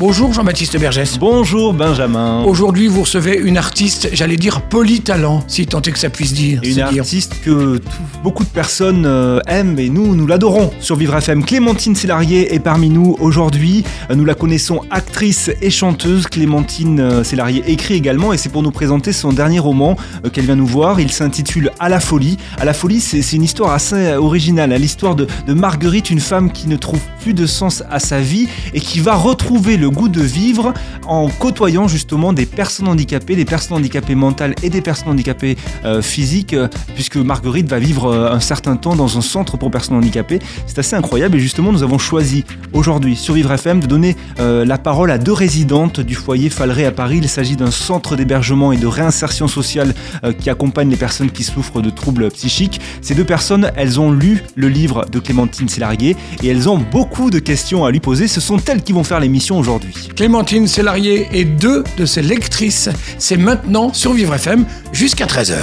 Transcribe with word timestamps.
Bonjour 0.00 0.32
Jean-Baptiste 0.32 0.76
Bergès. 0.78 1.18
Bonjour 1.18 1.72
Benjamin. 1.72 2.42
Aujourd'hui, 2.44 2.88
vous 2.88 3.02
recevez 3.02 3.36
une 3.38 3.56
artiste, 3.56 4.10
j'allais 4.12 4.36
dire 4.36 4.60
polytalent, 4.62 5.40
si 5.46 5.66
tant 5.66 5.80
est 5.80 5.92
que 5.92 5.98
ça 5.98 6.10
puisse 6.10 6.34
dire. 6.34 6.60
Une 6.64 6.74
dire. 6.74 6.88
artiste 6.98 7.32
que 7.44 7.78
tout- 7.78 7.88
beaucoup 8.22 8.42
de 8.44 8.48
personnes 8.48 9.04
euh, 9.06 9.38
aiment 9.46 9.78
et 9.78 9.88
nous, 9.88 10.14
nous 10.16 10.26
l'adorons 10.26 10.72
sur 10.80 10.96
Vivre 10.96 11.16
FM. 11.16 11.44
Clémentine 11.44 11.94
Célarier 11.94 12.54
est 12.54 12.58
parmi 12.58 12.90
nous 12.90 13.16
aujourd'hui. 13.20 13.84
Euh, 14.10 14.14
Nous 14.16 14.24
la 14.24 14.34
connaissons 14.34 14.80
actrice 14.90 15.50
et 15.62 15.70
chanteuse. 15.70 16.26
Clémentine 16.26 16.98
euh, 17.00 17.24
Célarier 17.24 17.62
écrit 17.68 17.94
également 17.94 18.32
et 18.32 18.36
c'est 18.36 18.48
pour 18.50 18.62
nous 18.64 18.72
présenter 18.72 19.12
son 19.12 19.32
dernier 19.32 19.60
roman 19.60 19.96
euh, 20.26 20.28
qu'elle 20.28 20.44
vient 20.46 20.56
nous 20.56 20.66
voir. 20.66 20.98
Il 21.00 21.12
s'intitule 21.12 21.70
À 21.78 21.88
la 21.88 22.00
folie. 22.00 22.36
À 22.58 22.64
la 22.64 22.74
folie, 22.74 23.00
c'est 23.00 23.20
une 23.32 23.44
histoire 23.44 23.72
assez 23.72 24.14
originale. 24.14 24.72
hein, 24.72 24.78
L'histoire 24.78 25.14
de, 25.14 25.26
de 25.46 25.54
Marguerite, 25.54 26.10
une 26.10 26.20
femme 26.20 26.50
qui 26.52 26.68
ne 26.68 26.76
trouve 26.76 27.00
plus 27.22 27.32
de 27.32 27.46
sens 27.46 27.82
à 27.90 28.00
sa 28.00 28.20
vie 28.20 28.48
et 28.74 28.80
qui 28.80 28.98
va 29.00 29.14
retrouver 29.14 29.76
le 29.78 29.83
goût 29.88 30.08
de 30.08 30.20
vivre 30.20 30.72
en 31.06 31.28
côtoyant 31.28 31.88
justement 31.88 32.32
des 32.32 32.46
personnes 32.46 32.88
handicapées, 32.88 33.36
des 33.36 33.44
personnes 33.44 33.76
handicapées 33.76 34.14
mentales 34.14 34.54
et 34.62 34.70
des 34.70 34.80
personnes 34.80 35.08
handicapées 35.08 35.56
euh, 35.84 36.02
physiques, 36.02 36.54
euh, 36.54 36.68
puisque 36.94 37.16
Marguerite 37.16 37.68
va 37.68 37.78
vivre 37.78 38.06
euh, 38.06 38.32
un 38.32 38.40
certain 38.40 38.76
temps 38.76 38.96
dans 38.96 39.18
un 39.18 39.20
centre 39.20 39.56
pour 39.56 39.70
personnes 39.70 39.96
handicapées. 39.96 40.38
C'est 40.66 40.78
assez 40.78 40.96
incroyable 40.96 41.36
et 41.36 41.40
justement 41.40 41.72
nous 41.72 41.82
avons 41.82 41.98
choisi 41.98 42.44
aujourd'hui 42.72 43.16
sur 43.16 43.34
Vivre 43.34 43.52
FM 43.52 43.80
de 43.80 43.86
donner 43.86 44.16
la 44.38 44.78
parole 44.78 45.10
à 45.10 45.18
deux 45.18 45.32
résidentes 45.32 46.00
du 46.00 46.14
foyer 46.14 46.50
Falleray 46.50 46.84
à 46.84 46.92
Paris. 46.92 47.18
Il 47.18 47.28
s'agit 47.28 47.56
d'un 47.56 47.70
centre 47.70 48.16
d'hébergement 48.16 48.72
et 48.72 48.76
de 48.76 48.86
réinsertion 48.86 49.48
sociale 49.48 49.94
qui 50.38 50.50
accompagne 50.50 50.88
les 50.88 50.96
personnes 50.96 51.30
qui 51.30 51.42
souffrent 51.42 51.80
de 51.80 51.90
troubles 51.90 52.30
psychiques. 52.30 52.80
Ces 53.00 53.14
deux 53.14 53.24
personnes, 53.24 53.70
elles 53.76 53.98
ont 54.00 54.12
lu 54.12 54.42
le 54.54 54.68
livre 54.68 55.06
de 55.10 55.18
Clémentine 55.18 55.68
Célarier 55.68 56.16
et 56.42 56.48
elles 56.48 56.68
ont 56.68 56.78
beaucoup 56.78 57.30
de 57.30 57.38
questions 57.38 57.84
à 57.84 57.90
lui 57.90 58.00
poser. 58.00 58.28
Ce 58.28 58.40
sont 58.40 58.58
elles 58.68 58.82
qui 58.82 58.92
vont 58.92 59.04
faire 59.04 59.20
l'émission 59.20 59.58
aujourd'hui. 59.58 59.73
Clémentine 60.16 60.66
Célarier 60.66 61.28
et 61.32 61.44
deux 61.44 61.84
de 61.96 62.06
ses 62.06 62.22
lectrices. 62.22 62.88
C'est 63.18 63.36
maintenant 63.36 63.92
sur 63.92 64.12
Vivre 64.12 64.34
FM 64.34 64.66
jusqu'à 64.92 65.26
13h. 65.26 65.56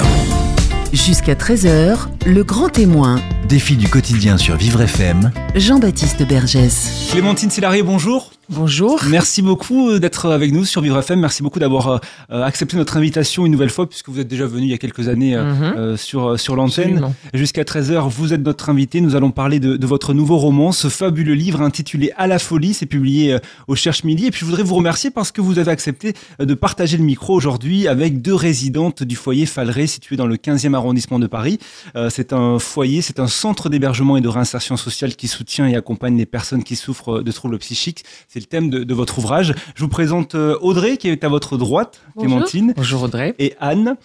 Jusqu'à 0.93 1.35
13h, 1.35 2.07
le 2.25 2.43
grand 2.43 2.69
témoin. 2.69 3.21
Défi 3.47 3.77
du 3.77 3.87
quotidien 3.87 4.37
sur 4.37 4.57
Vivre 4.57 4.81
FM. 4.81 5.31
Jean-Baptiste 5.55 6.27
Bergès. 6.27 7.07
Clémentine 7.11 7.49
Célarier, 7.49 7.83
bonjour. 7.83 8.31
Bonjour. 8.53 8.99
Merci 9.07 9.41
beaucoup 9.41 9.97
d'être 9.97 10.29
avec 10.29 10.51
nous 10.51 10.65
sur 10.65 10.81
Vivre 10.81 10.99
FM. 10.99 11.21
Merci 11.21 11.41
beaucoup 11.41 11.59
d'avoir 11.59 11.87
euh, 11.87 11.97
euh, 12.31 12.43
accepté 12.43 12.75
notre 12.75 12.97
invitation 12.97 13.45
une 13.45 13.51
nouvelle 13.53 13.69
fois, 13.69 13.87
puisque 13.87 14.09
vous 14.09 14.19
êtes 14.19 14.27
déjà 14.27 14.45
venu 14.45 14.63
il 14.65 14.71
y 14.71 14.73
a 14.73 14.77
quelques 14.77 15.07
années 15.07 15.37
euh, 15.37 15.53
Mhm. 15.53 15.63
euh, 15.77 15.95
sur, 15.97 16.37
sur 16.37 16.57
l'antenne. 16.57 17.13
Jusqu'à 17.33 17.63
13h, 17.63 18.09
vous 18.09 18.33
êtes 18.33 18.41
notre 18.41 18.69
invité. 18.69 18.99
Nous 18.99 19.15
allons 19.15 19.31
parler 19.31 19.61
de, 19.61 19.77
de 19.77 19.87
votre 19.87 20.13
nouveau 20.13 20.35
roman, 20.37 20.73
ce 20.73 20.89
fabuleux 20.89 21.33
livre 21.33 21.61
intitulé 21.61 22.11
À 22.17 22.27
la 22.27 22.39
folie. 22.39 22.73
C'est 22.73 22.85
publié 22.87 23.33
euh, 23.33 23.39
au 23.69 23.75
Cherche 23.75 24.03
Midi. 24.03 24.25
Et 24.25 24.31
puis, 24.31 24.41
je 24.41 24.45
voudrais 24.45 24.63
vous 24.63 24.75
remercier 24.75 25.11
parce 25.11 25.31
que 25.31 25.39
vous 25.39 25.57
avez 25.57 25.71
accepté 25.71 26.13
euh, 26.41 26.45
de 26.45 26.53
partager 26.53 26.97
le 26.97 27.03
micro 27.05 27.33
aujourd'hui 27.33 27.87
avec 27.87 28.21
deux 28.21 28.35
résidentes 28.35 29.01
du 29.01 29.15
foyer 29.15 29.45
Falleray, 29.45 29.87
situé 29.87 30.17
dans 30.17 30.27
le 30.27 30.35
15e 30.35 30.73
arrondissement 30.73 31.19
de 31.19 31.27
Paris. 31.27 31.57
Euh, 31.95 32.09
c'est 32.09 32.33
un 32.33 32.59
foyer, 32.59 33.01
c'est 33.01 33.21
un 33.21 33.27
centre 33.27 33.69
d'hébergement 33.69 34.17
et 34.17 34.21
de 34.21 34.27
réinsertion 34.27 34.75
sociale 34.75 35.15
qui 35.15 35.29
soutient 35.29 35.67
et 35.67 35.75
accompagne 35.77 36.17
les 36.17 36.25
personnes 36.25 36.65
qui 36.65 36.75
souffrent 36.75 37.21
de 37.21 37.31
troubles 37.31 37.57
psychiques. 37.57 38.03
C'est 38.27 38.40
le 38.41 38.47
thème 38.47 38.69
de, 38.69 38.83
de 38.83 38.93
votre 38.93 39.17
ouvrage. 39.19 39.53
Je 39.75 39.81
vous 39.81 39.89
présente 39.89 40.35
euh, 40.35 40.57
Audrey, 40.61 40.97
qui 40.97 41.07
est 41.09 41.23
à 41.23 41.29
votre 41.29 41.57
droite, 41.57 42.01
Bonjour. 42.15 42.29
Clémentine, 42.31 42.73
Bonjour 42.75 43.03
Audrey. 43.03 43.33
et 43.39 43.53
Anne. 43.59 43.95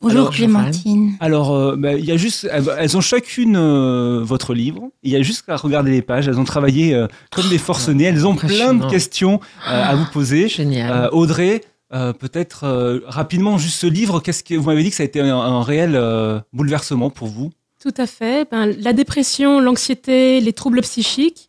Bonjour 0.00 0.20
Alors, 0.20 0.32
Clémentine. 0.32 1.14
Alors, 1.20 1.54
euh, 1.54 1.76
bah, 1.76 1.94
il 1.94 2.04
y 2.04 2.12
a 2.12 2.16
juste, 2.18 2.46
elles, 2.52 2.64
elles 2.78 2.96
ont 2.96 3.00
chacune 3.00 3.56
euh, 3.56 4.20
votre 4.22 4.52
livre. 4.52 4.90
Il 5.02 5.10
y 5.10 5.16
a 5.16 5.22
juste 5.22 5.44
à 5.48 5.56
regarder 5.56 5.90
les 5.92 6.02
pages. 6.02 6.28
Elles 6.28 6.38
ont 6.38 6.44
travaillé 6.44 6.94
euh, 6.94 7.06
comme 7.34 7.48
des 7.48 7.56
forcenés. 7.58 8.04
Elles 8.04 8.26
ont 8.26 8.34
plein 8.36 8.74
de 8.74 8.84
questions 8.90 9.40
euh, 9.66 9.82
à 9.82 9.94
vous 9.94 10.04
poser. 10.12 10.48
Génial. 10.48 10.92
Euh, 10.92 11.08
Audrey, 11.12 11.62
euh, 11.94 12.12
peut-être 12.12 12.64
euh, 12.64 13.00
rapidement, 13.06 13.56
juste 13.56 13.80
ce 13.80 13.86
livre. 13.86 14.20
Qu'est-ce 14.20 14.44
que 14.44 14.54
vous 14.56 14.66
m'avez 14.66 14.82
dit 14.82 14.90
que 14.90 14.96
ça 14.96 15.04
a 15.04 15.06
été 15.06 15.20
un, 15.20 15.34
un 15.38 15.62
réel 15.62 15.92
euh, 15.94 16.38
bouleversement 16.52 17.08
pour 17.08 17.28
vous? 17.28 17.50
Tout 17.82 17.94
à 17.96 18.06
fait. 18.06 18.46
Ben, 18.50 18.66
la 18.66 18.92
dépression, 18.92 19.58
l'anxiété, 19.60 20.40
les 20.40 20.52
troubles 20.52 20.82
psychiques, 20.82 21.48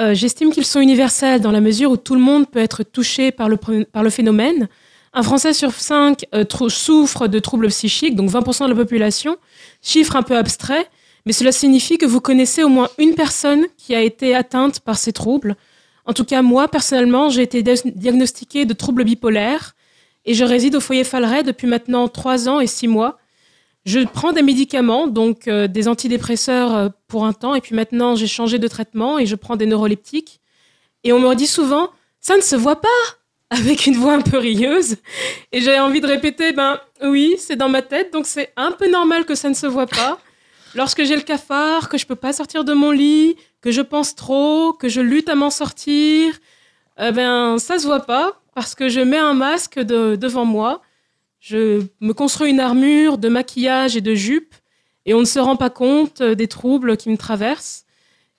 euh, 0.00 0.14
j'estime 0.14 0.50
qu'ils 0.50 0.64
sont 0.64 0.80
universels 0.80 1.40
dans 1.40 1.52
la 1.52 1.60
mesure 1.60 1.90
où 1.90 1.96
tout 1.96 2.14
le 2.14 2.20
monde 2.20 2.48
peut 2.50 2.58
être 2.58 2.82
touché 2.82 3.30
par 3.32 3.48
le, 3.48 3.56
par 3.84 4.02
le 4.02 4.10
phénomène. 4.10 4.68
Un 5.12 5.22
Français 5.22 5.52
sur 5.52 5.72
cinq 5.72 6.24
euh, 6.34 6.44
souffre 6.68 7.26
de 7.26 7.38
troubles 7.38 7.68
psychiques, 7.68 8.14
donc 8.14 8.30
20% 8.30 8.64
de 8.64 8.70
la 8.70 8.76
population. 8.76 9.36
Chiffre 9.82 10.16
un 10.16 10.22
peu 10.22 10.36
abstrait, 10.36 10.86
mais 11.26 11.32
cela 11.32 11.52
signifie 11.52 11.98
que 11.98 12.06
vous 12.06 12.20
connaissez 12.20 12.62
au 12.62 12.68
moins 12.68 12.88
une 12.98 13.14
personne 13.14 13.66
qui 13.76 13.94
a 13.94 14.00
été 14.00 14.34
atteinte 14.34 14.80
par 14.80 14.96
ces 14.96 15.12
troubles. 15.12 15.56
En 16.06 16.12
tout 16.12 16.24
cas, 16.24 16.42
moi, 16.42 16.68
personnellement, 16.68 17.28
j'ai 17.28 17.42
été 17.42 17.62
dia- 17.62 17.74
diagnostiquée 17.84 18.64
de 18.64 18.72
troubles 18.72 19.04
bipolaires 19.04 19.74
et 20.24 20.34
je 20.34 20.44
réside 20.44 20.76
au 20.76 20.80
foyer 20.80 21.04
Falleray 21.04 21.42
depuis 21.42 21.66
maintenant 21.66 22.08
trois 22.08 22.48
ans 22.48 22.60
et 22.60 22.66
six 22.66 22.88
mois. 22.88 23.18
Je 23.86 24.00
prends 24.00 24.32
des 24.32 24.42
médicaments, 24.42 25.06
donc 25.06 25.48
euh, 25.48 25.66
des 25.66 25.88
antidépresseurs 25.88 26.74
euh, 26.74 26.88
pour 27.08 27.24
un 27.24 27.32
temps, 27.32 27.54
et 27.54 27.60
puis 27.60 27.74
maintenant 27.74 28.14
j'ai 28.14 28.26
changé 28.26 28.58
de 28.58 28.68
traitement 28.68 29.18
et 29.18 29.26
je 29.26 29.34
prends 29.36 29.56
des 29.56 29.66
neuroleptiques. 29.66 30.40
Et 31.02 31.12
on 31.12 31.18
me 31.18 31.34
dit 31.34 31.46
souvent, 31.46 31.90
ça 32.20 32.36
ne 32.36 32.42
se 32.42 32.56
voit 32.56 32.80
pas, 32.80 32.88
avec 33.48 33.86
une 33.86 33.94
voix 33.96 34.12
un 34.12 34.20
peu 34.20 34.36
rieuse. 34.38 34.96
Et 35.50 35.60
j'ai 35.62 35.78
envie 35.80 36.00
de 36.00 36.06
répéter, 36.06 36.52
ben 36.52 36.78
oui, 37.02 37.36
c'est 37.38 37.56
dans 37.56 37.70
ma 37.70 37.80
tête, 37.82 38.12
donc 38.12 38.26
c'est 38.26 38.52
un 38.56 38.70
peu 38.72 38.88
normal 38.90 39.24
que 39.24 39.34
ça 39.34 39.48
ne 39.48 39.54
se 39.54 39.66
voit 39.66 39.86
pas. 39.86 40.20
Lorsque 40.74 41.02
j'ai 41.02 41.16
le 41.16 41.22
cafard, 41.22 41.88
que 41.88 41.98
je 41.98 42.06
peux 42.06 42.14
pas 42.14 42.32
sortir 42.32 42.64
de 42.64 42.74
mon 42.74 42.90
lit, 42.90 43.36
que 43.62 43.72
je 43.72 43.80
pense 43.80 44.14
trop, 44.14 44.72
que 44.72 44.88
je 44.88 45.00
lutte 45.00 45.28
à 45.28 45.34
m'en 45.34 45.50
sortir, 45.50 46.38
eh 47.02 47.10
ben 47.12 47.58
ça 47.58 47.78
se 47.78 47.86
voit 47.86 48.00
pas 48.06 48.40
parce 48.54 48.74
que 48.74 48.88
je 48.88 49.00
mets 49.00 49.18
un 49.18 49.32
masque 49.34 49.80
de- 49.80 50.16
devant 50.16 50.44
moi. 50.44 50.82
Je 51.40 51.82
me 52.00 52.12
construis 52.12 52.50
une 52.50 52.60
armure 52.60 53.16
de 53.16 53.30
maquillage 53.30 53.96
et 53.96 54.02
de 54.02 54.14
jupe 54.14 54.54
et 55.06 55.14
on 55.14 55.20
ne 55.20 55.24
se 55.24 55.38
rend 55.38 55.56
pas 55.56 55.70
compte 55.70 56.20
euh, 56.20 56.34
des 56.34 56.46
troubles 56.46 56.98
qui 56.98 57.08
me 57.08 57.16
traversent. 57.16 57.86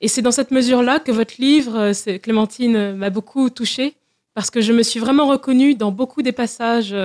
Et 0.01 0.07
c'est 0.07 0.22
dans 0.22 0.31
cette 0.31 0.51
mesure-là 0.51 1.00
que 1.00 1.11
votre 1.11 1.34
livre, 1.40 1.78
euh, 1.78 2.17
Clémentine, 2.19 2.75
euh, 2.75 2.94
m'a 2.94 3.09
beaucoup 3.09 3.50
touchée 3.50 3.95
parce 4.35 4.51
que 4.51 4.61
je 4.61 4.72
me 4.72 4.84
suis 4.84 5.00
vraiment 5.00 5.28
reconnue 5.28 5.73
dans 5.73 5.91
beaucoup 5.91 6.22
des 6.22 6.31
passages, 6.31 6.95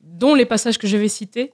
dont 0.00 0.36
les 0.36 0.44
passages 0.44 0.78
que 0.78 0.86
je 0.86 0.96
vais 0.96 1.08
citer. 1.08 1.52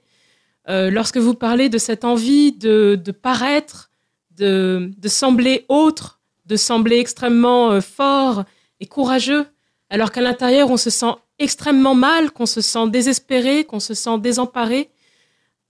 Lorsque 0.68 1.16
vous 1.16 1.32
parlez 1.32 1.70
de 1.70 1.78
cette 1.78 2.04
envie 2.04 2.52
de, 2.52 3.00
paraître, 3.22 3.90
de, 4.36 4.90
de 4.94 5.08
sembler 5.08 5.64
autre, 5.70 6.20
de 6.44 6.56
sembler 6.56 6.98
extrêmement 6.98 7.80
fort 7.80 8.44
et 8.80 8.86
courageux, 8.86 9.46
alors 9.88 10.12
qu'à 10.12 10.20
l'intérieur, 10.20 10.70
on 10.70 10.76
se 10.76 10.90
sent 10.90 11.14
extrêmement 11.42 11.94
mal, 11.94 12.30
qu'on 12.30 12.46
se 12.46 12.60
sent 12.60 12.88
désespéré, 12.88 13.64
qu'on 13.64 13.80
se 13.80 13.94
sent 13.94 14.18
désemparé. 14.18 14.90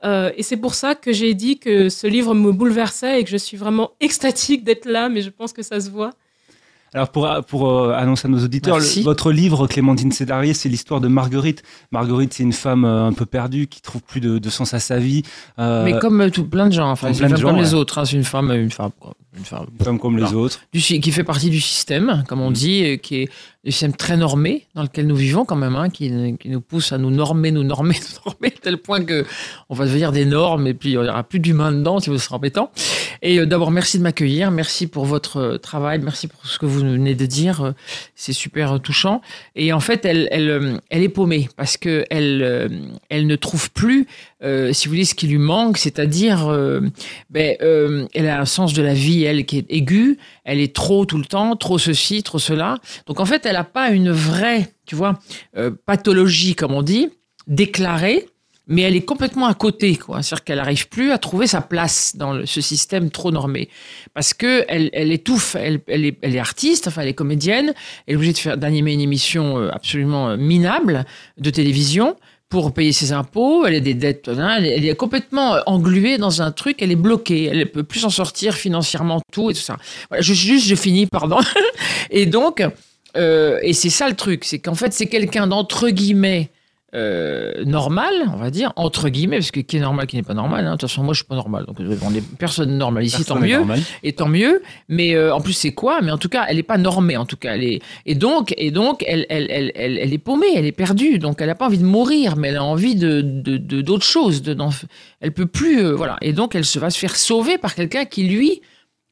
Euh, 0.05 0.33
et 0.37 0.43
c'est 0.43 0.57
pour 0.57 0.75
ça 0.75 0.95
que 0.95 1.13
j'ai 1.13 1.35
dit 1.35 1.59
que 1.59 1.89
ce 1.89 2.07
livre 2.07 2.35
me 2.35 2.53
bouleversait 2.53 3.21
et 3.21 3.25
que 3.25 3.31
je 3.31 3.37
suis 3.37 3.57
vraiment 3.57 3.93
extatique 4.01 4.65
d'être 4.65 4.87
là, 4.87 5.09
mais 5.09 5.23
je 5.23 5.31
pense 5.31 5.53
que 5.53 5.63
ça 5.63 5.81
se 5.81 5.91
voit. 5.91 6.11
Alors 6.95 7.09
pour, 7.09 7.29
pour 7.49 7.71
euh, 7.71 7.93
annoncer 7.95 8.27
à 8.27 8.31
nos 8.31 8.45
auditeurs, 8.45 8.79
le- 8.79 9.03
votre 9.03 9.33
livre 9.33 9.67
Clémentine 9.67 10.13
Célarier, 10.13 10.53
c'est 10.53 10.69
l'histoire 10.69 11.01
de 11.01 11.09
Marguerite. 11.09 11.63
Marguerite, 11.91 12.35
c'est 12.35 12.43
une 12.43 12.53
femme 12.53 12.85
euh, 12.85 13.07
un 13.07 13.13
peu 13.15 13.25
perdue 13.25 13.67
qui 13.67 13.81
trouve 13.81 14.03
plus 14.03 14.21
de, 14.21 14.39
de 14.39 14.51
sens 14.51 14.75
à 14.75 14.79
sa 14.79 14.99
vie. 14.99 15.23
Euh, 15.59 15.85
Mais 15.85 15.99
comme 15.99 16.21
euh, 16.21 16.29
tout, 16.31 16.45
plein 16.45 16.67
de 16.69 16.73
gens, 16.73 16.91
enfin, 16.91 17.11
plein 17.13 17.29
une 17.29 17.35
de 17.35 17.41
femme 17.41 17.51
comme 17.53 17.61
les 17.61 17.73
autres. 17.75 17.99
hein, 17.99 18.05
c'est 18.05 18.17
une 18.17 18.25
femme, 18.25 18.51
une 18.53 18.71
femme, 18.71 18.91
quoi, 19.01 19.15
une 19.39 19.45
femme 19.45 19.67
une 19.79 19.85
femme 19.85 19.99
comme 19.99 20.19
les 20.19 20.35
autres. 20.35 20.61
du, 20.73 20.81
qui 20.81 21.13
fait 21.13 21.25
partie 21.25 21.49
du 21.49 21.61
système, 21.61 22.25
comme 22.29 22.41
on 22.43 22.51
dit, 22.51 22.85
et 22.85 22.99
qui 22.99 23.23
est 23.23 23.29
un 23.67 23.71
système 23.71 23.95
très 23.95 24.17
normé 24.19 24.67
dans 24.75 24.83
lequel 24.83 25.07
nous 25.07 25.17
vivons 25.17 25.47
quand 25.47 25.57
même, 25.57 25.77
hein, 25.77 25.89
qui, 25.89 26.11
qui 26.39 26.49
nous 26.51 26.61
pousse 26.61 26.93
à 26.93 26.99
nous 26.99 27.11
normer, 27.11 27.53
nous 27.53 27.65
normer, 27.65 27.95
nous 28.27 28.31
normer, 28.33 28.49
à 28.49 28.61
tel 28.61 28.77
point 28.77 29.03
que 29.03 29.25
on 29.71 29.75
va 29.75 29.87
devenir 29.87 30.13
des 30.13 30.27
normes 30.27 30.67
et 30.67 30.75
puis 30.75 30.91
il 30.91 31.01
n'y 31.01 31.09
aura 31.09 31.23
plus 31.23 31.41
d'humain 31.41 31.73
dedans, 31.73 32.01
si 32.01 32.11
vous 32.11 32.19
serez 32.19 32.35
embêtant. 32.35 32.71
Et 33.23 33.39
euh, 33.39 33.47
d'abord, 33.47 33.71
merci 33.71 33.99
de 33.99 34.03
m'accueillir, 34.03 34.51
merci 34.51 34.89
pour 34.89 35.07
votre 35.07 35.37
euh, 35.37 35.59
travail, 35.59 36.01
merci 36.01 36.27
pour 36.27 36.45
ce 36.45 36.59
que 36.59 36.67
vous 36.67 36.81
venez 36.81 37.15
de 37.15 37.27
dire, 37.27 37.63
euh, 37.63 37.73
c'est 38.17 38.33
super 38.33 38.81
touchant. 38.81 39.23
Et 39.55 39.73
en 39.73 39.81
fait, 39.81 40.05
elle, 40.05 40.29
elle, 40.33 40.81
elle 40.91 41.03
est 41.03 41.09
paumée 41.09 41.49
parce 41.57 41.77
que 41.77 42.05
elle, 42.11 42.93
elle 43.09 43.27
ne 43.27 43.37
trouve 43.37 43.71
plus, 43.71 44.09
euh, 44.43 44.73
si 44.73 44.89
vous 44.89 44.95
voulez, 44.95 45.05
ce 45.05 45.15
qui 45.15 45.29
lui 45.29 45.39
manque, 45.39 45.79
c'est-à-dire, 45.79 46.49
euh, 46.49 46.81
ben, 47.31 47.57
euh, 47.63 48.07
elle 48.13 48.29
a 48.29 48.41
un 48.41 48.45
sens 48.45 48.73
de 48.73 48.83
la 48.83 48.95
vie, 48.95 49.23
elle, 49.23 49.47
qui 49.47 49.59
est 49.59 49.67
aiguë, 49.69 50.19
elle 50.45 50.61
est 50.61 50.75
trop 50.75 51.07
tout 51.07 51.19
le 51.19 51.25
temps, 51.25 51.55
trop 51.55 51.79
ceci, 51.79 52.23
trop 52.23 52.41
cela. 52.41 52.79
Donc 53.07 53.21
en 53.21 53.25
fait, 53.25 53.47
elle 53.47 53.55
n'a 53.55 53.65
pas 53.65 53.91
une 53.91 54.11
vraie, 54.11 54.73
tu 54.85 54.97
vois, 54.97 55.19
pathologie, 55.87 56.57
comme 56.57 56.73
on 56.73 56.83
dit, 56.83 57.11
déclarée. 57.47 58.29
Mais 58.69 58.83
elle 58.83 58.95
est 58.95 59.05
complètement 59.05 59.47
à 59.47 59.55
côté, 59.55 59.97
quoi. 59.97 60.23
C'est-à-dire 60.23 60.45
qu'elle 60.45 60.59
n'arrive 60.59 60.89
plus 60.89 61.11
à 61.11 61.19
trouver 61.19 61.47
sa 61.47 61.61
place 61.61 62.15
dans 62.17 62.47
ce 62.47 62.61
système 62.61 63.11
trop 63.11 63.33
normé. 63.33 63.69
Parce 64.15 64.35
que 64.35 64.65
elle, 64.69 64.89
elle 64.93 65.11
étouffe, 65.11 65.57
elle, 65.57 65.81
elle, 65.89 66.05
est, 66.05 66.39
artiste, 66.39 66.87
enfin, 66.89 67.03
elle 67.03 67.09
est 67.09 67.15
comédienne, 67.15 67.75
elle 68.07 68.15
est 68.15 68.17
obligée 68.17 68.33
de 68.33 68.39
faire, 68.39 68.57
d'animer 68.57 68.93
une 68.93 69.01
émission 69.01 69.59
euh, 69.59 69.71
absolument 69.73 70.31
euh, 70.31 70.37
minable 70.37 71.05
de 71.39 71.51
télévision 71.51 72.17
pour 72.49 72.73
payer 72.75 72.93
ses 72.93 73.13
impôts, 73.13 73.65
elle 73.67 73.77
a 73.77 73.81
des 73.81 73.95
dettes, 73.95 74.29
hein, 74.29 74.59
elle, 74.59 74.85
est- 74.85 74.95
complètement 74.95 75.55
euh, 75.55 75.61
engluée 75.67 76.19
dans 76.19 76.43
un 76.43 76.53
truc, 76.53 76.83
elle 76.83 76.93
est 76.93 76.97
bloquée, 76.97 77.47
elle 77.47 77.59
ne 77.59 77.65
peut 77.65 77.83
plus 77.83 78.01
s'en 78.01 78.11
sortir 78.11 78.55
financièrement, 78.55 79.23
tout 79.33 79.51
et 79.51 79.55
tout 79.55 79.61
ça. 79.61 79.77
Voilà, 80.11 80.23
je, 80.23 80.35
juste, 80.35 80.67
je 80.67 80.75
finis, 80.75 81.07
pardon. 81.07 81.39
et 82.11 82.27
donc, 82.27 82.63
et 83.15 83.73
c'est 83.73 83.91
ça 83.91 84.09
le 84.09 84.15
truc, 84.15 84.45
c'est 84.45 84.59
qu'en 84.59 84.75
fait, 84.75 84.93
c'est 84.93 85.07
quelqu'un 85.07 85.47
d'entre 85.47 85.89
guillemets 85.91 86.51
euh, 86.95 87.65
normal, 87.65 88.13
on 88.33 88.37
va 88.37 88.51
dire, 88.51 88.73
entre 88.77 89.09
guillemets, 89.09 89.39
parce 89.39 89.51
que 89.51 89.61
qui 89.61 89.79
est 89.79 89.81
normal, 89.81 90.07
qui 90.07 90.17
n'est 90.17 90.23
pas 90.23 90.35
normal. 90.35 90.67
hein. 90.67 90.73
De 90.73 90.77
toute 90.77 90.91
façon, 90.91 91.03
moi, 91.03 91.15
je 91.15 91.19
suis 91.21 91.27
pas 91.27 91.35
normal, 91.37 91.65
donc 91.67 91.77
on 91.81 92.15
est 92.15 92.23
personne 92.37 92.77
normale 92.77 93.05
ici, 93.05 93.25
tant 93.25 93.35
Personne 93.35 93.49
mieux 93.49 93.57
normal. 93.59 93.81
et 94.03 94.13
tant 94.13 94.29
mieux. 94.29 94.63
Mais 94.89 95.15
euh, 95.15 95.35
en 95.35 95.41
plus, 95.41 95.55
c'est 95.55 95.73
quoi? 95.73 96.01
Mais 96.03 96.11
en 96.11 96.19
tout 96.19 96.29
cas, 96.29 96.45
elle 96.49 96.57
n'est 96.57 96.63
pas 96.63 96.77
normée. 96.79 97.17
En 97.17 97.25
tout 97.25 97.37
cas, 97.37 97.55
elle 97.55 97.65
est 97.65 97.81
et 98.05 98.15
donc 98.15 98.53
et 98.57 98.71
donc 98.71 99.03
elle 99.07 99.25
elle, 99.31 99.47
elle, 99.51 99.73
elle, 99.75 99.97
elle 99.99 100.13
est 100.13 100.19
paumée, 100.19 100.47
elle 100.55 100.67
est 100.67 100.73
perdue. 100.73 101.19
Donc 101.19 101.41
elle 101.41 101.47
n'a 101.47 101.55
pas 101.55 101.67
envie 101.67 101.79
de 101.79 101.85
mourir, 101.85 102.37
mais 102.37 102.49
elle 102.49 102.57
a 102.57 102.65
envie 102.65 102.95
de 102.95 103.21
de- 103.23 103.57
de- 103.57 103.81
d'autre 103.81 104.05
chose. 104.05 104.43
De, 104.43 104.55
elle 105.21 105.33
peut 105.33 105.47
plus 105.47 105.81
euh, 105.85 105.93
voilà. 105.95 106.19
Et 106.21 106.33
donc 106.33 106.55
elle 106.55 106.65
se 106.67 106.79
va 106.79 106.91
se 106.91 106.99
faire 106.99 107.17
sauver 107.17 107.57
par 107.59 107.75
quelqu'un 107.75 108.05
qui 108.05 108.25
lui 108.25 108.61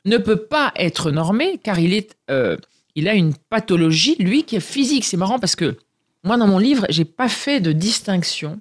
ne 0.04 0.18
peut 0.18 0.36
pas 0.36 0.72
être 0.76 1.10
normé 1.10 1.58
car 1.62 1.78
il 1.78 1.94
est 1.94 2.16
euh, 2.30 2.56
il 2.94 3.08
a 3.08 3.14
une 3.14 3.32
pathologie 3.48 4.16
lui 4.18 4.42
qui 4.44 4.56
est 4.56 4.60
physique. 4.60 5.04
C'est 5.04 5.16
marrant 5.16 5.38
parce 5.38 5.56
que 5.56 5.76
moi 6.24 6.36
dans 6.36 6.46
mon 6.46 6.58
livre 6.58 6.86
j'ai 6.90 7.04
pas 7.04 7.28
fait 7.28 7.60
de 7.60 7.72
distinction 7.72 8.60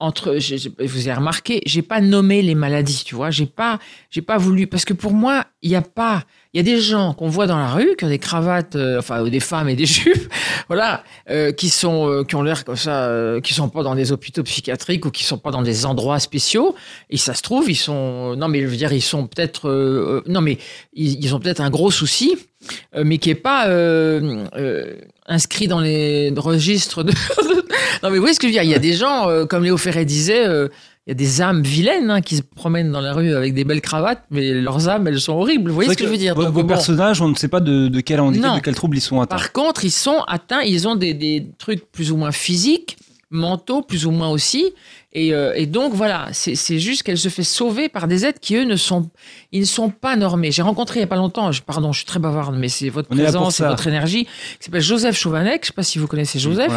entre, 0.00 0.38
je, 0.38 0.68
vous 0.78 1.08
avez 1.08 1.14
remarqué, 1.14 1.60
j'ai 1.66 1.82
pas 1.82 2.00
nommé 2.00 2.40
les 2.40 2.54
maladies, 2.54 3.02
tu 3.04 3.14
vois, 3.14 3.30
j'ai 3.30 3.44
pas, 3.44 3.78
j'ai 4.08 4.22
pas 4.22 4.38
voulu, 4.38 4.66
parce 4.66 4.86
que 4.86 4.94
pour 4.94 5.12
moi, 5.12 5.44
il 5.60 5.70
y 5.70 5.76
a 5.76 5.82
pas, 5.82 6.24
il 6.54 6.56
y 6.56 6.60
a 6.60 6.62
des 6.62 6.80
gens 6.80 7.12
qu'on 7.12 7.28
voit 7.28 7.46
dans 7.46 7.58
la 7.58 7.68
rue, 7.68 7.94
qui 7.96 8.06
ont 8.06 8.08
des 8.08 8.18
cravates, 8.18 8.76
euh, 8.76 8.98
enfin, 8.98 9.22
des 9.22 9.40
femmes 9.40 9.68
et 9.68 9.76
des 9.76 9.84
jupes, 10.00 10.32
voilà, 10.68 11.04
euh, 11.28 11.52
qui 11.52 11.68
sont, 11.68 12.08
euh, 12.08 12.24
qui 12.24 12.34
ont 12.34 12.42
l'air 12.42 12.64
comme 12.64 12.76
ça, 12.76 13.12
qui 13.44 13.52
sont 13.52 13.68
pas 13.68 13.82
dans 13.82 13.94
des 13.94 14.10
hôpitaux 14.10 14.42
psychiatriques 14.42 15.04
ou 15.04 15.10
qui 15.10 15.22
sont 15.22 15.38
pas 15.38 15.50
dans 15.50 15.62
des 15.62 15.84
endroits 15.84 16.18
spéciaux, 16.18 16.74
et 17.10 17.18
ça 17.18 17.34
se 17.34 17.42
trouve, 17.42 17.70
ils 17.70 17.76
sont, 17.76 18.34
non 18.36 18.48
mais 18.48 18.62
je 18.62 18.66
veux 18.68 18.76
dire, 18.76 18.94
ils 18.94 19.02
sont 19.02 19.26
peut-être, 19.26 20.22
non 20.26 20.40
mais 20.40 20.56
ils, 20.94 21.22
ils 21.22 21.34
ont 21.34 21.40
peut-être 21.40 21.60
un 21.60 21.70
gros 21.70 21.90
souci, 21.90 22.36
mais 22.96 23.18
qui 23.18 23.30
est 23.30 23.34
pas 23.34 23.66
euh, 25.30 25.32
euh, 25.32 25.34
inscrit 25.34 25.68
dans 25.68 25.80
les 25.80 26.32
registres 26.36 27.02
de. 27.04 27.12
non, 28.02 28.10
mais 28.10 28.16
vous 28.16 28.20
voyez 28.20 28.34
ce 28.34 28.40
que 28.40 28.46
je 28.46 28.52
veux 28.52 28.54
dire? 28.54 28.62
Il 28.62 28.70
y 28.70 28.74
a 28.74 28.78
des 28.78 28.94
gens, 28.94 29.28
euh, 29.28 29.46
comme 29.46 29.64
Léo 29.64 29.76
Ferré 29.76 30.04
disait, 30.04 30.46
euh, 30.46 30.68
il 31.06 31.10
y 31.10 31.12
a 31.12 31.14
des 31.14 31.40
âmes 31.40 31.62
vilaines 31.62 32.10
hein, 32.10 32.20
qui 32.20 32.36
se 32.36 32.42
promènent 32.42 32.92
dans 32.92 33.00
la 33.00 33.12
rue 33.12 33.34
avec 33.34 33.54
des 33.54 33.64
belles 33.64 33.80
cravates, 33.80 34.22
mais 34.30 34.52
leurs 34.52 34.88
âmes, 34.88 35.06
elles 35.08 35.20
sont 35.20 35.32
horribles. 35.32 35.70
Vous 35.70 35.74
voyez 35.74 35.90
ce 35.90 35.96
que, 35.96 36.04
je 36.04 36.10
veux 36.10 36.16
dire? 36.18 36.34
Vos, 36.34 36.44
Donc, 36.44 36.52
vos 36.54 36.62
bon. 36.62 36.68
personnages, 36.68 37.20
on 37.22 37.28
ne 37.28 37.34
sait 37.34 37.48
pas 37.48 37.60
de, 37.60 37.88
de 37.88 38.00
quel 38.00 38.20
handicap, 38.20 38.50
Non. 38.50 38.56
de 38.56 38.62
quel 38.62 38.74
trouble 38.74 38.96
ils 38.98 39.02
sont 39.02 39.20
atteints. 39.20 39.36
Par 39.36 39.52
contre, 39.52 39.84
ils 39.84 39.90
sont 39.90 40.20
atteints, 40.28 40.62
ils 40.62 40.86
ont 40.86 40.96
des, 40.96 41.14
des 41.14 41.46
trucs 41.58 41.90
plus 41.90 42.12
ou 42.12 42.16
moins 42.16 42.32
physiques, 42.32 42.98
mentaux 43.30 43.82
plus 43.82 44.06
ou 44.06 44.10
moins 44.10 44.28
aussi. 44.28 44.72
Et, 45.12 45.34
euh, 45.34 45.52
et 45.56 45.66
donc 45.66 45.92
voilà, 45.92 46.28
c'est 46.32 46.54
c'est 46.54 46.78
juste 46.78 47.02
qu'elle 47.02 47.18
se 47.18 47.28
fait 47.28 47.42
sauver 47.42 47.88
par 47.88 48.06
des 48.06 48.24
êtres 48.24 48.38
qui 48.38 48.54
eux 48.54 48.62
ne 48.62 48.76
sont, 48.76 49.10
ils 49.50 49.62
ne 49.62 49.66
sont 49.66 49.90
pas 49.90 50.14
normés. 50.14 50.52
J'ai 50.52 50.62
rencontré 50.62 51.00
il 51.00 51.02
y 51.02 51.04
a 51.04 51.08
pas 51.08 51.16
longtemps, 51.16 51.50
je, 51.50 51.62
pardon, 51.62 51.90
je 51.90 51.98
suis 51.98 52.06
très 52.06 52.20
bavarde, 52.20 52.54
mais 52.56 52.68
c'est 52.68 52.90
votre 52.90 53.08
On 53.10 53.16
présence, 53.16 53.54
et 53.58 53.64
ça. 53.64 53.68
votre 53.68 53.88
énergie, 53.88 54.26
qui 54.26 54.30
s'appelle 54.60 54.80
Joseph 54.80 55.18
Chauvanec. 55.18 55.62
Je 55.62 55.66
sais 55.68 55.72
pas 55.72 55.82
si 55.82 55.98
vous 55.98 56.06
connaissez 56.06 56.38
On 56.38 56.42
Joseph 56.42 56.72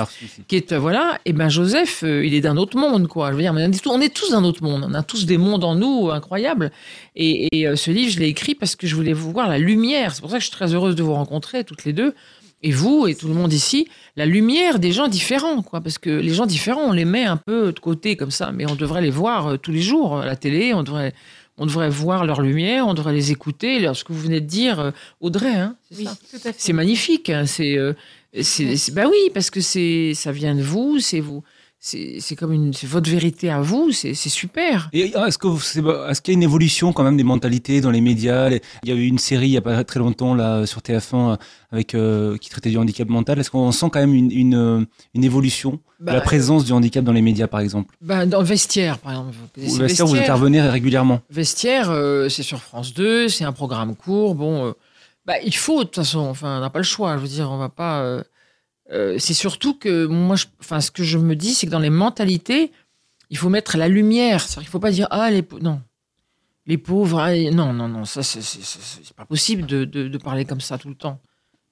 qui 0.47 0.55
est 0.55 0.71
euh, 0.71 0.79
voilà 0.79 1.19
et 1.25 1.33
ben 1.33 1.49
Joseph 1.49 2.03
euh, 2.03 2.25
il 2.25 2.33
est 2.33 2.41
d'un 2.41 2.57
autre 2.57 2.75
monde 2.75 3.07
quoi 3.07 3.29
je 3.29 3.35
veux 3.35 3.41
dire 3.41 3.53
on 3.53 3.57
est 3.57 3.79
tous, 3.79 3.89
on 3.89 4.01
est 4.01 4.13
tous 4.13 4.31
d'un 4.31 4.43
autre 4.43 4.63
monde 4.63 4.83
on 4.89 4.93
a 4.95 5.03
tous 5.03 5.27
des 5.27 5.37
mondes 5.37 5.63
en 5.63 5.75
nous 5.75 6.09
incroyables 6.09 6.71
et, 7.15 7.47
et, 7.51 7.75
ce 7.75 7.91
livre 7.91 8.11
je 8.11 8.19
l'ai 8.19 8.27
écrit 8.27 8.55
parce 8.55 8.75
que 8.75 8.87
je 8.87 8.95
voulais 8.95 9.13
vous 9.13 9.31
voir 9.31 9.47
la 9.47 9.59
lumière 9.59 10.15
c'est 10.15 10.21
pour 10.21 10.31
ça 10.31 10.37
que 10.37 10.43
je 10.43 10.47
suis 10.47 10.55
très 10.55 10.73
heureuse 10.73 10.95
de 10.95 11.03
vous 11.03 11.13
rencontrer 11.13 11.63
toutes 11.63 11.85
les 11.85 11.93
deux 11.93 12.15
et 12.63 12.71
vous 12.71 13.07
et 13.07 13.15
tout 13.15 13.27
le 13.27 13.33
monde 13.33 13.53
ici 13.53 13.87
la 14.15 14.25
lumière 14.25 14.79
des 14.79 14.91
gens 14.91 15.07
différents 15.07 15.61
quoi 15.61 15.81
parce 15.81 15.97
que 15.97 16.09
les 16.09 16.33
gens 16.33 16.45
différents 16.45 16.85
on 16.89 16.91
les 16.93 17.05
met 17.05 17.25
un 17.25 17.37
peu 17.37 17.71
de 17.71 17.79
côté 17.79 18.15
comme 18.15 18.31
ça 18.31 18.51
mais 18.51 18.65
on 18.69 18.75
devrait 18.75 19.01
les 19.01 19.09
voir 19.11 19.47
euh, 19.47 19.57
tous 19.57 19.71
les 19.71 19.81
jours 19.81 20.19
à 20.19 20.25
la 20.25 20.35
télé 20.35 20.73
on 20.73 20.83
devrait 20.83 21.13
on 21.57 21.65
devrait 21.67 21.89
voir 21.89 22.25
leur 22.25 22.41
lumière 22.41 22.87
on 22.87 22.93
devrait 22.93 23.13
les 23.13 23.31
écouter 23.31 23.79
leur- 23.79 23.95
ce 23.95 24.03
que 24.03 24.13
vous 24.13 24.21
venez 24.21 24.41
de 24.41 24.47
dire 24.47 24.79
euh, 24.79 24.91
Audrey 25.21 25.53
hein, 25.53 25.75
c'est 25.91 25.97
Oui, 25.99 26.07
ça 26.25 26.49
c'est 26.57 26.73
magnifique. 26.73 27.29
hein, 27.29 27.45
C'est, 27.45 27.77
euh, 27.77 27.93
c'est, 28.41 28.75
c'est- 28.77 28.91
bah 28.93 29.03
oui, 29.07 29.29
parce 29.33 29.51
que 29.51 29.61
c'est, 29.61 30.13
ça 30.15 30.31
vient 30.31 30.55
de 30.55 30.63
vous. 30.63 30.99
C'est 30.99 31.19
vous. 31.19 31.43
C'est, 31.85 32.37
comme 32.37 32.53
une, 32.53 32.71
c'est 32.71 32.87
votre 32.87 33.09
vérité 33.09 33.49
à 33.49 33.59
vous. 33.59 33.91
C'est, 33.91 34.13
super. 34.13 34.89
Ah, 35.15 35.27
est-ce 35.27 36.21
qu'il 36.21 36.31
y 36.31 36.35
a 36.35 36.37
une 36.37 36.43
évolution 36.43 36.93
quand 36.93 37.03
même 37.03 37.17
des 37.17 37.25
mentalités 37.25 37.81
dans 37.81 37.91
les 37.91 37.99
médias? 37.99 38.47
Les- 38.47 38.61
Il 38.83 38.89
y 38.89 38.93
a 38.93 38.95
eu 38.95 39.05
une 39.05 39.17
série 39.19 39.47
il 39.47 39.51
y 39.51 39.57
a 39.57 39.61
pas 39.61 39.83
très 39.83 39.99
longtemps 39.99 40.33
là 40.33 40.65
sur 40.65 40.79
TF1 40.81 41.37
avec 41.73 41.93
euh, 41.93 42.37
qui 42.37 42.49
traitait 42.49 42.69
du 42.69 42.77
handicap 42.77 43.09
mental. 43.09 43.37
Est-ce 43.37 43.51
qu'on 43.51 43.69
sent 43.73 43.87
quand 43.91 43.99
même 43.99 44.13
une, 44.13 44.31
une, 44.31 44.55
euh, 44.55 44.85
une 45.13 45.25
évolution 45.25 45.71
de 45.73 46.05
Bah, 46.05 46.13
la 46.13 46.21
présence 46.21 46.63
du 46.63 46.71
handicap 46.71 47.03
dans 47.03 47.11
les 47.11 47.21
médias 47.21 47.47
par 47.47 47.59
exemple? 47.59 47.93
Bah, 47.99 48.25
dans 48.25 48.39
le 48.39 48.45
vestiaire, 48.45 48.97
par 48.99 49.11
exemple. 49.11 49.35
Le 49.57 49.63
vestiaire, 49.63 50.07
vous 50.07 50.15
intervenez 50.15 50.61
régulièrement? 50.61 51.19
Vestiaire, 51.29 51.89
euh, 51.89 52.29
c'est 52.29 52.43
sur 52.43 52.61
France 52.61 52.93
2, 52.93 53.27
c'est 53.27 53.43
un 53.43 53.51
programme 53.51 53.93
court. 53.97 54.35
Bon, 54.35 54.67
euh, 54.67 54.71
bah, 55.25 55.33
il 55.45 55.53
faut, 55.55 55.79
de 55.79 55.89
toute 55.89 55.95
façon, 55.95 56.19
enfin, 56.19 56.59
on 56.59 56.61
n'a 56.61 56.69
pas 56.69 56.79
le 56.79 56.83
choix. 56.85 57.17
Je 57.17 57.23
veux 57.23 57.27
dire, 57.27 57.51
on 57.51 57.57
va 57.57 57.67
pas. 57.67 58.23
Euh, 58.91 59.17
c'est 59.17 59.33
surtout 59.33 59.73
que 59.73 60.05
moi, 60.05 60.35
je, 60.35 60.45
enfin, 60.59 60.81
ce 60.81 60.91
que 60.91 61.03
je 61.03 61.17
me 61.17 61.35
dis, 61.35 61.53
c'est 61.53 61.67
que 61.67 61.71
dans 61.71 61.79
les 61.79 61.89
mentalités, 61.89 62.71
il 63.29 63.37
faut 63.37 63.49
mettre 63.49 63.77
la 63.77 63.87
lumière. 63.87 64.41
C'est-à-dire 64.41 64.63
qu'il 64.63 64.71
faut 64.71 64.79
pas 64.79 64.91
dire 64.91 65.07
ah 65.11 65.31
les 65.31 65.45
non, 65.61 65.81
les 66.65 66.77
pauvres, 66.77 67.19
ah, 67.19 67.35
non, 67.51 67.73
non, 67.73 67.87
non, 67.87 68.05
ça 68.05 68.23
c'est 68.23 69.13
pas 69.15 69.25
possible 69.25 69.65
de, 69.65 69.85
de, 69.85 70.17
parler 70.17 70.45
comme 70.45 70.61
ça 70.61 70.77
tout 70.77 70.89
le 70.89 70.95
temps. 70.95 71.19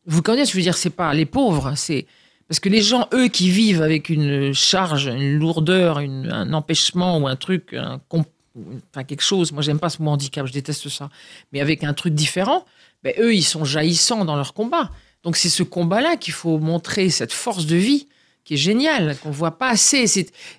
Vous 0.06 0.22
connaissez, 0.22 0.52
je 0.52 0.58
veux 0.58 0.64
dire, 0.64 0.78
c'est 0.78 0.90
pas 0.90 1.14
les 1.14 1.26
pauvres, 1.26 1.74
c'est 1.76 2.08
parce 2.48 2.60
que 2.60 2.70
les 2.70 2.82
gens, 2.82 3.08
eux, 3.14 3.28
qui 3.28 3.50
vivent 3.50 3.82
avec 3.82 4.10
une 4.10 4.54
charge, 4.54 5.06
une 5.08 5.38
lourdeur, 5.38 6.00
un 6.00 6.54
empêchement 6.54 7.18
ou 7.18 7.28
un 7.28 7.36
truc, 7.36 7.76
enfin 8.10 9.04
quelque 9.06 9.22
chose, 9.22 9.54
moi 9.54 9.62
j'aime 9.62 9.80
pas 9.80 9.90
ce 9.90 10.02
mot 10.02 10.12
handicap, 10.12 10.46
je 10.46 10.52
déteste 10.52 10.90
ça, 10.90 11.10
mais 11.54 11.62
avec 11.62 11.84
un 11.84 11.94
truc 11.94 12.14
différent, 12.14 12.66
ben, 13.04 13.14
eux, 13.20 13.34
ils 13.34 13.44
sont 13.44 13.64
jaillissants 13.66 14.26
dans 14.26 14.36
leur 14.36 14.54
combat. 14.54 14.92
Donc 15.24 15.38
c'est 15.38 15.50
ce 15.50 15.64
combat-là 15.64 16.18
qu'il 16.18 16.34
faut 16.34 16.58
montrer, 16.58 17.10
cette 17.10 17.34
force 17.34 17.66
de 17.66 17.76
vie 17.76 18.08
qui 18.44 18.56
est 18.56 18.58
géniale, 18.58 19.18
qu'on 19.20 19.32
voit 19.32 19.58
pas 19.58 19.70
assez. 19.70 20.06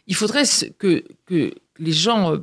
Il 0.06 0.14
faudrait 0.14 0.44
que, 0.78 1.04
que 1.26 1.54
les 1.78 1.92
gens 1.92 2.32
euh, 2.32 2.38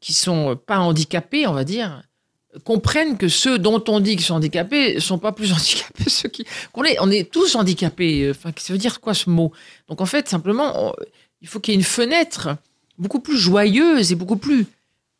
qui 0.00 0.12
sont 0.12 0.56
pas 0.56 0.78
handicapés, 0.78 1.46
on 1.46 1.52
va 1.52 1.64
dire, 1.64 2.02
comprennent 2.64 3.16
que 3.16 3.28
ceux 3.28 3.58
dont 3.58 3.82
on 3.88 4.00
dit 4.00 4.16
qu'ils 4.16 4.24
sont 4.24 4.34
handicapés 4.34 5.00
sont 5.00 5.18
pas 5.18 5.32
plus 5.32 5.52
handicapés 5.54 6.08
ceux 6.08 6.28
qui 6.28 6.46
on 6.74 7.10
est 7.10 7.30
tous 7.30 7.54
handicapés 7.54 8.30
enfin 8.30 8.50
ça 8.56 8.72
veut 8.72 8.78
dire 8.78 9.00
quoi 9.00 9.14
ce 9.14 9.28
mot? 9.28 9.52
Donc 9.88 10.00
en 10.00 10.06
fait 10.06 10.28
simplement 10.28 10.94
il 11.42 11.48
faut 11.48 11.60
qu'il 11.60 11.74
y 11.74 11.76
ait 11.76 11.78
une 11.78 11.84
fenêtre 11.84 12.56
beaucoup 12.98 13.20
plus 13.20 13.36
joyeuse 13.36 14.12
et 14.12 14.14
beaucoup 14.14 14.36
plus 14.36 14.66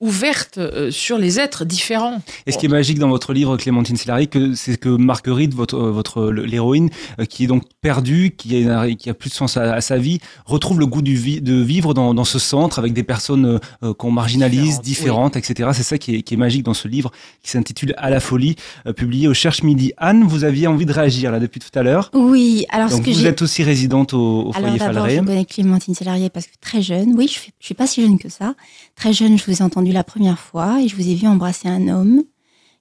ouverte 0.00 0.58
euh, 0.58 0.90
sur 0.90 1.16
les 1.18 1.40
êtres 1.40 1.64
différents 1.64 2.20
Et 2.46 2.52
ce 2.52 2.58
qui 2.58 2.66
est 2.66 2.68
magique 2.70 2.98
dans 2.98 3.08
votre 3.08 3.32
livre, 3.32 3.56
Clémentine 3.56 3.96
Sillary, 3.96 4.28
c'est 4.54 4.78
que 4.78 4.88
Marguerite, 4.90 5.54
votre, 5.54 5.76
euh, 5.76 5.90
votre 5.90 6.30
l'héroïne, 6.30 6.90
euh, 7.18 7.24
qui 7.24 7.44
est 7.44 7.46
donc 7.46 7.62
perdue, 7.80 8.34
qui 8.36 8.68
a, 8.68 8.92
qui 8.94 9.08
a 9.08 9.14
plus 9.14 9.30
de 9.30 9.34
sens 9.34 9.56
à, 9.56 9.72
à 9.74 9.80
sa 9.80 9.96
vie, 9.96 10.18
retrouve 10.44 10.80
le 10.80 10.86
goût 10.86 11.02
du 11.02 11.16
vi- 11.16 11.40
de 11.40 11.54
vivre 11.54 11.94
dans, 11.94 12.12
dans 12.12 12.24
ce 12.24 12.38
centre 12.38 12.78
avec 12.78 12.92
des 12.92 13.02
personnes 13.04 13.58
euh, 13.82 13.94
qu'on 13.94 14.10
marginalise, 14.10 14.80
Différentes, 14.82 14.84
différentes, 14.84 15.36
etc. 15.36 15.70
C'est 15.72 15.82
ça 15.82 15.96
qui 15.98 16.16
est, 16.16 16.22
qui 16.22 16.34
est 16.34 16.36
magique 16.36 16.62
dans 16.64 16.74
ce 16.74 16.88
livre, 16.88 17.10
qui 17.42 17.50
s'intitule 17.50 17.94
À 17.96 18.10
la 18.10 18.20
folie, 18.20 18.56
euh, 18.86 18.92
publié 18.92 19.28
au 19.28 19.34
Cherche 19.34 19.62
Midi. 19.62 19.92
Anne, 19.96 20.24
vous 20.24 20.44
aviez 20.44 20.66
envie 20.66 20.84
de 20.86 20.92
réagir 20.92 21.32
là 21.32 21.38
depuis 21.40 21.60
tout 21.60 21.76
à 21.78 21.82
l'heure. 21.82 22.10
Oui, 22.12 22.66
alors 22.70 22.90
Donc 22.90 23.00
ce 23.06 23.10
que 23.10 23.16
vous 23.16 23.26
êtes 23.26 23.40
aussi 23.42 23.62
résidente 23.62 24.12
au, 24.12 24.18
au 24.48 24.52
Alors 24.54 24.68
foyer 24.76 24.78
je 24.78 25.20
connais 25.24 25.44
Clémentine 25.46 25.94
Sélarié 25.94 26.28
parce 26.30 26.46
que 26.46 26.52
très 26.60 26.82
jeune, 26.82 27.14
oui, 27.16 27.28
je 27.32 27.38
ne 27.40 27.52
suis 27.60 27.74
pas 27.74 27.86
si 27.86 28.02
jeune 28.02 28.18
que 28.18 28.28
ça. 28.28 28.54
Très 28.94 29.12
jeune, 29.12 29.38
je 29.38 29.44
vous 29.46 29.58
ai 29.58 29.62
entendu 29.62 29.85
la 29.92 30.04
première 30.04 30.38
fois 30.38 30.80
et 30.80 30.88
je 30.88 30.96
vous 30.96 31.08
ai 31.08 31.14
vu 31.14 31.26
embrasser 31.26 31.68
un 31.68 31.88
homme 31.88 32.24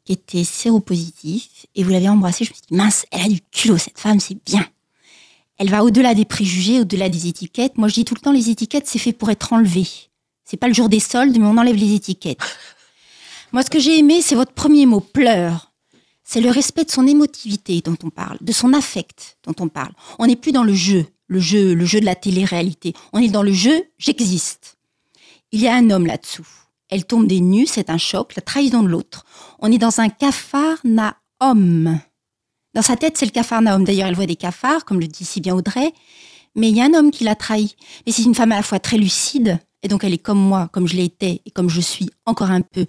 qui 0.05 0.13
était 0.13 0.43
séropositif 0.43 1.65
et 1.75 1.83
vous 1.83 1.89
l'avez 1.89 2.09
embrassé. 2.09 2.45
Je 2.45 2.51
me 2.51 2.55
suis 2.55 2.65
dit, 2.69 2.75
mince, 2.75 3.05
elle 3.11 3.21
a 3.21 3.27
du 3.27 3.41
culot, 3.51 3.77
cette 3.77 3.99
femme, 3.99 4.19
c'est 4.19 4.37
bien. 4.45 4.65
Elle 5.57 5.69
va 5.69 5.83
au-delà 5.83 6.13
des 6.13 6.25
préjugés, 6.25 6.81
au-delà 6.81 7.09
des 7.09 7.27
étiquettes. 7.27 7.77
Moi, 7.77 7.87
je 7.87 7.95
dis 7.95 8.05
tout 8.05 8.13
le 8.13 8.19
temps, 8.19 8.31
les 8.31 8.49
étiquettes, 8.49 8.87
c'est 8.87 8.99
fait 8.99 9.13
pour 9.13 9.31
être 9.31 9.53
enlevé. 9.53 9.87
C'est 10.43 10.57
pas 10.57 10.67
le 10.67 10.73
jour 10.73 10.89
des 10.89 10.99
soldes, 10.99 11.37
mais 11.37 11.45
on 11.45 11.57
enlève 11.57 11.75
les 11.75 11.93
étiquettes. 11.93 12.39
Moi, 13.51 13.63
ce 13.63 13.69
que 13.69 13.79
j'ai 13.79 13.97
aimé, 13.97 14.21
c'est 14.21 14.35
votre 14.35 14.53
premier 14.53 14.85
mot, 14.85 14.99
pleure. 14.99 15.71
C'est 16.23 16.41
le 16.41 16.49
respect 16.49 16.83
de 16.83 16.91
son 16.91 17.07
émotivité 17.07 17.81
dont 17.81 17.97
on 18.03 18.09
parle, 18.09 18.37
de 18.41 18.51
son 18.51 18.73
affect 18.73 19.37
dont 19.43 19.55
on 19.59 19.69
parle. 19.69 19.93
On 20.19 20.27
n'est 20.27 20.35
plus 20.35 20.51
dans 20.51 20.63
le 20.63 20.73
jeu, 20.73 21.05
le 21.27 21.39
jeu, 21.39 21.73
le 21.73 21.85
jeu 21.85 21.99
de 21.99 22.05
la 22.05 22.15
télé-réalité. 22.15 22.93
On 23.13 23.19
est 23.19 23.29
dans 23.29 23.43
le 23.43 23.53
jeu, 23.53 23.85
j'existe. 23.97 24.77
Il 25.51 25.61
y 25.61 25.67
a 25.67 25.75
un 25.75 25.89
homme 25.89 26.07
là-dessous. 26.07 26.47
Elle 26.95 27.03
tombe 27.03 27.27
des 27.27 27.41
nues, 27.41 27.67
c'est 27.67 27.89
un 27.89 27.97
choc, 27.97 28.37
la 28.37 28.41
trahison 28.41 28.81
de 28.81 28.87
l'autre. 28.87 29.25
On 29.59 29.69
est 29.69 29.77
dans 29.77 29.99
un 29.99 30.07
capharnaüm. 30.07 31.99
Dans 32.73 32.81
sa 32.81 32.95
tête, 32.95 33.17
c'est 33.17 33.25
le 33.25 33.31
capharnaüm. 33.31 33.83
D'ailleurs, 33.83 34.07
elle 34.07 34.15
voit 34.15 34.25
des 34.25 34.37
cafards, 34.37 34.85
comme 34.85 35.01
le 35.01 35.07
dit 35.07 35.25
si 35.25 35.41
bien 35.41 35.55
Audrey. 35.55 35.91
mais 36.55 36.69
il 36.69 36.77
y 36.77 36.79
a 36.81 36.85
un 36.85 36.93
homme 36.93 37.11
qui 37.11 37.25
l'a 37.25 37.35
trahi. 37.35 37.75
Mais 38.05 38.13
c'est 38.13 38.23
une 38.23 38.33
femme 38.33 38.53
à 38.53 38.55
la 38.55 38.63
fois 38.63 38.79
très 38.79 38.97
lucide, 38.97 39.59
et 39.83 39.89
donc 39.89 40.05
elle 40.05 40.13
est 40.13 40.17
comme 40.17 40.39
moi, 40.39 40.69
comme 40.71 40.87
je 40.87 40.95
l'ai 40.95 41.03
été, 41.03 41.41
et 41.45 41.51
comme 41.51 41.69
je 41.69 41.81
suis 41.81 42.09
encore 42.25 42.49
un 42.49 42.61
peu 42.61 42.85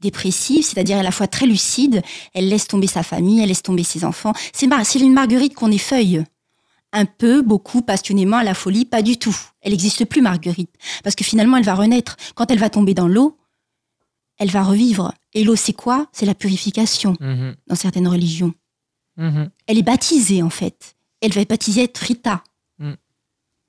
dépressive, 0.00 0.64
c'est-à-dire 0.64 0.96
à 0.96 1.02
la 1.02 1.10
fois 1.10 1.26
très 1.26 1.44
lucide, 1.44 2.00
elle 2.32 2.48
laisse 2.48 2.66
tomber 2.66 2.86
sa 2.86 3.02
famille, 3.02 3.42
elle 3.42 3.48
laisse 3.48 3.62
tomber 3.62 3.84
ses 3.84 4.06
enfants. 4.06 4.32
C'est 4.54 4.66
Mar- 4.68 4.80
une 4.94 5.12
Marguerite 5.12 5.54
qu'on 5.54 5.70
effeuille. 5.70 6.24
Un 6.92 7.04
peu, 7.04 7.42
beaucoup, 7.42 7.82
passionnément, 7.82 8.38
à 8.38 8.44
la 8.44 8.54
folie, 8.54 8.86
pas 8.86 9.02
du 9.02 9.18
tout. 9.18 9.36
Elle 9.60 9.72
n'existe 9.72 10.06
plus, 10.06 10.22
Marguerite. 10.22 10.70
Parce 11.04 11.14
que 11.14 11.24
finalement, 11.24 11.58
elle 11.58 11.64
va 11.64 11.74
renaître. 11.74 12.16
Quand 12.34 12.50
elle 12.50 12.58
va 12.58 12.70
tomber 12.70 12.94
dans 12.94 13.06
l'eau, 13.06 13.36
elle 14.40 14.50
va 14.50 14.62
revivre. 14.64 15.14
Et 15.34 15.44
l'eau, 15.44 15.54
c'est 15.54 15.72
quoi? 15.72 16.08
C'est 16.12 16.26
la 16.26 16.34
purification 16.34 17.16
Mhm, 17.20 17.54
dans 17.68 17.76
certaines 17.76 18.08
religions. 18.08 18.52
mhm. 19.16 19.48
Elle 19.68 19.78
est 19.78 19.82
baptisée, 19.82 20.42
en 20.42 20.50
fait. 20.50 20.96
Elle 21.20 21.32
va 21.32 21.42
être 21.42 21.50
baptisée 21.50 21.86
Trita. 21.86 22.42
Mm. 22.78 22.94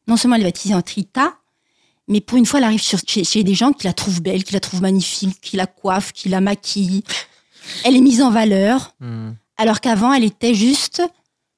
Non 0.08 0.18
seulement 0.18 0.36
elle 0.38 0.42
est 0.42 0.46
baptisée 0.46 0.74
en 0.74 0.82
Trita, 0.82 1.38
mais 2.08 2.22
pour 2.22 2.38
une 2.38 2.46
fois, 2.46 2.60
elle 2.60 2.64
arrive 2.66 2.82
sur- 2.82 3.00
chez, 3.06 3.24
chez 3.24 3.44
des 3.44 3.54
gens 3.54 3.74
qui 3.74 3.86
la 3.86 3.94
trouvent 3.94 4.22
belle, 4.22 4.44
qui 4.44 4.54
la 4.54 4.60
trouvent 4.62 4.82
magnifique, 4.82 5.40
qui 5.42 5.58
la 5.58 5.68
coiffent, 5.68 6.14
qui 6.14 6.30
la 6.30 6.42
maquillent. 6.42 7.04
Elle 7.86 7.96
est 7.96 8.02
mise 8.02 8.22
en 8.24 8.32
valeur, 8.32 8.96
Mhm. 9.02 9.36
alors 9.58 9.82
qu'avant, 9.82 10.12
elle 10.14 10.24
était 10.24 10.56
juste 10.56 11.04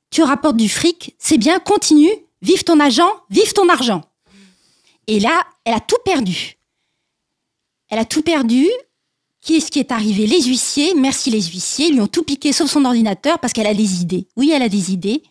tu 0.10 0.22
rapportes 0.22 0.58
du 0.58 0.70
fric, 0.70 1.15
c'est 1.17 1.38
bien, 1.39 1.58
continue, 1.60 2.12
vive 2.43 2.63
ton 2.63 2.79
agent, 2.79 3.10
vive 3.32 3.51
ton 3.53 3.67
argent. 3.70 4.01
Et 5.08 5.20
là, 5.20 5.43
elle 5.65 5.74
a 5.74 5.79
tout 5.79 5.98
perdu. 6.05 6.58
Elle 7.89 7.98
a 8.00 8.05
tout 8.05 8.22
perdu. 8.22 8.67
Qui 9.44 9.56
est-ce 9.56 9.72
qui 9.72 9.80
est 9.80 9.92
arrivé? 9.92 10.26
Les 10.26 10.42
huissiers, 10.42 10.94
merci 10.96 11.30
les 11.30 11.42
huissiers, 11.42 11.92
lui 11.92 12.00
ont 12.00 12.08
tout 12.08 12.24
piqué 12.24 12.54
sauf 12.54 12.72
son 12.72 12.86
ordinateur 12.86 13.40
parce 13.40 13.52
qu'elle 13.52 13.68
a 13.68 13.74
des 13.74 14.02
idées. 14.02 14.26
Oui, 14.38 14.52
elle 14.52 14.62
a 14.62 14.70
des 14.70 14.94
idées. 14.94 15.22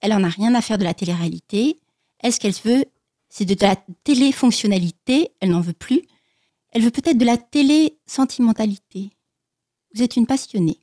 Elle 0.00 0.14
en 0.14 0.24
a 0.24 0.30
rien 0.30 0.54
à 0.54 0.62
faire 0.62 0.78
de 0.78 0.84
la 0.84 0.94
télé-réalité. 0.94 1.78
Est-ce 2.22 2.40
qu'elle 2.40 2.54
veut? 2.64 2.86
C'est 3.28 3.44
de 3.44 3.54
la 3.60 3.76
télé-fonctionnalité, 4.04 5.32
elle 5.40 5.50
n'en 5.50 5.60
veut 5.60 5.74
plus. 5.74 6.00
Elle 6.70 6.82
veut 6.82 6.90
peut-être 6.90 7.18
de 7.18 7.24
la 7.26 7.36
télé-sentimentalité. 7.36 9.10
Vous 9.94 10.02
êtes 10.02 10.16
une 10.16 10.26
passionnée. 10.26 10.80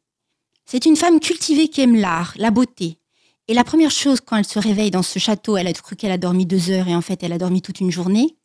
C'est 0.65 0.85
une 0.85 0.95
femme 0.95 1.19
cultivée 1.19 1.67
qui 1.67 1.81
aime 1.81 1.95
l'art, 1.95 2.35
la 2.37 2.51
beauté. 2.51 2.99
Et 3.47 3.55
la 3.55 3.63
première 3.63 3.89
chose 3.89 4.21
quand 4.21 4.37
elle 4.37 4.45
se 4.45 4.59
réveille 4.59 4.91
dans 4.91 5.01
ce 5.01 5.17
château, 5.17 5.57
elle 5.57 5.67
a 5.67 5.73
cru 5.73 5.95
qu'elle 5.95 6.11
a 6.11 6.19
dormi 6.19 6.45
deux 6.45 6.69
heures 6.69 6.87
et 6.87 6.95
en 6.95 7.01
fait 7.01 7.23
elle 7.23 7.33
a 7.33 7.39
dormi 7.39 7.63
toute 7.63 7.79
une 7.79 7.91
journée. 7.91 8.37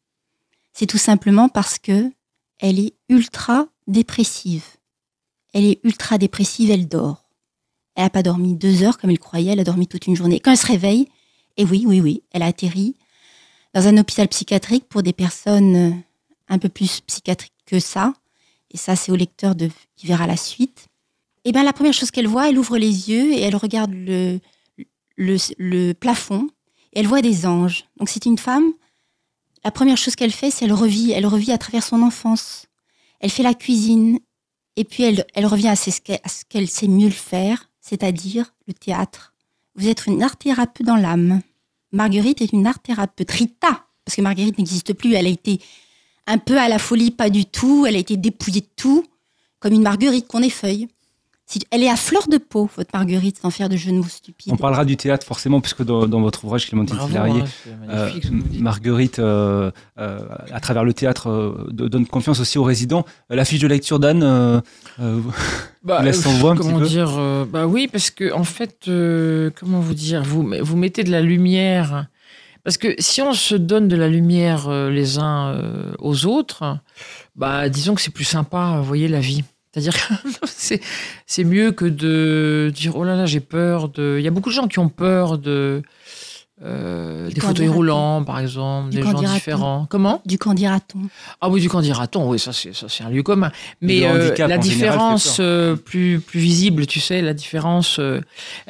C'est 0.72 0.86
tout 0.86 0.98
simplement 0.98 1.50
parce 1.50 1.78
que 1.78 2.10
elle 2.58 2.78
est 2.78 2.94
ultra 3.10 3.68
dépressive. 3.86 4.64
Elle 5.52 5.64
est 5.64 5.80
ultra 5.84 6.18
dépressive, 6.18 6.70
elle 6.70 6.88
dort. 6.88 7.24
Elle 7.94 8.04
n'a 8.04 8.10
pas 8.10 8.22
dormi 8.22 8.54
deux 8.54 8.82
heures 8.82 8.98
comme 8.98 9.10
elle 9.10 9.18
croyait, 9.18 9.52
elle 9.52 9.60
a 9.60 9.64
dormi 9.64 9.86
toute 9.86 10.06
une 10.06 10.16
journée. 10.16 10.40
Quand 10.40 10.50
elle 10.50 10.58
se 10.58 10.66
réveille, 10.66 11.08
et 11.56 11.64
oui, 11.64 11.84
oui, 11.86 12.00
oui, 12.00 12.22
elle 12.32 12.42
a 12.42 12.46
atterri 12.46 12.96
dans 13.74 13.86
un 13.88 13.96
hôpital 13.96 14.28
psychiatrique 14.28 14.84
pour 14.88 15.02
des 15.02 15.12
personnes 15.12 15.76
euh, 15.76 15.90
un 16.48 16.58
peu 16.58 16.68
plus 16.68 17.00
psychiatriques 17.00 17.52
que 17.64 17.80
ça. 17.80 18.12
Et 18.70 18.76
ça, 18.76 18.96
c'est 18.96 19.12
au 19.12 19.16
lecteur 19.16 19.54
de, 19.54 19.70
qui 19.96 20.06
verra 20.06 20.26
la 20.26 20.36
suite. 20.36 20.88
Et 21.44 21.52
bien, 21.52 21.62
la 21.62 21.72
première 21.72 21.94
chose 21.94 22.10
qu'elle 22.10 22.26
voit, 22.26 22.48
elle 22.48 22.58
ouvre 22.58 22.76
les 22.76 23.10
yeux 23.10 23.32
et 23.32 23.40
elle 23.40 23.56
regarde 23.56 23.92
le 23.94 24.40
plafond 25.92 26.48
et 26.92 27.00
elle 27.00 27.06
voit 27.06 27.22
des 27.22 27.46
anges. 27.46 27.84
Donc, 27.98 28.08
c'est 28.08 28.26
une 28.26 28.38
femme. 28.38 28.72
La 29.64 29.70
première 29.70 29.96
chose 29.96 30.16
qu'elle 30.16 30.32
fait, 30.32 30.50
c'est 30.50 30.64
elle 30.64 30.72
revit, 30.72 31.12
elle 31.12 31.26
revit 31.26 31.52
à 31.52 31.58
travers 31.58 31.82
son 31.82 32.02
enfance. 32.02 32.66
Elle 33.20 33.30
fait 33.30 33.42
la 33.42 33.54
cuisine 33.54 34.18
et 34.76 34.84
puis 34.84 35.02
elle, 35.02 35.26
elle 35.34 35.46
revient 35.46 35.68
à 35.68 35.76
ce 35.76 36.00
qu'elle 36.48 36.68
sait 36.68 36.88
mieux 36.88 37.06
le 37.06 37.12
faire, 37.12 37.70
c'est-à-dire 37.80 38.54
le 38.66 38.74
théâtre. 38.74 39.34
Vous 39.74 39.88
êtes 39.88 40.06
une 40.06 40.22
art 40.22 40.36
thérapeute 40.36 40.86
dans 40.86 40.96
l'âme. 40.96 41.40
Marguerite 41.92 42.40
est 42.40 42.52
une 42.52 42.66
art 42.66 42.78
thérapeute. 42.78 43.30
Rita, 43.30 43.86
parce 44.04 44.16
que 44.16 44.22
Marguerite 44.22 44.58
n'existe 44.58 44.92
plus, 44.92 45.14
elle 45.14 45.26
a 45.26 45.30
été 45.30 45.60
un 46.26 46.38
peu 46.38 46.58
à 46.58 46.68
la 46.68 46.78
folie, 46.78 47.10
pas 47.10 47.30
du 47.30 47.46
tout. 47.46 47.86
Elle 47.86 47.96
a 47.96 48.00
été 48.00 48.16
dépouillée 48.16 48.62
de 48.62 48.70
tout, 48.76 49.04
comme 49.60 49.72
une 49.72 49.82
Marguerite 49.82 50.26
qu'on 50.26 50.42
effeuille. 50.42 50.88
Si- 51.48 51.60
Elle 51.70 51.84
est 51.84 51.88
à 51.88 51.94
fleur 51.96 52.26
de 52.28 52.38
peau, 52.38 52.68
votre 52.76 52.90
Marguerite, 52.92 53.38
sans 53.40 53.50
faire 53.50 53.68
de 53.68 53.76
jeu 53.76 53.92
de 53.92 53.96
mots 53.98 54.04
stupides. 54.08 54.52
On 54.52 54.56
parlera 54.56 54.84
du 54.84 54.96
théâtre 54.96 55.24
forcément, 55.24 55.60
puisque 55.60 55.84
dans, 55.84 56.08
dans 56.08 56.20
votre 56.20 56.44
ouvrage 56.44 56.66
Clémentine 56.66 56.98
Filarié, 57.06 57.40
hein, 57.42 57.70
euh. 57.88 58.10
Marguerite, 58.58 59.20
euh, 59.20 59.70
euh, 59.98 60.18
à 60.52 60.58
travers 60.60 60.82
le 60.82 60.92
théâtre, 60.92 61.28
euh, 61.30 61.66
donne 61.70 62.04
confiance 62.06 62.40
aussi 62.40 62.58
aux 62.58 62.64
résidents. 62.64 63.04
La 63.30 63.44
fiche 63.44 63.60
de 63.60 63.68
lecture 63.68 64.00
d'Anne, 64.00 64.24
euh, 64.24 64.60
euh, 65.00 65.20
Bah, 65.84 66.02
laisse 66.02 66.18
euh, 66.18 66.22
s'envoie 66.22 66.50
un 66.52 66.56
petit 66.56 66.66
comment 66.66 66.80
peu. 66.80 66.86
dire 66.86 67.14
euh, 67.16 67.44
Bah 67.44 67.66
oui, 67.68 67.88
parce 67.90 68.10
que 68.10 68.32
en 68.32 68.42
fait, 68.44 68.88
euh, 68.88 69.50
comment 69.58 69.78
vous 69.78 69.94
dire 69.94 70.22
vous, 70.24 70.52
vous 70.62 70.76
mettez 70.76 71.04
de 71.04 71.10
la 71.12 71.20
lumière. 71.20 72.06
Parce 72.64 72.78
que 72.78 72.96
si 72.98 73.22
on 73.22 73.32
se 73.32 73.54
donne 73.54 73.86
de 73.86 73.94
la 73.94 74.08
lumière 74.08 74.66
euh, 74.68 74.90
les 74.90 75.20
uns 75.20 75.50
euh, 75.54 75.92
aux 76.00 76.26
autres, 76.26 76.78
bah 77.36 77.68
disons 77.68 77.94
que 77.94 78.00
c'est 78.00 78.10
plus 78.10 78.24
sympa, 78.24 78.78
vous 78.78 78.84
voyez, 78.84 79.06
la 79.06 79.20
vie. 79.20 79.44
C'est-à-dire 79.76 79.94
que 79.94 80.14
c'est 80.46 80.80
c'est 81.26 81.44
mieux 81.44 81.72
que 81.72 81.84
de 81.84 82.72
dire 82.74 82.96
oh 82.96 83.04
là 83.04 83.14
là 83.14 83.26
j'ai 83.26 83.40
peur 83.40 83.88
de. 83.90 84.16
Il 84.18 84.24
y 84.24 84.28
a 84.28 84.30
beaucoup 84.30 84.48
de 84.48 84.54
gens 84.54 84.68
qui 84.68 84.78
ont 84.78 84.88
peur 84.88 85.36
de 85.38 85.82
euh, 86.62 87.28
des 87.28 87.40
fauteuils 87.42 87.68
roulants 87.68 88.24
par 88.24 88.38
exemple, 88.38 88.88
Du 88.90 88.96
des 88.96 89.02
gens 89.02 89.20
différents. 89.20 89.86
Comment? 89.90 90.22
Du 90.24 90.38
candidaton. 90.38 91.00
ah 91.42 91.50
oui, 91.50 91.60
du 91.60 91.68
candidaton, 91.68 92.30
oui, 92.30 92.38
ça 92.38 92.54
c'est 92.54 92.74
ça 92.74 92.86
c'est 92.88 93.04
un 93.04 93.10
lieu 93.10 93.22
commun. 93.22 93.52
Mais 93.82 94.06
euh, 94.06 94.34
la 94.38 94.56
différence 94.56 95.36
euh, 95.40 95.76
plus 95.76 96.18
plus 96.20 96.40
visible, 96.40 96.86
tu 96.86 96.98
sais, 96.98 97.20
la 97.20 97.34
différence. 97.34 97.98
euh, 97.98 98.20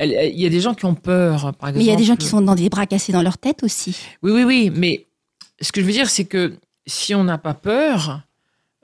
Il 0.01 0.41
y 0.41 0.47
a 0.47 0.49
des 0.51 0.61
gens 0.61 0.75
qui 0.75 0.85
ont 0.85 0.97
peur, 0.97 1.55
par 1.55 1.69
exemple. 1.69 1.79
Mais 1.79 1.85
il 1.85 1.89
y 1.89 1.93
a 1.93 1.97
des 1.97 2.03
gens 2.05 2.17
qui 2.17 2.27
sont 2.27 2.41
dans 2.41 2.57
des 2.57 2.69
bras 2.69 2.87
cassés 2.87 3.13
dans 3.13 3.23
leur 3.23 3.39
tête 3.39 3.63
aussi. 3.63 3.97
Oui, 4.25 4.33
oui, 4.33 4.43
oui. 4.43 4.73
Mais 4.75 5.07
ce 5.61 5.71
que 5.71 5.81
je 5.81 5.87
veux 5.87 5.93
dire, 5.93 6.11
c'est 6.11 6.25
que 6.25 6.55
si 6.89 7.15
on 7.15 7.23
n'a 7.23 7.39
pas 7.39 7.55
peur 7.55 8.11
euh, 8.11 8.26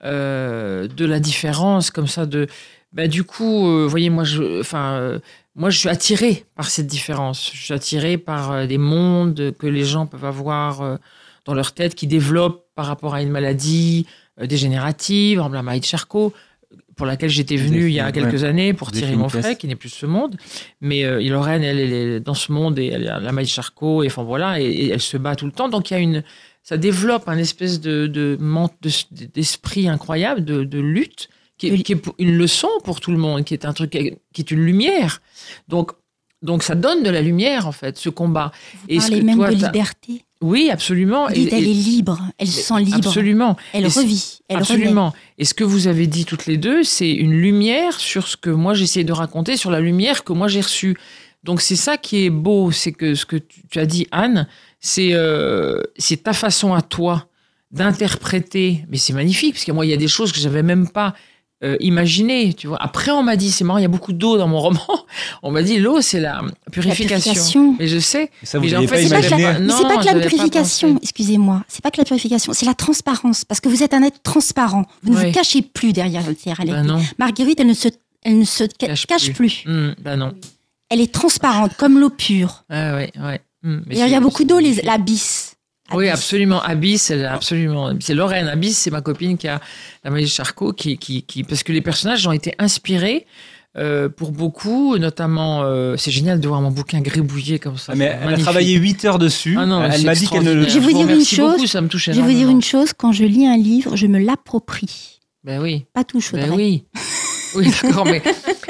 de 0.02 1.04
la 1.04 1.21
différence 1.21 1.90
comme 1.90 2.06
ça, 2.09 2.26
de, 2.26 2.47
bah, 2.92 3.09
du 3.09 3.25
coup, 3.25 3.66
euh, 3.68 3.85
vous 3.85 3.88
voyez, 3.88 4.11
moi, 4.11 4.25
je, 4.25 4.61
enfin, 4.61 4.94
euh, 4.94 5.18
moi, 5.54 5.71
je 5.71 5.78
suis 5.78 5.88
attirée 5.88 6.44
par 6.56 6.66
cette 6.66 6.87
différence. 6.87 7.50
Je 7.54 7.62
suis 7.62 7.75
attirée 7.75 8.18
par 8.18 8.52
euh, 8.52 8.66
des 8.66 8.78
mondes 8.78 9.54
que 9.59 9.66
les 9.66 9.85
gens 9.85 10.06
peuvent 10.06 10.25
avoir 10.25 10.82
euh, 10.82 10.97
dans 11.44 11.54
leur 11.54 11.73
tête, 11.73 11.94
qui 11.94 12.06
développent 12.06 12.64
par 12.75 12.87
rapport 12.87 13.14
à 13.14 13.23
une 13.23 13.30
maladie 13.30 14.06
euh, 14.40 14.47
dégénérative, 14.47 15.40
en 15.40 15.49
la 15.49 15.62
maladie 15.62 15.80
de 15.80 15.87
Charcot, 15.87 16.32
pour 16.97 17.06
laquelle 17.06 17.30
j'étais 17.30 17.56
venue 17.56 17.87
il 17.87 17.94
y 17.94 18.00
a 18.00 18.12
quelques 18.12 18.44
années 18.44 18.75
pour 18.75 18.88
Vous 18.88 18.92
avez 18.92 19.00
tirer 19.00 19.11
fait 19.12 19.14
une 19.14 19.21
mon 19.21 19.28
pièce. 19.28 19.42
frère, 19.42 19.59
qui 19.59 19.66
n'est 19.66 19.76
plus 19.76 19.88
de 19.88 19.94
ce 19.94 20.06
monde. 20.06 20.37
Mais 20.82 21.04
euh, 21.04 21.26
Lorraine, 21.30 21.62
elle, 21.64 21.78
elle 21.80 21.92
est 21.92 22.21
dans 22.21 22.35
ce 22.35 22.52
monde 22.52 22.78
et 22.78 22.88
elle 22.88 23.09
a 23.09 23.18
la 23.18 23.32
maille 23.32 23.47
Charcot 23.47 24.02
et 24.02 24.09
enfin 24.09 24.23
voilà, 24.23 24.61
et, 24.61 24.64
et 24.64 24.90
elle 24.90 25.00
se 25.00 25.16
bat 25.16 25.35
tout 25.35 25.47
le 25.47 25.52
temps. 25.52 25.71
Donc 25.71 25.90
il 25.90 25.94
y 25.94 25.97
a 25.97 26.00
une, 26.00 26.23
ça 26.62 26.76
développe 26.76 27.28
un 27.28 27.38
espèce 27.38 27.81
de, 27.81 28.07
de, 28.07 28.37
ment- 28.40 28.71
de- 28.83 29.26
d'esprit 29.35 29.88
incroyable, 29.88 30.45
de, 30.45 30.64
de 30.64 30.78
lutte, 30.81 31.28
qui 31.59 31.69
est, 31.69 31.83
qui 31.83 31.95
une 32.19 32.37
leçon 32.37 32.69
pour 32.85 33.00
tout 33.00 33.11
le 33.12 33.19
monde, 33.19 33.45
qui 33.45 33.54
est 33.54 33.64
un 33.64 33.73
truc, 33.73 33.90
qui 33.90 34.40
est 34.40 34.50
une 34.50 34.64
lumière. 34.64 35.21
Donc, 35.69 35.92
donc 36.40 36.62
ça 36.64 36.75
donne 36.75 37.02
de 37.04 37.11
la 37.11 37.21
lumière 37.23 37.69
en 37.69 37.73
fait, 37.73 37.97
ce 37.99 38.09
combat. 38.09 38.50
Vous 38.75 38.78
Et 38.88 39.00
ce 39.00 39.07
parlez 39.09 39.21
que 39.21 39.26
même 39.26 39.37
toi, 39.37 39.50
de 39.50 39.54
liberté. 39.54 40.25
Oui, 40.40 40.71
absolument. 40.73 41.28
Vous 41.28 41.35
dites, 41.35 41.52
Et- 41.52 41.57
elle 41.59 41.69
est 41.69 41.73
libre, 41.73 42.21
elle 42.38 42.49
se 42.49 42.62
sent 42.62 42.81
libre, 42.81 42.97
Absolument. 42.97 43.57
elle 43.73 43.87
revit, 43.87 44.40
elle. 44.49 44.57
Absolument. 44.57 45.12
Et 45.38 45.45
ce 45.45 45.54
que 45.54 45.62
vous 45.62 45.87
avez 45.87 46.09
dit 46.09 46.25
toutes 46.25 46.47
les 46.47 46.57
deux, 46.57 46.83
c'est 46.83 47.12
une 47.12 47.31
lumière 47.33 48.00
sur 48.00 48.26
ce 48.26 48.37
que 48.37 48.50
moi 48.50 48.75
j'essaie 48.75 49.04
de 49.04 49.12
raconter, 49.12 49.57
sur 49.57 49.71
la 49.71 49.78
lumière 49.78 50.25
que 50.25 50.33
moi 50.33 50.49
j'ai 50.49 50.61
reçue. 50.62 50.97
Donc 51.45 51.61
c'est 51.61 51.76
ça 51.76 51.97
qui 51.97 52.25
est 52.25 52.31
beau, 52.31 52.73
c'est 52.73 52.90
que 52.92 53.14
ce 53.14 53.25
que 53.25 53.37
tu, 53.37 53.62
tu 53.71 53.78
as 53.78 53.87
dit, 53.87 54.09
Anne, 54.11 54.49
c'est 54.82 55.10
euh, 55.14 55.80
c'est 55.96 56.24
ta 56.24 56.34
façon 56.34 56.74
à 56.74 56.82
toi 56.82 57.26
d'interpréter. 57.70 58.84
Mais 58.90 58.98
c'est 58.98 59.12
magnifique, 59.14 59.54
parce 59.54 59.64
que 59.64 59.72
moi 59.72 59.86
il 59.86 59.90
y 59.90 59.94
a 59.94 59.96
des 59.96 60.08
choses 60.08 60.30
que 60.32 60.38
j'avais 60.38 60.62
même 60.62 60.88
pas 60.88 61.14
euh, 61.64 61.76
imaginées. 61.80 62.52
Tu 62.54 62.66
vois. 62.66 62.76
Après 62.82 63.10
on 63.12 63.22
m'a 63.22 63.36
dit, 63.36 63.50
c'est 63.50 63.64
marrant, 63.64 63.78
il 63.78 63.82
y 63.82 63.86
a 63.86 63.88
beaucoup 63.88 64.12
d'eau 64.12 64.36
dans 64.36 64.48
mon 64.48 64.58
roman. 64.66 64.80
On 65.42 65.50
m'a 65.50 65.62
dit 65.62 65.78
l'eau 65.78 66.00
c'est 66.00 66.20
la 66.20 66.42
La 66.42 66.70
purification. 66.70 67.76
Mais 67.78 67.86
je 67.88 67.98
sais. 67.98 68.30
Et 68.42 68.46
ça, 68.46 68.58
vous 68.58 68.64
Mais 68.66 68.76
en 68.76 68.80
fait, 68.82 68.86
pas 68.88 68.96
c'est 68.96 69.08
pas, 69.08 69.20
que 69.20 69.26
imaginé. 69.28 69.42
la, 69.42 69.58
mais 69.60 69.66
Non, 69.66 69.76
c'est 69.78 69.82
pas 69.84 69.90
que 69.90 69.96
la 69.96 70.02
j'avais 70.12 70.20
pas 70.24 70.28
purification, 70.28 70.98
excusez-moi, 71.02 71.64
c'est 71.68 71.82
pas 71.82 71.90
que 71.90 71.98
la 71.98 72.04
purification, 72.04 72.52
c'est 72.52 72.66
la 72.66 72.74
transparence, 72.74 73.44
parce 73.44 73.60
que 73.60 73.68
vous 73.68 73.82
êtes 73.82 73.94
un 73.94 74.02
être 74.02 74.22
transparent. 74.22 74.84
Vous 75.02 75.12
ne 75.14 75.18
Oui. 75.18 75.26
vous 75.26 75.32
cachez 75.32 75.62
plus 75.62 75.92
derrière 75.92 76.22
votre 76.22 76.42
réalité. 76.44 76.72
Ben 76.72 76.82
non. 76.84 77.00
Marguerite, 77.18 77.60
elle 77.60 77.68
ne 77.68 77.74
se, 77.74 77.88
elle 78.22 78.38
ne 78.38 78.44
se 78.44 78.64
ca- 78.64 78.88
Cache 78.88 79.06
cache, 79.06 79.32
plus. 79.32 79.62
Hum, 79.66 79.94
ben 80.00 80.16
non. 80.16 80.32
Elle 80.90 81.00
est 81.00 81.12
transparente, 81.12 81.74
comme 81.78 81.98
l'eau 81.98 82.10
pure. 82.10 82.64
Ah 82.68 82.94
ouais, 82.96 83.10
ouais. 83.18 83.40
Mais 83.62 83.97
Et 83.97 84.00
il 84.00 84.09
y 84.11 84.14
a 84.14 84.21
beaucoup 84.21 84.45
d'eau, 84.45 84.59
les-. 84.59 84.81
Oui, 85.95 86.09
absolument. 86.09 86.62
Abyss, 86.62 87.11
elle, 87.11 87.26
absolument. 87.26 87.92
C'est 88.00 88.14
Lorraine. 88.14 88.49
Abyss, 88.49 88.78
c'est 88.78 88.90
ma 88.90 89.00
copine 89.00 89.37
qui 89.37 89.49
a 89.49 89.61
la 90.04 90.11
magie 90.11 90.28
Charcot, 90.28 90.73
qui, 90.73 90.97
qui, 90.97 91.23
qui, 91.23 91.45
parce 91.45 91.62
que 91.62 91.73
les 91.73 91.83
personnages 91.83 92.26
ont 92.26 92.33
été 92.33 92.54
inspirés 92.59 93.26
euh, 93.76 94.09
pour 94.09 94.33
beaucoup, 94.33 94.97
notamment. 94.99 95.62
euh, 95.64 95.97
c'est 95.97 96.11
génial 96.11 96.40
de 96.40 96.49
voir 96.49 96.61
mon 96.61 96.71
bouquin 96.71 97.00
gribouillé 97.00 97.59
comme 97.59 97.78
ça. 97.78 97.92
Ah, 97.92 97.97
mais 97.97 98.16
elle 98.23 98.35
a 98.35 98.38
travaillé 98.38 98.76
8 98.76 99.04
heures 99.04 99.19
dessus. 99.19 99.57
Ah 99.59 99.66
non, 99.66 99.85
elle 99.85 100.04
m'a 100.04 100.14
dit 100.14 100.28
qu'elle 100.28 100.45
ne 100.45 100.52
le. 100.54 100.69
Je 100.69 100.78
vais 100.78 100.81
vous 100.81 100.92
dire 100.92 101.09
une 101.09 101.25
chose, 101.25 101.52
beaucoup, 101.57 101.66
ça 101.66 101.81
me 101.81 101.88
touche 101.88 102.07
Je 102.07 102.12
vais 102.12 102.23
vous 102.23 102.33
dire 102.33 102.49
une 102.49 102.62
chose, 102.62 102.92
quand 102.97 103.12
je 103.12 103.25
lis 103.25 103.47
un 103.47 103.57
livre, 103.57 103.97
je 103.97 104.07
me 104.07 104.19
l'approprie. 104.19 105.21
Ben 105.45 105.61
oui, 105.61 105.87
Pas 105.92 106.04
tout 106.04 106.21
chaud. 106.21 106.37
ben 106.37 106.50
oui. 106.50 106.85
Oui, 107.56 107.71
d'accord, 107.82 108.04
mais, 108.06 108.23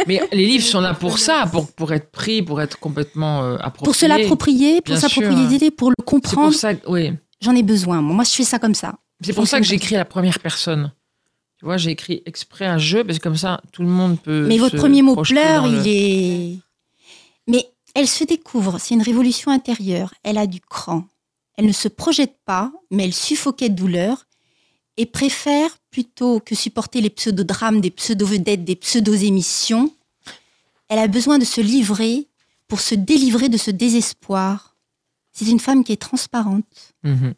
mais 0.07 0.21
les 0.33 0.47
livres 0.47 0.65
sont 0.65 0.81
là 0.81 0.95
pour 0.95 1.19
ça, 1.19 1.47
pour, 1.51 1.71
pour 1.73 1.93
être 1.93 2.11
pris, 2.11 2.43
pour 2.43 2.61
être 2.61 2.79
complètement 2.79 3.43
euh, 3.43 3.57
appropriés. 3.61 3.85
Pour 3.85 3.95
se 3.95 4.07
l'approprier, 4.07 4.81
pour 4.81 4.97
s'approprier, 4.97 5.71
pour 5.71 5.91
le 5.91 5.95
C'est 5.99 6.05
pour 6.05 6.21
comprendre. 6.21 6.55
ça, 6.55 6.73
oui. 6.89 7.13
J'en 7.41 7.55
ai 7.55 7.63
besoin. 7.63 8.01
Moi, 8.01 8.25
je 8.25 8.31
fais 8.31 8.45
ça 8.45 8.59
comme 8.59 8.75
ça. 8.75 8.95
C'est 9.21 9.33
pour 9.33 9.47
ça 9.47 9.59
que 9.59 9.65
j'écris 9.67 9.95
à 9.95 9.99
la 9.99 10.05
première 10.05 10.39
personne. 10.41 10.93
Tu 11.59 11.65
vois, 11.65 11.77
j'ai 11.77 11.91
écrit 11.91 12.23
exprès 12.27 12.67
un 12.67 12.79
jeu, 12.79 13.05
parce 13.05 13.19
que 13.19 13.23
comme 13.23 13.37
ça, 13.37 13.61
tout 13.73 13.83
le 13.83 13.89
monde 13.89 14.21
peut. 14.21 14.47
Mais 14.49 14.57
se 14.57 14.61
votre 14.63 14.77
premier 14.77 15.03
mot 15.03 15.15
pleure, 15.23 15.67
le- 15.69 15.79
il 15.79 15.89
est. 15.89 16.59
Mais 17.49 17.67
elle 17.95 18.09
se 18.09 18.25
découvre. 18.25 18.79
C'est 18.81 18.95
une 18.95 19.03
révolution 19.03 19.51
intérieure. 19.53 20.13
Elle 20.25 20.39
a 20.39 20.47
du 20.47 20.61
cran. 20.61 21.05
Elle 21.57 21.67
ne 21.67 21.73
se 21.73 21.87
projette 21.89 22.35
pas, 22.45 22.73
mais 22.91 23.05
elle 23.05 23.13
suffoquait 23.13 23.69
de 23.69 23.75
douleur 23.77 24.25
et 24.97 25.07
préfère 25.07 25.77
plutôt 25.91 26.41
que 26.41 26.55
supporter 26.55 27.01
les 27.01 27.11
pseudodrames, 27.11 27.81
des 27.81 27.91
pseudo-vedettes, 27.91 28.65
des 28.65 28.77
pseudo-émissions. 28.77 29.95
Elle 30.89 30.99
a 30.99 31.09
besoin 31.09 31.39
de 31.39 31.45
se 31.45 31.61
livrer 31.61 32.29
pour 32.69 32.81
se 32.81 32.95
délivrer 32.95 33.49
de 33.49 33.57
ce 33.57 33.71
désespoir. 33.71 34.77
C'est 35.33 35.49
une 35.49 35.61
femme 35.61 35.85
qui 35.85 35.93
est 35.93 36.01
transparente. 36.01 36.95
Mhm. 37.03 37.35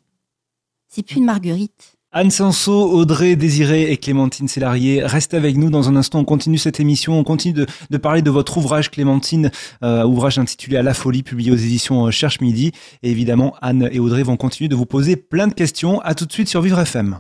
C'est 0.88 1.02
plus 1.02 1.16
une 1.16 1.24
Marguerite. 1.24 1.93
Anne 2.16 2.30
Sanso, 2.30 2.92
Audrey 2.92 3.34
Désiré 3.34 3.90
et 3.90 3.96
Clémentine 3.96 4.46
Sélarié 4.46 5.04
restent 5.04 5.34
avec 5.34 5.56
nous. 5.56 5.68
Dans 5.68 5.88
un 5.88 5.96
instant, 5.96 6.20
on 6.20 6.24
continue 6.24 6.58
cette 6.58 6.78
émission. 6.78 7.18
On 7.18 7.24
continue 7.24 7.52
de, 7.52 7.66
de 7.90 7.96
parler 7.96 8.22
de 8.22 8.30
votre 8.30 8.56
ouvrage, 8.56 8.92
Clémentine, 8.92 9.50
euh, 9.82 10.04
ouvrage 10.04 10.38
intitulé 10.38 10.76
À 10.76 10.84
la 10.84 10.94
folie, 10.94 11.24
publié 11.24 11.50
aux 11.50 11.56
éditions 11.56 12.06
euh, 12.06 12.12
Cherche 12.12 12.40
Midi. 12.40 12.70
Et 13.02 13.10
évidemment, 13.10 13.56
Anne 13.60 13.88
et 13.90 13.98
Audrey 13.98 14.22
vont 14.22 14.36
continuer 14.36 14.68
de 14.68 14.76
vous 14.76 14.86
poser 14.86 15.16
plein 15.16 15.48
de 15.48 15.54
questions. 15.54 16.00
À 16.02 16.14
tout 16.14 16.24
de 16.24 16.32
suite 16.32 16.48
sur 16.48 16.62
Vivre 16.62 16.78
FM. 16.78 17.18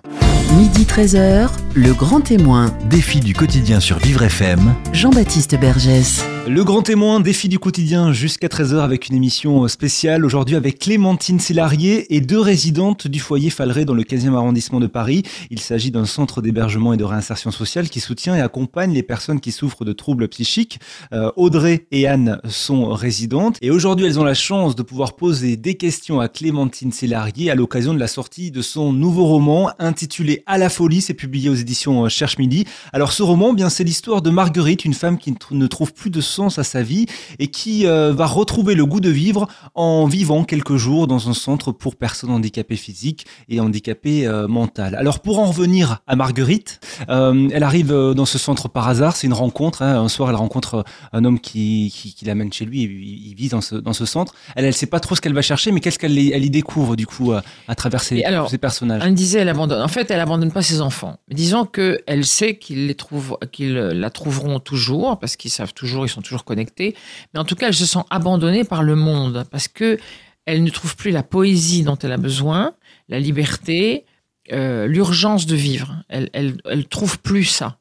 Midi 0.56 0.84
13h, 0.84 1.48
le 1.74 1.92
grand 1.92 2.20
témoin, 2.20 2.72
Défi 2.88 3.18
du 3.18 3.34
quotidien 3.34 3.80
sur 3.80 3.98
Vivre 3.98 4.22
FM. 4.22 4.74
Jean-Baptiste 4.92 5.58
Bergès. 5.58 6.24
Le 6.46 6.62
grand 6.62 6.82
témoin, 6.82 7.20
défi 7.20 7.48
du 7.48 7.58
quotidien 7.58 8.12
jusqu'à 8.12 8.48
13h 8.48 8.80
avec 8.80 9.08
une 9.08 9.16
émission 9.16 9.66
spéciale 9.66 10.26
aujourd'hui 10.26 10.56
avec 10.56 10.78
Clémentine 10.78 11.40
Sélarié 11.40 12.14
et 12.14 12.20
deux 12.20 12.38
résidentes 12.38 13.08
du 13.08 13.18
foyer 13.18 13.48
Falleray 13.48 13.86
dans 13.86 13.94
le 13.94 14.02
15e 14.02 14.34
arrondissement 14.34 14.78
de 14.78 14.83
Paris. 14.86 15.22
Il 15.50 15.60
s'agit 15.60 15.90
d'un 15.90 16.04
centre 16.06 16.42
d'hébergement 16.42 16.92
et 16.92 16.96
de 16.96 17.04
réinsertion 17.04 17.50
sociale 17.50 17.88
qui 17.88 18.00
soutient 18.00 18.34
et 18.36 18.40
accompagne 18.40 18.92
les 18.92 19.02
personnes 19.02 19.40
qui 19.40 19.52
souffrent 19.52 19.84
de 19.84 19.92
troubles 19.92 20.28
psychiques. 20.28 20.78
Euh, 21.12 21.30
Audrey 21.36 21.86
et 21.90 22.06
Anne 22.06 22.40
sont 22.48 22.86
résidentes 22.92 23.58
et 23.62 23.70
aujourd'hui 23.70 24.06
elles 24.06 24.18
ont 24.20 24.24
la 24.24 24.34
chance 24.34 24.74
de 24.76 24.82
pouvoir 24.82 25.16
poser 25.16 25.56
des 25.56 25.74
questions 25.74 26.20
à 26.20 26.28
Clémentine 26.28 26.92
Sélarié 26.92 27.50
à 27.50 27.54
l'occasion 27.54 27.94
de 27.94 27.98
la 27.98 28.08
sortie 28.08 28.50
de 28.50 28.62
son 28.62 28.92
nouveau 28.92 29.24
roman 29.24 29.70
intitulé 29.78 30.42
À 30.46 30.58
la 30.58 30.68
folie, 30.68 31.00
c'est 31.00 31.14
publié 31.14 31.48
aux 31.48 31.54
éditions 31.54 32.08
Cherche 32.08 32.38
Midi. 32.38 32.64
Alors 32.92 33.12
ce 33.12 33.22
roman, 33.22 33.50
eh 33.52 33.56
bien 33.56 33.68
c'est 33.68 33.84
l'histoire 33.84 34.22
de 34.22 34.30
Marguerite, 34.30 34.84
une 34.84 34.94
femme 34.94 35.18
qui 35.18 35.30
ne 35.30 35.36
tr- 35.36 35.54
ne 35.54 35.66
trouve 35.66 35.92
plus 35.92 36.10
de 36.10 36.20
sens 36.20 36.58
à 36.58 36.64
sa 36.64 36.82
vie 36.82 37.06
et 37.38 37.48
qui 37.48 37.86
euh, 37.86 38.12
va 38.12 38.26
retrouver 38.26 38.74
le 38.74 38.86
goût 38.86 39.00
de 39.00 39.10
vivre 39.10 39.48
en 39.74 40.06
vivant 40.06 40.44
quelques 40.44 40.76
jours 40.76 41.06
dans 41.06 41.28
un 41.28 41.34
centre 41.34 41.72
pour 41.72 41.96
personnes 41.96 42.30
handicapées 42.30 42.76
physiques 42.76 43.26
et 43.48 43.60
handicapées 43.60 44.26
euh, 44.26 44.48
mentales. 44.48 44.73
Alors 44.78 45.20
pour 45.20 45.38
en 45.38 45.46
revenir 45.46 46.00
à 46.06 46.16
Marguerite, 46.16 46.80
euh, 47.08 47.48
elle 47.52 47.62
arrive 47.62 47.92
euh, 47.92 48.14
dans 48.14 48.24
ce 48.24 48.38
centre 48.38 48.68
par 48.68 48.88
hasard, 48.88 49.16
c'est 49.16 49.26
une 49.26 49.32
rencontre. 49.32 49.82
hein. 49.82 50.00
Un 50.02 50.08
soir, 50.08 50.30
elle 50.30 50.36
rencontre 50.36 50.74
euh, 50.76 50.82
un 51.12 51.24
homme 51.24 51.38
qui, 51.40 51.92
qui, 51.94 52.14
qui 52.14 52.24
l'amène 52.24 52.52
chez 52.52 52.64
lui, 52.64 52.82
et 52.82 52.86
il, 52.86 53.28
il 53.28 53.34
vit 53.34 53.48
dans 53.48 53.60
ce, 53.60 53.76
dans 53.76 53.92
ce 53.92 54.04
centre. 54.06 54.34
Elle, 54.56 54.64
elle 54.64 54.74
sait 54.74 54.86
pas 54.86 55.00
trop 55.00 55.14
ce 55.14 55.20
qu'elle 55.20 55.32
va 55.34 55.42
chercher, 55.42 55.70
mais 55.72 55.80
qu'est-ce 55.80 55.98
qu'elle 55.98 56.18
y- 56.18 56.32
elle 56.32 56.44
y 56.44 56.50
découvre 56.50 56.96
du 56.96 57.06
coup 57.06 57.32
euh, 57.32 57.40
à 57.68 57.74
travers 57.74 58.02
ces, 58.02 58.16
Et 58.16 58.24
alors, 58.24 58.50
personnages? 58.60 59.02
Anne 59.02 59.14
disait, 59.14 59.40
elle 59.40 59.48
abandonne. 59.48 59.82
En 59.82 59.88
fait, 59.88 60.10
elle 60.10 60.20
abandonne 60.20 60.52
pas 60.52 60.62
ses 60.62 60.80
enfants. 60.80 61.18
Mais 61.28 61.34
disons 61.34 61.64
que 61.64 62.00
elle 62.06 62.24
sait 62.24 62.56
qu'ils 62.56 62.86
les 62.86 62.94
trouvent, 62.94 63.38
qu'ils 63.52 63.74
la 63.74 64.10
trouveront 64.10 64.58
toujours 64.60 65.18
parce 65.18 65.36
qu'ils 65.36 65.50
savent 65.50 65.74
toujours, 65.74 66.06
ils 66.06 66.08
sont 66.10 66.22
toujours 66.22 66.44
connectés. 66.44 66.94
Mais 67.32 67.40
en 67.40 67.44
tout 67.44 67.54
cas, 67.54 67.68
elle 67.68 67.74
se 67.74 67.86
sent 67.86 68.00
abandonnée 68.10 68.64
par 68.64 68.82
le 68.82 68.96
monde 68.96 69.44
parce 69.50 69.68
que 69.68 69.98
elle 70.46 70.62
ne 70.62 70.70
trouve 70.70 70.94
plus 70.96 71.10
la 71.10 71.22
poésie 71.22 71.84
dont 71.84 71.96
elle 72.02 72.12
a 72.12 72.18
besoin, 72.18 72.74
la 73.08 73.18
liberté, 73.18 74.04
euh, 74.52 74.86
l'urgence 74.86 75.46
de 75.46 75.56
vivre. 75.56 75.96
Elle, 76.08 76.28
elle, 76.34 76.86
trouve 76.86 77.18
plus 77.18 77.44
ça. 77.44 77.78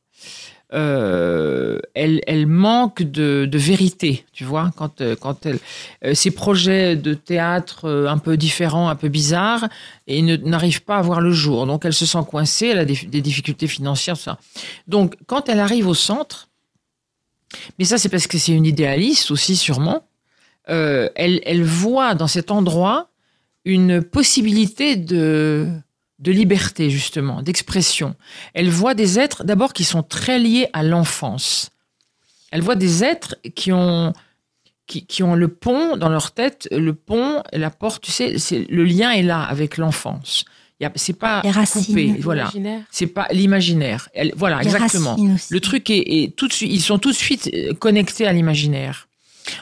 Euh, 0.73 1.77
elle, 1.93 2.21
elle 2.25 2.47
manque 2.47 3.03
de, 3.03 3.45
de 3.45 3.57
vérité, 3.57 4.25
tu 4.31 4.45
vois, 4.45 4.71
quand, 4.77 5.01
euh, 5.01 5.15
quand 5.15 5.45
elle, 5.45 6.15
ses 6.15 6.31
projets 6.31 6.95
de 6.95 7.13
théâtre 7.13 8.07
un 8.09 8.17
peu 8.17 8.37
différents, 8.37 8.87
un 8.87 8.95
peu 8.95 9.09
bizarres, 9.09 9.67
et 10.07 10.21
n'arrive 10.21 10.83
pas 10.83 10.97
à 10.97 11.01
voir 11.01 11.19
le 11.19 11.33
jour. 11.33 11.67
Donc 11.67 11.83
elle 11.83 11.93
se 11.93 12.05
sent 12.05 12.23
coincée, 12.27 12.67
elle 12.67 12.79
a 12.79 12.85
des, 12.85 13.21
difficultés 13.21 13.67
financières, 13.67 14.15
tout 14.17 14.23
ça. 14.23 14.39
Donc 14.87 15.15
quand 15.27 15.49
elle 15.49 15.59
arrive 15.59 15.87
au 15.87 15.93
centre, 15.93 16.47
mais 17.77 17.85
ça 17.85 17.97
c'est 17.97 18.09
parce 18.09 18.25
que 18.25 18.37
c'est 18.37 18.53
une 18.53 18.65
idéaliste 18.65 19.31
aussi 19.31 19.57
sûrement, 19.57 20.07
elle 20.65 21.63
voit 21.63 22.15
dans 22.15 22.27
cet 22.27 22.51
endroit 22.51 23.09
une 23.65 24.01
possibilité 24.01 24.95
de, 24.95 25.69
de 26.19 26.31
liberté 26.31 26.89
justement, 26.89 27.41
d'expression. 27.41 28.15
Elle 28.53 28.69
voit 28.69 28.93
des 28.93 29.19
êtres 29.19 29.43
d'abord 29.43 29.73
qui 29.73 29.83
sont 29.83 30.03
très 30.03 30.39
liés 30.39 30.67
à 30.73 30.83
l'enfance. 30.83 31.69
Elle 32.51 32.61
voit 32.61 32.75
des 32.75 33.03
êtres 33.03 33.35
qui 33.55 33.71
ont 33.71 34.13
qui, 34.85 35.05
qui 35.05 35.23
ont 35.23 35.35
le 35.35 35.47
pont 35.47 35.95
dans 35.95 36.09
leur 36.09 36.31
tête, 36.33 36.67
le 36.71 36.93
pont, 36.93 37.41
la 37.53 37.69
porte, 37.69 38.03
tu 38.03 38.11
sais, 38.11 38.37
c'est 38.37 38.65
le 38.69 38.83
lien 38.83 39.11
est 39.11 39.23
là 39.23 39.41
avec 39.41 39.77
l'enfance. 39.77 40.43
Il 40.79 40.83
y 40.83 40.85
a- 40.85 40.91
C'est 40.95 41.13
pas 41.13 41.41
Les 41.43 41.51
racines. 41.51 41.85
coupé, 41.85 42.13
voilà. 42.19 42.51
C'est 42.91 43.07
pas 43.07 43.27
l'imaginaire. 43.31 44.09
Elle- 44.13 44.33
Voilà, 44.35 44.59
Les 44.59 44.65
exactement. 44.65 45.15
Le 45.49 45.59
truc 45.61 45.89
est, 45.89 46.03
est 46.23 46.35
tout 46.35 46.47
de 46.49 46.53
suite, 46.53 46.69
ils 46.71 46.81
sont 46.81 46.99
tout 46.99 47.11
de 47.11 47.15
suite 47.15 47.49
euh, 47.53 47.73
connectés 47.73 48.27
à 48.27 48.33
l'imaginaire. 48.33 49.07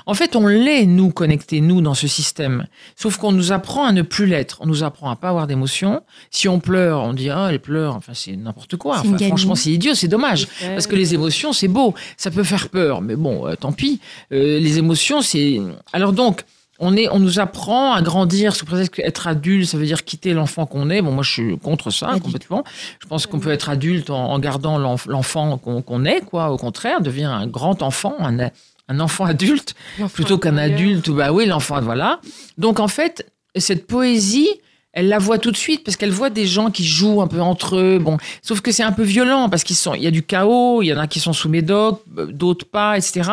En 0.06 0.14
fait, 0.14 0.36
on 0.36 0.48
l'est, 0.48 0.86
nous, 0.86 1.10
connectés, 1.12 1.62
nous, 1.62 1.82
dans 1.82 1.94
ce 1.94 2.08
système. 2.08 2.66
Sauf 2.96 3.18
qu'on 3.18 3.32
nous 3.32 3.52
apprend 3.52 3.86
à 3.86 3.92
ne 3.92 4.02
plus 4.02 4.26
l'être. 4.28 4.58
On 4.62 4.66
nous 4.68 4.84
apprend 4.84 5.10
à 5.10 5.16
pas 5.16 5.30
avoir 5.30 5.48
d'émotions. 5.48 6.02
Si 6.30 6.48
on 6.48 6.60
pleure, 6.60 7.02
on 7.04 7.14
dit, 7.14 7.30
ah, 7.30 7.48
elle 7.50 7.60
pleure. 7.60 7.96
Enfin, 7.96 8.14
c'est 8.14 8.36
n'importe 8.36 8.76
quoi. 8.78 9.00
Enfin, 9.00 9.18
franchement, 9.28 9.56
c'est 9.56 9.72
idiot, 9.72 9.94
c'est 9.96 10.08
dommage. 10.08 10.48
Parce 10.74 10.88
que 10.88 10.96
les 10.96 11.14
émotions, 11.14 11.52
c'est 11.54 11.68
beau. 11.68 11.94
Ça 12.18 12.30
peut 12.32 12.44
faire 12.44 12.70
peur. 12.70 13.02
Mais 13.02 13.16
bon, 13.16 13.48
euh, 13.48 13.56
tant 13.56 13.72
pis. 13.72 14.00
Euh, 14.32 14.60
les 14.60 14.78
émotions, 14.78 15.22
c'est. 15.22 15.60
Alors 15.94 16.14
donc, 16.14 16.44
on, 16.84 16.96
est, 16.98 17.08
on 17.10 17.20
nous 17.20 17.40
apprend 17.40 17.94
à 17.94 18.02
grandir 18.02 18.56
sous 18.56 18.66
prétexte 18.66 18.96
qu'être 18.96 19.28
adulte, 19.28 19.68
ça 19.68 19.78
veut 19.78 19.86
dire 19.86 20.04
quitter 20.04 20.34
l'enfant 20.34 20.66
qu'on 20.66 20.90
est. 20.90 21.02
Bon, 21.04 21.12
moi, 21.12 21.24
je 21.24 21.32
suis 21.32 21.58
contre 21.60 21.92
ça 21.92 22.16
complètement. 22.22 22.64
Je 23.00 23.08
pense 23.08 23.28
qu'on 23.28 23.40
peut 23.40 23.52
être 23.52 23.70
adulte 23.70 24.10
en, 24.10 24.32
en 24.32 24.40
gardant 24.40 24.80
l'enf- 24.80 25.06
l'enfant 25.08 25.58
qu'on 25.60 26.06
est, 26.06 26.22
quoi. 26.22 26.50
Au 26.52 26.58
contraire, 26.58 27.02
devient 27.02 27.26
un 27.26 27.46
grand 27.46 27.84
enfant, 27.84 28.16
un, 28.20 28.50
un 28.92 29.00
enfant 29.00 29.26
adulte, 29.26 29.76
plutôt 30.14 30.38
qu'un 30.38 30.58
adulte. 30.58 31.08
ou 31.08 31.16
Bah 31.16 31.32
oui, 31.32 31.46
l'enfant, 31.46 31.82
voilà. 31.82 32.20
Donc, 32.58 32.80
en 32.80 32.88
fait, 32.88 33.32
cette 33.56 33.88
poésie, 33.88 34.50
elle 34.94 35.08
la 35.08 35.20
voit 35.20 35.38
tout 35.38 35.52
de 35.52 35.58
suite 35.58 35.84
parce 35.84 35.98
qu'elle 35.98 36.12
voit 36.12 36.30
des 36.30 36.46
gens 36.46 36.70
qui 36.70 36.86
jouent 36.86 37.22
un 37.22 37.28
peu 37.28 37.42
entre 37.42 37.78
eux. 37.78 38.00
Bon, 38.00 38.18
sauf 38.42 38.62
que 38.62 38.72
c'est 38.72 38.84
un 38.84 38.92
peu 38.92 39.04
violent 39.04 39.50
parce 39.50 39.64
qu'ils 39.64 39.78
sont, 39.78 39.94
il 39.94 40.04
y 40.04 40.08
a 40.08 40.12
du 40.12 40.24
chaos, 40.24 40.82
il 40.82 40.88
y 40.88 40.94
en 40.94 40.98
a 40.98 41.08
qui 41.08 41.20
sont 41.20 41.34
sous 41.34 41.50
médoc, 41.50 42.02
d'autres 42.08 42.66
pas, 42.66 42.98
etc. 42.98 43.24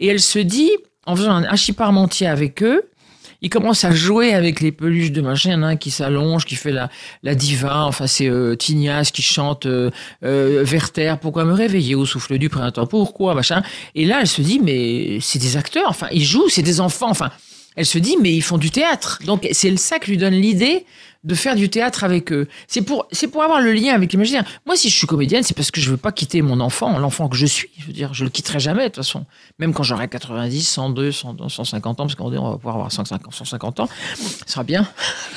Et 0.00 0.08
elle 0.08 0.20
se 0.20 0.38
dit, 0.38 0.70
en 1.06 1.16
faisant 1.16 1.32
un 1.32 1.44
hachis 1.44 1.72
parmentier 1.72 2.26
avec 2.26 2.62
eux, 2.62 2.82
il 3.40 3.50
commence 3.50 3.84
à 3.84 3.92
jouer 3.92 4.34
avec 4.34 4.60
les 4.60 4.72
peluches 4.72 5.12
de 5.12 5.20
machin. 5.20 5.76
Qui 5.76 5.90
s'allonge, 5.90 6.44
qui 6.44 6.56
fait 6.56 6.72
la, 6.72 6.90
la 7.22 7.34
diva. 7.34 7.84
Enfin, 7.84 8.06
c'est 8.06 8.28
euh, 8.28 8.54
Tignas 8.54 9.10
qui 9.12 9.22
chante 9.22 9.66
euh, 9.66 9.90
euh, 10.24 10.64
Werther, 10.64 11.16
pourquoi 11.20 11.44
me 11.44 11.52
réveiller 11.52 11.94
au 11.94 12.06
souffle 12.06 12.38
du 12.38 12.48
printemps? 12.48 12.86
Pourquoi 12.86 13.34
machin? 13.34 13.62
Et 13.94 14.04
là, 14.04 14.18
elle 14.20 14.26
se 14.26 14.42
dit, 14.42 14.60
mais 14.62 15.18
c'est 15.20 15.38
des 15.38 15.56
acteurs. 15.56 15.88
Enfin, 15.88 16.08
ils 16.12 16.24
jouent, 16.24 16.48
c'est 16.48 16.62
des 16.62 16.80
enfants. 16.80 17.10
Enfin, 17.10 17.30
elle 17.78 17.86
se 17.86 17.98
dit, 17.98 18.16
mais 18.20 18.32
ils 18.32 18.42
font 18.42 18.58
du 18.58 18.70
théâtre. 18.70 19.20
Donc, 19.24 19.46
c'est 19.52 19.76
ça 19.78 19.98
qui 19.98 20.10
lui 20.10 20.16
donne 20.18 20.34
l'idée 20.34 20.84
de 21.24 21.34
faire 21.34 21.56
du 21.56 21.68
théâtre 21.68 22.04
avec 22.04 22.32
eux. 22.32 22.46
C'est 22.68 22.80
pour, 22.82 23.06
c'est 23.10 23.26
pour 23.26 23.42
avoir 23.42 23.60
le 23.60 23.72
lien 23.72 23.92
avec 23.92 24.12
l'imaginaire. 24.12 24.44
Moi, 24.66 24.76
si 24.76 24.88
je 24.88 24.96
suis 24.96 25.06
comédienne, 25.06 25.42
c'est 25.42 25.54
parce 25.54 25.70
que 25.72 25.80
je 25.80 25.90
veux 25.90 25.96
pas 25.96 26.12
quitter 26.12 26.42
mon 26.42 26.60
enfant, 26.60 26.96
l'enfant 26.98 27.28
que 27.28 27.36
je 27.36 27.44
suis. 27.46 27.68
Je 27.78 27.86
veux 27.86 27.92
dire, 27.92 28.14
je 28.14 28.22
le 28.24 28.30
quitterai 28.30 28.60
jamais, 28.60 28.82
de 28.84 28.88
toute 28.88 28.96
façon. 29.04 29.24
Même 29.58 29.72
quand 29.74 29.82
j'aurai 29.82 30.08
90, 30.08 30.62
102, 30.62 31.10
100, 31.12 31.48
150 31.48 32.00
ans, 32.00 32.04
parce 32.04 32.14
qu'on 32.14 32.30
dit 32.30 32.38
on 32.38 32.50
va 32.50 32.56
pouvoir 32.56 32.76
avoir 32.76 32.92
150, 32.92 33.34
150 33.34 33.80
ans, 33.80 33.88
ce 34.14 34.52
sera 34.52 34.62
bien. 34.62 34.86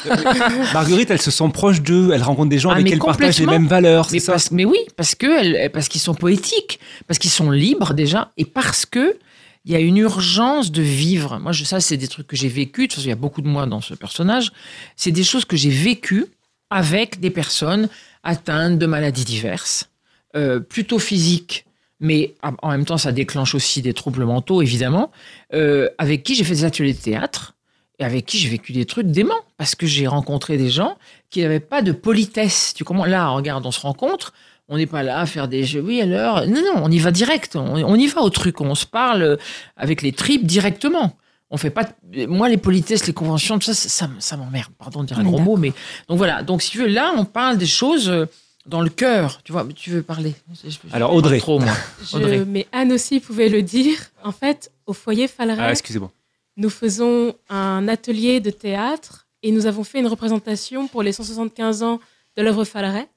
Marguerite, 0.74 1.12
elle 1.12 1.22
se 1.22 1.32
sent 1.32 1.50
proche 1.54 1.82
d'eux, 1.82 2.12
elle 2.14 2.24
rencontre 2.24 2.50
des 2.50 2.60
gens 2.60 2.70
Ah, 2.70 2.74
avec 2.76 2.88
qui 2.88 2.94
elle 2.94 3.00
partage 3.00 3.40
les 3.40 3.46
mêmes 3.48 3.68
valeurs, 3.68 4.06
c'est 4.06 4.14
Mais, 4.14 4.20
ça 4.20 4.32
parce- 4.34 4.52
mais 4.52 4.66
oui, 4.66 4.78
parce 4.96 5.16
que 5.16 5.26
elle- 5.44 5.72
parce 5.72 5.88
qu'ils 5.88 6.02
sont 6.02 6.14
poétiques, 6.14 6.80
parce 7.08 7.18
qu'ils 7.20 7.32
sont 7.32 7.52
libres 7.52 7.94
déjà, 7.94 8.32
et 8.38 8.46
parce 8.46 8.86
que 8.86 9.18
il 9.66 9.72
y 9.72 9.76
a 9.76 9.80
une 9.80 9.98
urgence 9.98 10.72
de 10.72 10.82
vivre. 10.82 11.40
Moi, 11.40 11.52
je, 11.52 11.64
ça, 11.64 11.80
c'est 11.80 11.98
des 11.98 12.08
trucs 12.08 12.28
que 12.28 12.36
j'ai 12.36 12.48
vécu. 12.48 12.88
Il 12.98 13.06
y 13.06 13.12
a 13.12 13.16
beaucoup 13.16 13.42
de 13.42 13.48
moi 13.48 13.66
dans 13.68 13.82
ce 13.82 13.94
personnage. 13.94 14.52
C'est 14.96 15.12
des 15.12 15.24
choses 15.24 15.46
que 15.46 15.56
j'ai 15.56 15.70
vécues 15.70 16.26
avec 16.70 17.20
des 17.20 17.30
personnes 17.30 17.90
atteintes 18.24 18.80
de 18.80 18.86
maladies 18.86 19.26
diverses, 19.26 19.90
euh, 20.36 20.60
plutôt 20.60 21.00
physiques, 21.00 21.66
mais 22.00 22.34
en 22.42 22.54
en 22.62 22.70
même 22.70 22.86
temps, 22.86 22.98
ça 22.98 23.12
déclenche 23.12 23.54
aussi 23.54 23.82
des 23.82 23.94
troubles 23.94 24.26
mentaux, 24.26 24.62
évidemment, 24.62 25.12
euh, 25.54 25.90
avec 25.98 26.24
qui 26.24 26.34
j'ai 26.36 26.44
fait 26.44 26.56
des 26.56 26.66
ateliers 26.66 26.94
de 26.94 27.00
théâtre 27.00 27.56
et 28.00 28.04
avec 28.04 28.26
qui 28.26 28.40
j'ai 28.40 28.50
vécu 28.50 28.72
des 28.72 28.86
trucs 28.86 29.08
déments, 29.08 29.44
parce 29.58 29.76
que 29.76 29.86
j'ai 29.86 30.08
rencontré 30.08 30.58
des 30.58 30.70
gens 30.70 30.98
qui 31.30 31.42
n'avaient 31.42 31.60
pas 31.60 31.82
de 31.84 31.92
politesse. 31.92 32.74
Tu 32.76 32.84
comprends? 32.84 33.06
Là, 33.06 33.30
regarde, 33.30 33.66
on 33.66 33.72
se 33.72 33.82
rencontre, 33.82 34.34
On 34.74 34.78
n'est 34.78 34.86
pas 34.88 35.04
là 35.04 35.20
à 35.20 35.26
faire 35.26 35.48
des 35.50 35.64
jeux. 35.66 35.82
Oui, 35.82 36.02
alors. 36.02 36.48
Non, 36.48 36.62
non, 36.62 36.82
on 36.84 36.90
y 36.90 36.98
va 37.00 37.12
direct. 37.12 37.56
On, 37.58 37.76
on 37.76 37.96
y 37.96 38.08
va 38.08 38.22
au 38.22 38.30
truc. 38.30 38.62
On 38.62 38.74
se 38.74 38.86
parle 38.86 39.38
avec 39.76 40.02
les 40.02 40.14
tripes 40.14 40.46
directement. 40.46 41.18
On 41.50 41.58
fait 41.58 41.70
pas. 41.70 41.90
Moi, 42.30 42.48
les 42.48 42.56
politesses, 42.58 43.06
les 43.06 43.12
conventions, 43.14 43.60
tout 43.60 43.66
ça, 43.66 43.74
ça, 43.74 43.90
ça, 43.90 44.10
ça 44.20 44.38
m'emmerde. 44.38 44.70
Pardon 44.80 45.02
de 45.02 45.08
dire 45.08 45.20
un 45.20 45.24
gros 45.24 45.40
mot, 45.40 45.58
mais. 45.58 45.74
Donc 46.08 46.18
voilà. 46.18 46.42
Donc, 46.42 46.62
si 46.62 46.72
tu 46.72 46.78
veux, 46.80 46.88
là, 46.88 47.12
on 47.18 47.26
parle 47.26 47.58
des 47.58 47.66
choses 47.66 48.08
euh, 48.10 48.26
dans 48.66 48.80
le 48.80 48.90
cœur. 48.90 49.42
Tu 49.44 49.52
vois, 49.52 49.66
mais 49.66 49.74
tu 49.74 49.90
veux 49.90 50.02
parler? 50.04 50.34
Je- 50.64 50.70
je- 50.70 50.78
je- 50.90 50.96
Alors, 50.96 51.14
Audrey. 51.14 51.40
Trop, 51.40 51.60
moi. 51.60 51.74
Je- 52.10 52.16
Audrey. 52.16 52.46
mais 52.48 52.66
Anne 52.72 52.94
aussi 52.94 53.20
pouvait 53.20 53.50
le 53.50 53.64
dire. 53.64 53.98
En 54.24 54.32
fait, 54.32 54.72
au 54.86 54.94
foyer 54.94 55.28
Falleret, 55.28 55.62
Ah, 55.62 55.72
excusez-moi. 55.72 56.12
nous 56.56 56.70
faisons 56.70 57.36
un 57.50 57.90
atelier 57.90 58.40
de 58.40 58.52
théâtre 58.52 59.28
et 59.44 59.52
nous 59.52 59.66
avons 59.66 59.84
fait 59.84 60.00
une 60.00 60.08
représentation 60.08 60.88
pour 60.88 61.04
les 61.04 61.12
175 61.12 61.84
ans 61.84 62.00
de 62.38 62.42
l'œuvre 62.44 62.64
Falleret. 62.64 63.10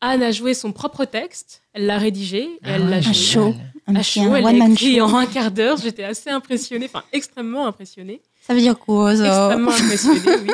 Anne 0.00 0.22
a 0.22 0.30
joué 0.30 0.54
son 0.54 0.72
propre 0.72 1.04
texte, 1.04 1.62
elle 1.72 1.86
l'a 1.86 1.98
rédigé 1.98 2.42
et 2.42 2.58
Ah 2.64 2.70
elle 2.74 2.88
l'a 2.90 2.96
ouais, 2.96 3.02
joué. 3.02 3.14
show. 3.14 3.54
Un 3.88 3.96
À 3.96 4.02
chaud, 4.02 4.34
elle 4.34 4.42
l'a 4.44 4.66
écrit 4.68 4.96
show. 4.96 5.02
en 5.02 5.14
un 5.16 5.26
quart 5.26 5.50
d'heure. 5.50 5.76
J'étais 5.78 6.04
assez 6.04 6.28
impressionnée, 6.30 6.86
enfin 6.86 7.04
extrêmement 7.12 7.66
impressionnée. 7.66 8.20
Ça 8.46 8.52
veut 8.54 8.60
dire 8.60 8.78
quoi, 8.78 9.16
ça 9.16 9.26
Extrêmement 9.26 9.70
impressionnée, 9.72 10.20
oui. 10.42 10.50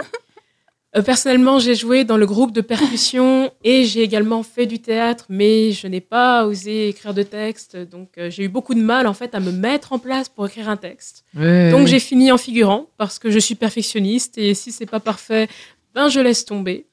Euh, 0.95 1.01
personnellement, 1.01 1.59
j'ai 1.59 1.75
joué 1.75 2.05
dans 2.05 2.19
le 2.19 2.27
groupe 2.27 2.53
de 2.53 2.61
percussion 2.61 3.51
et 3.65 3.85
j'ai 3.87 4.03
également 4.03 4.43
fait 4.43 4.67
du 4.67 4.79
théâtre, 4.79 5.25
mais 5.31 5.73
je 5.73 5.87
n'ai 5.87 6.03
pas 6.03 6.45
osé 6.47 6.89
écrire 6.89 7.15
de 7.15 7.23
texte. 7.23 7.79
Donc, 7.79 8.11
euh, 8.19 8.29
j'ai 8.29 8.43
eu 8.45 8.49
beaucoup 8.49 8.75
de 8.75 8.83
mal 8.83 9.07
en 9.07 9.15
fait 9.15 9.35
à 9.35 9.41
me 9.41 9.51
mettre 9.53 9.95
en 9.95 9.99
place 9.99 10.29
pour 10.29 10.45
écrire 10.47 10.69
un 10.69 10.77
texte. 10.77 11.25
Ouais, 11.35 11.71
Donc 11.71 11.81
ouais. 11.81 11.87
j'ai 11.87 11.99
fini 11.99 12.31
en 12.31 12.37
figurant 12.37 12.89
parce 12.99 13.19
que 13.19 13.31
je 13.31 13.39
suis 13.39 13.55
perfectionniste 13.55 14.37
et 14.37 14.53
si 14.53 14.71
c'est 14.71 14.85
pas 14.85 15.01
parfait, 15.01 15.49
ben 15.95 16.11
je 16.11 16.21
laisse 16.21 16.45
tomber. 16.45 16.85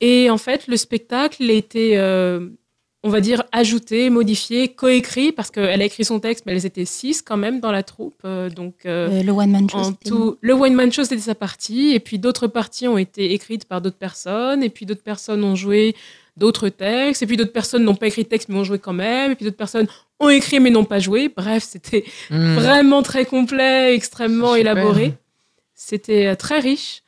Et 0.00 0.30
en 0.30 0.38
fait, 0.38 0.66
le 0.68 0.76
spectacle 0.76 1.42
a 1.48 1.52
été, 1.52 1.98
euh, 1.98 2.48
on 3.02 3.10
va 3.10 3.20
dire, 3.20 3.42
ajouté, 3.52 4.10
modifié, 4.10 4.68
coécrit 4.68 5.32
parce 5.32 5.50
qu'elle 5.50 5.80
a 5.82 5.84
écrit 5.84 6.04
son 6.04 6.20
texte, 6.20 6.44
mais 6.46 6.52
elles 6.52 6.66
étaient 6.66 6.84
six 6.84 7.20
quand 7.22 7.36
même 7.36 7.58
dans 7.60 7.72
la 7.72 7.82
troupe. 7.82 8.20
euh, 8.24 8.48
donc 8.50 8.74
euh, 8.86 9.08
Euh, 9.10 9.22
Le 9.22 9.32
one 9.32 9.50
man 9.50 9.68
show. 9.68 9.78
en 9.78 9.84
c'était 9.84 10.08
tout, 10.10 10.36
le 10.40 10.52
one 10.54 10.74
man 10.74 10.92
show 10.92 11.02
c'était 11.04 11.20
sa 11.20 11.34
partie 11.34 11.92
et 11.94 12.00
puis 12.00 12.18
d'autres 12.18 12.46
parties 12.46 12.86
ont 12.88 12.98
été 12.98 13.32
écrites 13.32 13.64
par 13.64 13.80
d'autres 13.80 13.96
personnes 13.98 14.62
et 14.62 14.70
puis 14.70 14.86
d'autres 14.86 15.02
personnes 15.02 15.42
ont 15.44 15.54
joué 15.56 15.94
d'autres 16.36 16.68
textes 16.68 17.22
et 17.22 17.26
puis 17.26 17.36
d'autres 17.36 17.52
personnes 17.52 17.82
n'ont 17.84 17.96
pas 17.96 18.06
écrit 18.06 18.22
de 18.22 18.28
texte 18.28 18.48
mais 18.48 18.56
ont 18.56 18.62
joué 18.64 18.78
quand 18.78 18.92
même 18.92 19.32
et 19.32 19.34
puis 19.34 19.44
d'autres 19.44 19.56
personnes 19.56 19.88
ont 20.20 20.28
écrit 20.28 20.60
mais 20.60 20.70
n'ont 20.70 20.84
pas 20.84 21.00
joué. 21.00 21.28
Bref, 21.28 21.64
c'était 21.68 22.04
Hmm. 22.30 22.54
vraiment 22.54 23.02
très 23.02 23.24
complet, 23.24 23.94
extrêmement 23.94 24.54
élaboré. 24.54 25.14
C'était 25.74 26.34
très 26.36 26.58
riche. 26.60 27.02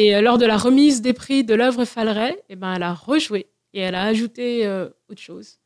Et 0.00 0.14
euh, 0.14 0.20
lors 0.22 0.38
de 0.38 0.46
la 0.46 0.56
remise 0.56 1.02
des 1.02 1.12
prix 1.12 1.44
de 1.44 1.54
l'œuvre 1.54 1.84
Falleret, 1.84 2.38
eh 2.48 2.56
ben, 2.56 2.72
elle 2.74 2.82
a 2.82 2.94
rejoué 2.94 3.46
et 3.74 3.80
elle 3.80 3.94
a 3.94 4.04
ajouté 4.04 4.66
euh, 4.66 4.88
autre 5.10 5.20
chose. 5.20 5.58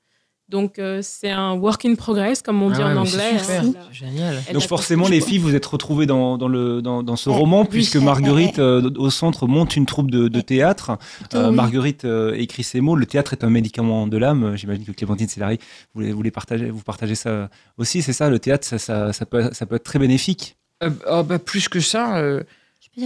Donc 0.49 0.79
euh, 0.79 1.01
c'est 1.03 1.31
un 1.31 1.55
work 1.55 1.87
in 1.87 1.95
progress, 1.95 2.43
comme 2.43 2.61
on 2.63 2.69
Ah 2.71 2.75
dit 2.75 2.81
ouais, 2.81 2.85
en 2.93 2.97
anglais. 2.99 3.39
super. 3.39 3.63
hein. 3.65 3.73
C'est 3.91 3.95
Génial. 3.95 4.43
Elle 4.47 4.55
Donc 4.55 4.63
forcément, 4.65 5.09
les 5.09 5.21
filles, 5.23 5.39
vous 5.39 5.55
êtes 5.55 5.65
retrouvées 5.65 6.05
dans, 6.05 6.37
dans, 6.37 6.49
le, 6.49 6.83
dans, 6.83 7.03
dans 7.03 7.17
ce 7.17 7.31
Eh, 7.31 7.33
roman, 7.33 7.63
oui. 7.63 7.69
puisque 7.71 7.97
Eh, 8.01 8.01
Marguerite, 8.01 8.59
eh, 8.59 8.61
euh, 8.61 8.91
au 8.97 9.09
centre, 9.09 9.47
monte 9.47 9.75
une 9.77 9.87
troupe 9.87 10.11
de, 10.11 10.29
de 10.29 10.41
théâtre. 10.43 10.99
Euh, 11.35 11.49
oui. 11.49 11.55
Marguerite 11.55 12.05
euh, 12.05 12.35
écrit 12.35 12.63
ces 12.63 12.83
mots. 12.83 12.95
Le 12.97 13.07
théâtre 13.07 13.33
est 13.33 13.43
un 13.45 13.49
médicament 13.51 14.07
de 14.07 14.19
l'âme. 14.19 14.55
J'imagine 14.57 14.85
que 14.85 14.93
Clémentine 14.93 15.29
Célari, 15.29 15.59
vous, 15.95 16.03
les- 16.03 16.13
vous, 16.13 16.23
les 16.23 16.31
partagez, 16.31 16.69
vous 16.71 16.83
partagez 16.83 17.15
ça 17.15 17.49
aussi. 17.79 18.03
C'est 18.03 18.13
ça, 18.13 18.29
le 18.29 18.39
théâtre, 18.39 18.67
ça, 18.67 18.79
ça, 18.79 19.13
ça 19.15 19.25
peut, 19.25 19.49
ça 19.53 19.65
peut 19.65 19.77
être 19.77 19.85
très 19.85 19.99
bénéfique. 19.99 20.57
Euh, 20.83 20.91
oh, 21.09 21.23
bah, 21.23 21.39
plus 21.39 21.69
que 21.71 21.81
ça. 21.81 22.19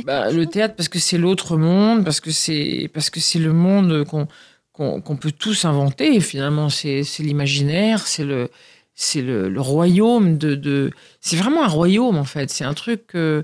Bah, 0.05 0.31
le 0.31 0.47
théâtre 0.47 0.75
parce 0.77 0.89
que 0.89 0.99
c'est 0.99 1.19
l'autre 1.19 1.57
monde, 1.57 2.05
parce 2.05 2.21
que 2.21 2.31
c'est 2.31 2.91
parce 2.93 3.11
que 3.11 3.21
c'est 3.21 3.39
le 3.39 3.53
monde 3.53 4.05
qu'on 4.05 4.29
qu'on 4.73 5.17
peut 5.17 5.33
tous 5.33 5.65
inventer. 5.65 6.15
Et 6.15 6.21
finalement, 6.21 6.69
c'est 6.69 7.03
c'est 7.05 7.23
l'imaginaire, 7.23 8.07
c'est 8.07 8.25
le 8.25 8.51
c'est 8.95 9.23
le, 9.23 9.49
le 9.49 9.61
royaume 9.61 10.39
de, 10.39 10.55
de 10.57 10.91
c'est 11.21 11.37
vraiment 11.37 11.63
un 11.65 11.69
royaume 11.69 12.17
en 12.19 12.25
fait. 12.25 12.51
C'est 12.51 12.65
un 12.65 12.75
truc. 12.75 13.07
que- 13.07 13.43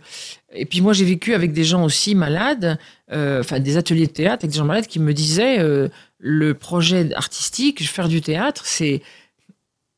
Et 0.52 0.64
puis 0.66 0.80
moi, 0.80 0.92
j'ai 0.92 1.04
vécu 1.04 1.32
avec 1.34 1.52
des 1.52 1.64
gens 1.64 1.84
aussi 1.84 2.14
malades, 2.14 2.78
euh, 3.12 3.40
enfin 3.40 3.60
des 3.60 3.76
ateliers 3.76 4.06
de 4.08 4.12
théâtre 4.12 4.44
avec 4.44 4.50
des 4.52 4.58
gens 4.58 4.64
malades 4.64 4.86
qui 4.88 4.98
me 5.00 5.12
disaient 5.14 5.58
euh, 5.60 5.88
le 6.18 6.54
projet 6.54 7.12
artistique, 7.14 7.88
faire 7.88 8.08
du 8.08 8.20
théâtre, 8.20 8.62
c'est 8.66 9.00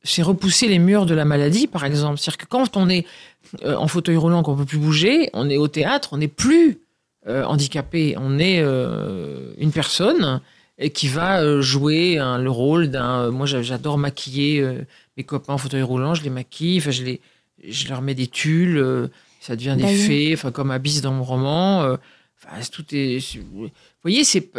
c'est 0.03 0.21
repousser 0.21 0.67
les 0.69 0.79
murs 0.79 1.05
de 1.05 1.13
la 1.15 1.25
maladie, 1.25 1.67
par 1.67 1.83
exemple. 1.83 2.17
C'est-à-dire 2.17 2.37
que 2.37 2.45
quand 2.45 2.77
on 2.77 2.87
est 2.89 3.05
euh, 3.63 3.75
en 3.75 3.87
fauteuil 3.87 4.15
roulant, 4.17 4.43
qu'on 4.43 4.55
peut 4.55 4.65
plus 4.65 4.77
bouger, 4.77 5.29
on 5.33 5.49
est 5.49 5.57
au 5.57 5.67
théâtre, 5.67 6.09
on 6.11 6.17
n'est 6.17 6.27
plus 6.27 6.79
euh, 7.27 7.43
handicapé, 7.43 8.15
on 8.17 8.39
est 8.39 8.59
euh, 8.61 9.53
une 9.57 9.71
personne 9.71 10.41
qui 10.93 11.07
va 11.07 11.59
jouer 11.59 12.17
le 12.19 12.49
rôle 12.49 12.89
d'un. 12.89 13.31
moi, 13.31 13.45
j'a- 13.47 13.63
j'adore 13.63 13.97
maquiller 13.97 14.63
mes 15.17 15.23
copains 15.23 15.53
en 15.53 15.57
fauteuil 15.57 15.81
roulant, 15.81 16.13
je 16.13 16.21
les 16.23 16.29
maquille, 16.29 16.77
enfin, 16.77 16.91
je 16.91 17.03
les, 17.03 17.19
je 17.67 17.87
leur 17.89 18.01
mets 18.03 18.13
des 18.13 18.27
tulles, 18.27 19.09
ça 19.41 19.55
devient 19.55 19.73
des 19.75 19.83
D'ailleurs. 19.83 20.05
fées, 20.07 20.31
enfin, 20.33 20.51
comme 20.51 20.69
Abyss 20.69 21.01
dans 21.01 21.13
mon 21.13 21.23
roman. 21.23 21.97
tout 22.71 22.85
est. 22.93 23.19
Vous 23.53 23.69
voyez, 24.03 24.23
c'est 24.23 24.51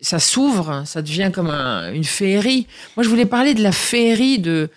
ça 0.00 0.18
s'ouvre, 0.18 0.82
ça 0.86 1.00
devient 1.02 1.30
comme 1.32 1.48
un- 1.50 1.92
une 1.92 2.04
féerie. 2.04 2.66
Moi, 2.96 3.04
je 3.04 3.08
voulais 3.08 3.24
parler 3.24 3.54
de 3.54 3.62
la 3.62 3.72
féerie 3.72 4.38
de, 4.40 4.68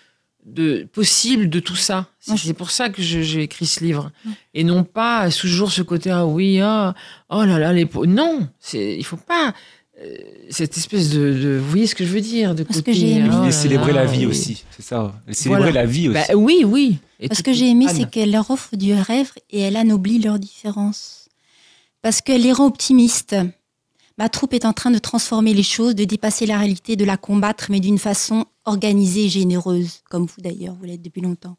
de 0.47 0.87
possible 0.91 1.49
de 1.49 1.59
tout 1.59 1.75
ça. 1.75 2.07
C'est 2.19 2.53
pour 2.53 2.71
ça 2.71 2.89
que 2.89 3.01
j'ai 3.01 3.43
écrit 3.43 3.65
ce 3.65 3.83
livre. 3.83 4.11
Et 4.53 4.63
non 4.63 4.83
pas 4.83 5.29
toujours 5.29 5.71
ce 5.71 5.81
côté, 5.81 6.09
ah 6.09 6.25
oui, 6.25 6.59
ah, 6.61 6.95
oh 7.29 7.43
là 7.43 7.59
là, 7.59 7.73
les 7.73 7.85
peaux. 7.85 8.05
Non, 8.05 8.47
c'est- 8.59 8.95
il 8.97 9.03
faut 9.03 9.17
pas. 9.17 9.53
euh, 9.99 10.15
cette 10.51 10.77
espèce 10.77 11.09
de, 11.09 11.33
de- 11.33 11.57
Vous 11.57 11.69
voyez 11.71 11.87
ce 11.87 11.95
que 11.95 12.05
je 12.05 12.11
veux 12.11 12.21
dire 12.21 12.53
de 12.53 12.61
Parce 12.61 12.81
que 12.81 12.85
côté, 12.85 12.93
j'ai 12.93 13.13
aimé. 13.13 13.29
oh 13.33 13.41
Et 13.43 13.45
là 13.47 13.51
célébrer 13.51 13.93
là, 13.93 14.03
la 14.05 14.11
vie 14.11 14.19
oui. 14.19 14.25
aussi. 14.27 14.63
C'est 14.69 14.83
ça. 14.83 15.11
Célébrer 15.31 15.63
Voilà. 15.71 15.81
la 15.81 15.85
vie 15.87 16.07
aussi. 16.09 16.19
Bah, 16.29 16.35
oui, 16.35 16.63
oui. 16.63 16.97
Et 17.19 17.27
Parce 17.27 17.41
que 17.41 17.51
j'ai 17.51 17.67
aimé, 17.67 17.87
c'est 17.91 18.07
qu'elle 18.07 18.29
leur 18.31 18.51
offre 18.51 18.75
du 18.75 18.93
rêve 18.93 19.31
et 19.49 19.59
elle 19.61 19.75
anoblit 19.75 20.19
leurs 20.19 20.37
différences. 20.37 21.29
Parce 22.03 22.21
qu'elle 22.21 22.43
les 22.43 22.53
rend 22.53 22.67
optimistes. 22.67 23.35
Ma 24.17 24.29
troupe 24.29 24.53
est 24.53 24.65
en 24.65 24.73
train 24.73 24.89
de 24.91 24.97
transformer 24.97 25.53
les 25.53 25.63
choses, 25.63 25.93
de 25.95 26.03
dépasser 26.03 26.45
la 26.45 26.57
réalité, 26.57 26.95
de 26.95 27.05
la 27.05 27.17
combattre, 27.17 27.67
mais 27.69 27.79
d'une 27.79 27.99
façon 27.99 28.45
organisée 28.65 29.25
et 29.25 29.29
généreuse, 29.29 30.01
comme 30.09 30.25
vous 30.25 30.41
d'ailleurs, 30.41 30.75
vous 30.75 30.85
l'êtes 30.85 31.01
depuis 31.03 31.21
longtemps. 31.21 31.57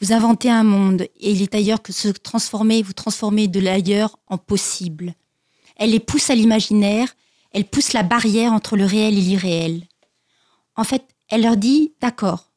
Vous 0.00 0.12
inventez 0.12 0.48
un 0.50 0.62
monde 0.64 1.02
et 1.02 1.32
il 1.32 1.42
est 1.42 1.54
ailleurs 1.54 1.82
que 1.82 1.92
se 1.92 2.08
transformer, 2.08 2.82
vous 2.82 2.92
transformez 2.92 3.48
de 3.48 3.60
l'ailleurs 3.60 4.18
en 4.28 4.38
possible. 4.38 5.14
Elle 5.76 5.90
les 5.90 6.00
pousse 6.00 6.30
à 6.30 6.34
l'imaginaire, 6.34 7.14
elle 7.50 7.64
pousse 7.68 7.92
la 7.92 8.02
barrière 8.02 8.52
entre 8.52 8.76
le 8.76 8.84
réel 8.84 9.18
et 9.18 9.20
l'irréel. 9.20 9.82
En 10.76 10.84
fait, 10.84 11.04
elle 11.28 11.42
leur 11.42 11.56
dit, 11.56 11.92
d'accord, 12.00 12.50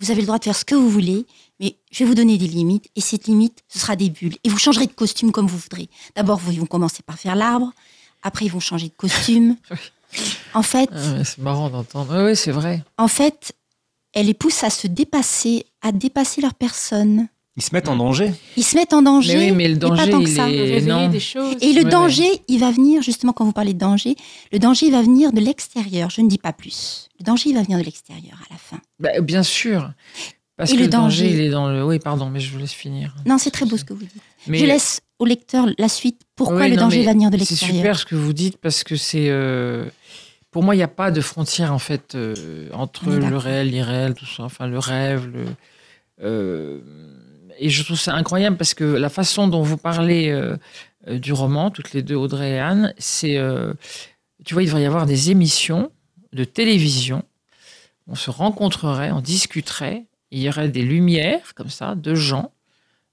vous 0.00 0.10
avez 0.10 0.22
le 0.22 0.26
droit 0.26 0.38
de 0.38 0.44
faire 0.44 0.56
ce 0.56 0.64
que 0.64 0.74
vous 0.74 0.88
voulez, 0.90 1.26
mais 1.58 1.76
je 1.90 1.98
vais 2.04 2.08
vous 2.08 2.14
donner 2.14 2.38
des 2.38 2.48
limites, 2.48 2.86
et 2.96 3.00
cette 3.02 3.26
limite, 3.26 3.62
ce 3.68 3.78
sera 3.78 3.96
des 3.96 4.08
bulles. 4.08 4.36
Et 4.44 4.48
vous 4.48 4.58
changerez 4.58 4.86
de 4.86 4.92
costume 4.92 5.30
comme 5.30 5.46
vous 5.46 5.58
voudrez. 5.58 5.88
D'abord, 6.16 6.38
vous- 6.38 6.52
ils 6.52 6.60
vont 6.60 6.66
commencer 6.66 7.02
par 7.02 7.18
faire 7.18 7.36
l'arbre, 7.36 7.72
après, 8.22 8.44
ils 8.46 8.50
vont 8.52 8.60
changer 8.60 8.88
de 8.88 8.94
costume. 8.96 9.56
En 10.54 10.62
fait, 10.62 10.88
Ah 10.92 11.22
c'est 11.24 11.38
marrant 11.38 11.70
d'entendre. 11.70 12.12
Oui, 12.18 12.30
oui, 12.30 12.36
c'est 12.36 12.50
vrai. 12.50 12.82
en 12.98 13.06
fait, 13.06 13.52
elle 14.12 14.26
les 14.26 14.34
pousse 14.34 14.64
à 14.64 14.70
se 14.70 14.88
dépasser, 14.88 15.66
à 15.82 15.92
dépasser 15.92 16.40
leur 16.40 16.54
personne. 16.54 17.28
Ils 17.56 17.62
se 17.62 17.70
mettent 17.72 17.88
en 17.88 17.94
danger. 17.94 18.32
Ils 18.56 18.64
se 18.64 18.74
mettent 18.74 18.92
en 18.92 19.02
danger, 19.02 19.36
Mais 19.36 19.50
oui, 19.50 19.56
mais 19.56 19.68
le 19.68 19.78
pas 19.78 19.86
danger, 19.90 20.10
tant 20.10 20.18
que 20.18 20.28
il 20.28 20.34
ça. 20.34 20.50
est- 20.50 20.60
réveiller 20.60 20.80
non. 20.80 21.08
des 21.08 21.20
choses. 21.20 21.54
Et 21.60 21.72
le 21.74 21.84
Ouais, 21.84 21.90
danger, 21.90 22.42
il 22.48 22.58
va 22.58 22.72
venir, 22.72 23.02
justement, 23.02 23.32
quand 23.32 23.44
vous 23.44 23.52
parlez 23.52 23.72
de 23.74 23.78
danger, 23.78 24.16
le 24.50 24.58
danger 24.58 24.86
il 24.86 24.92
va 24.92 25.02
venir 25.02 25.32
de 25.32 25.38
l'extérieur. 25.40 26.10
Je 26.10 26.22
ne 26.22 26.28
dis 26.28 26.38
pas 26.38 26.52
plus. 26.52 27.08
Le 27.20 27.24
danger, 27.24 27.50
il 27.50 27.54
va 27.54 27.62
venir 27.62 27.78
de 27.78 27.84
l'extérieur 27.84 28.36
à 28.50 28.52
la 28.52 28.58
fin. 28.58 28.80
Bah, 28.98 29.20
bien 29.20 29.44
sûr. 29.44 29.92
Parce 30.56 30.70
Et 30.70 30.74
que 30.74 30.78
le 30.80 30.84
le 30.86 30.90
danger, 30.90 31.22
danger. 31.24 31.34
il 31.36 31.40
est 31.42 31.50
dans 31.50 31.68
le. 31.68 31.84
Oui, 31.84 32.00
pardon, 32.00 32.28
mais 32.30 32.40
je 32.40 32.50
vous 32.52 32.58
laisse 32.58 32.72
finir. 32.72 33.14
Non, 33.26 33.38
c'est 33.38 33.50
très 33.52 33.64
beau 33.64 33.76
ce 33.76 33.84
que 33.84 33.92
vous 33.94 34.00
dites. 34.00 34.22
Mais 34.46 34.58
Je 34.58 34.64
laisse 34.66 35.00
au 35.18 35.24
lecteur 35.26 35.66
la 35.78 35.88
suite. 35.88 36.22
Pourquoi 36.36 36.60
Oui, 36.62 36.70
le 36.70 36.76
non, 36.76 36.82
danger 36.82 37.04
va 37.04 37.12
venir 37.12 37.30
de 37.30 37.36
C'est 37.38 37.50
l'extérieur 37.50 37.76
super 37.76 37.98
ce 37.98 38.04
que 38.06 38.14
vous 38.14 38.32
dites 38.32 38.56
parce 38.58 38.84
que 38.84 38.96
c'est. 38.96 39.28
euh, 39.28 39.84
Pour 40.50 40.62
moi, 40.62 40.74
il 40.74 40.78
n'y 40.78 40.84
a 40.84 40.88
pas 40.88 41.10
de 41.10 41.20
frontière 41.20 41.72
en 41.74 41.78
fait 41.78 42.14
euh, 42.14 42.68
entre 42.72 43.10
le 43.10 43.36
réel, 43.36 43.68
l'irréel, 43.70 44.14
tout 44.14 44.26
ça. 44.26 44.44
Enfin, 44.44 44.66
le 44.66 44.78
rêve. 44.78 45.26
Le... 45.32 45.44
euh, 46.22 46.80
Et 47.58 47.68
je 47.70 47.82
trouve 47.82 47.98
ça 47.98 48.14
incroyable 48.14 48.56
parce 48.56 48.74
que 48.74 48.84
la 48.84 49.08
façon 49.10 49.48
dont 49.48 49.62
vous 49.62 49.76
parlez 49.76 50.34
du 51.08 51.32
roman, 51.32 51.70
toutes 51.70 51.92
les 51.92 52.02
deux, 52.02 52.14
Audrey 52.14 52.52
et 52.52 52.58
Anne, 52.58 52.94
c'est. 52.98 53.38
Tu 54.44 54.54
vois, 54.54 54.62
il 54.62 54.66
devrait 54.66 54.82
y 54.82 54.86
avoir 54.86 55.04
des 55.06 55.30
émissions 55.30 55.90
de 56.32 56.44
télévision. 56.44 57.22
On 58.06 58.14
se 58.14 58.30
rencontrerait, 58.30 59.10
on 59.12 59.20
discuterait. 59.20 60.06
Il 60.30 60.38
y 60.40 60.48
aurait 60.48 60.68
des 60.68 60.82
lumières 60.82 61.54
comme 61.54 61.68
ça, 61.70 61.94
de 61.94 62.14
gens, 62.14 62.52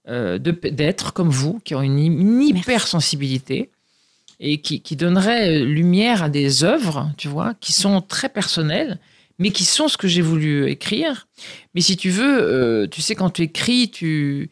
euh, 0.08 0.38
d'êtres 0.40 1.14
comme 1.14 1.30
vous, 1.30 1.60
qui 1.64 1.76
ont 1.76 1.82
une, 1.82 2.00
une 2.00 2.42
hypersensibilité 2.42 3.72
et 4.40 4.62
qui, 4.62 4.82
qui 4.82 4.96
donneraient 4.96 5.62
euh, 5.62 5.66
lumière 5.66 6.24
à 6.24 6.30
des 6.30 6.64
œuvres, 6.64 7.12
tu 7.18 7.28
vois, 7.28 7.54
qui 7.60 7.74
sont 7.74 8.02
très 8.02 8.30
personnelles, 8.30 9.00
mais 9.40 9.52
qui 9.52 9.66
sont 9.66 9.88
ce 9.88 9.98
que 9.98 10.08
j'ai 10.08 10.22
voulu 10.22 10.70
écrire. 10.70 11.28
Mais 11.74 11.82
si 11.82 11.98
tu 11.98 12.10
veux, 12.10 12.42
euh, 12.42 12.88
tu 12.88 13.02
sais, 13.02 13.16
quand 13.16 13.32
tu 13.32 13.44
écris, 13.44 13.90
tu. 13.90 14.50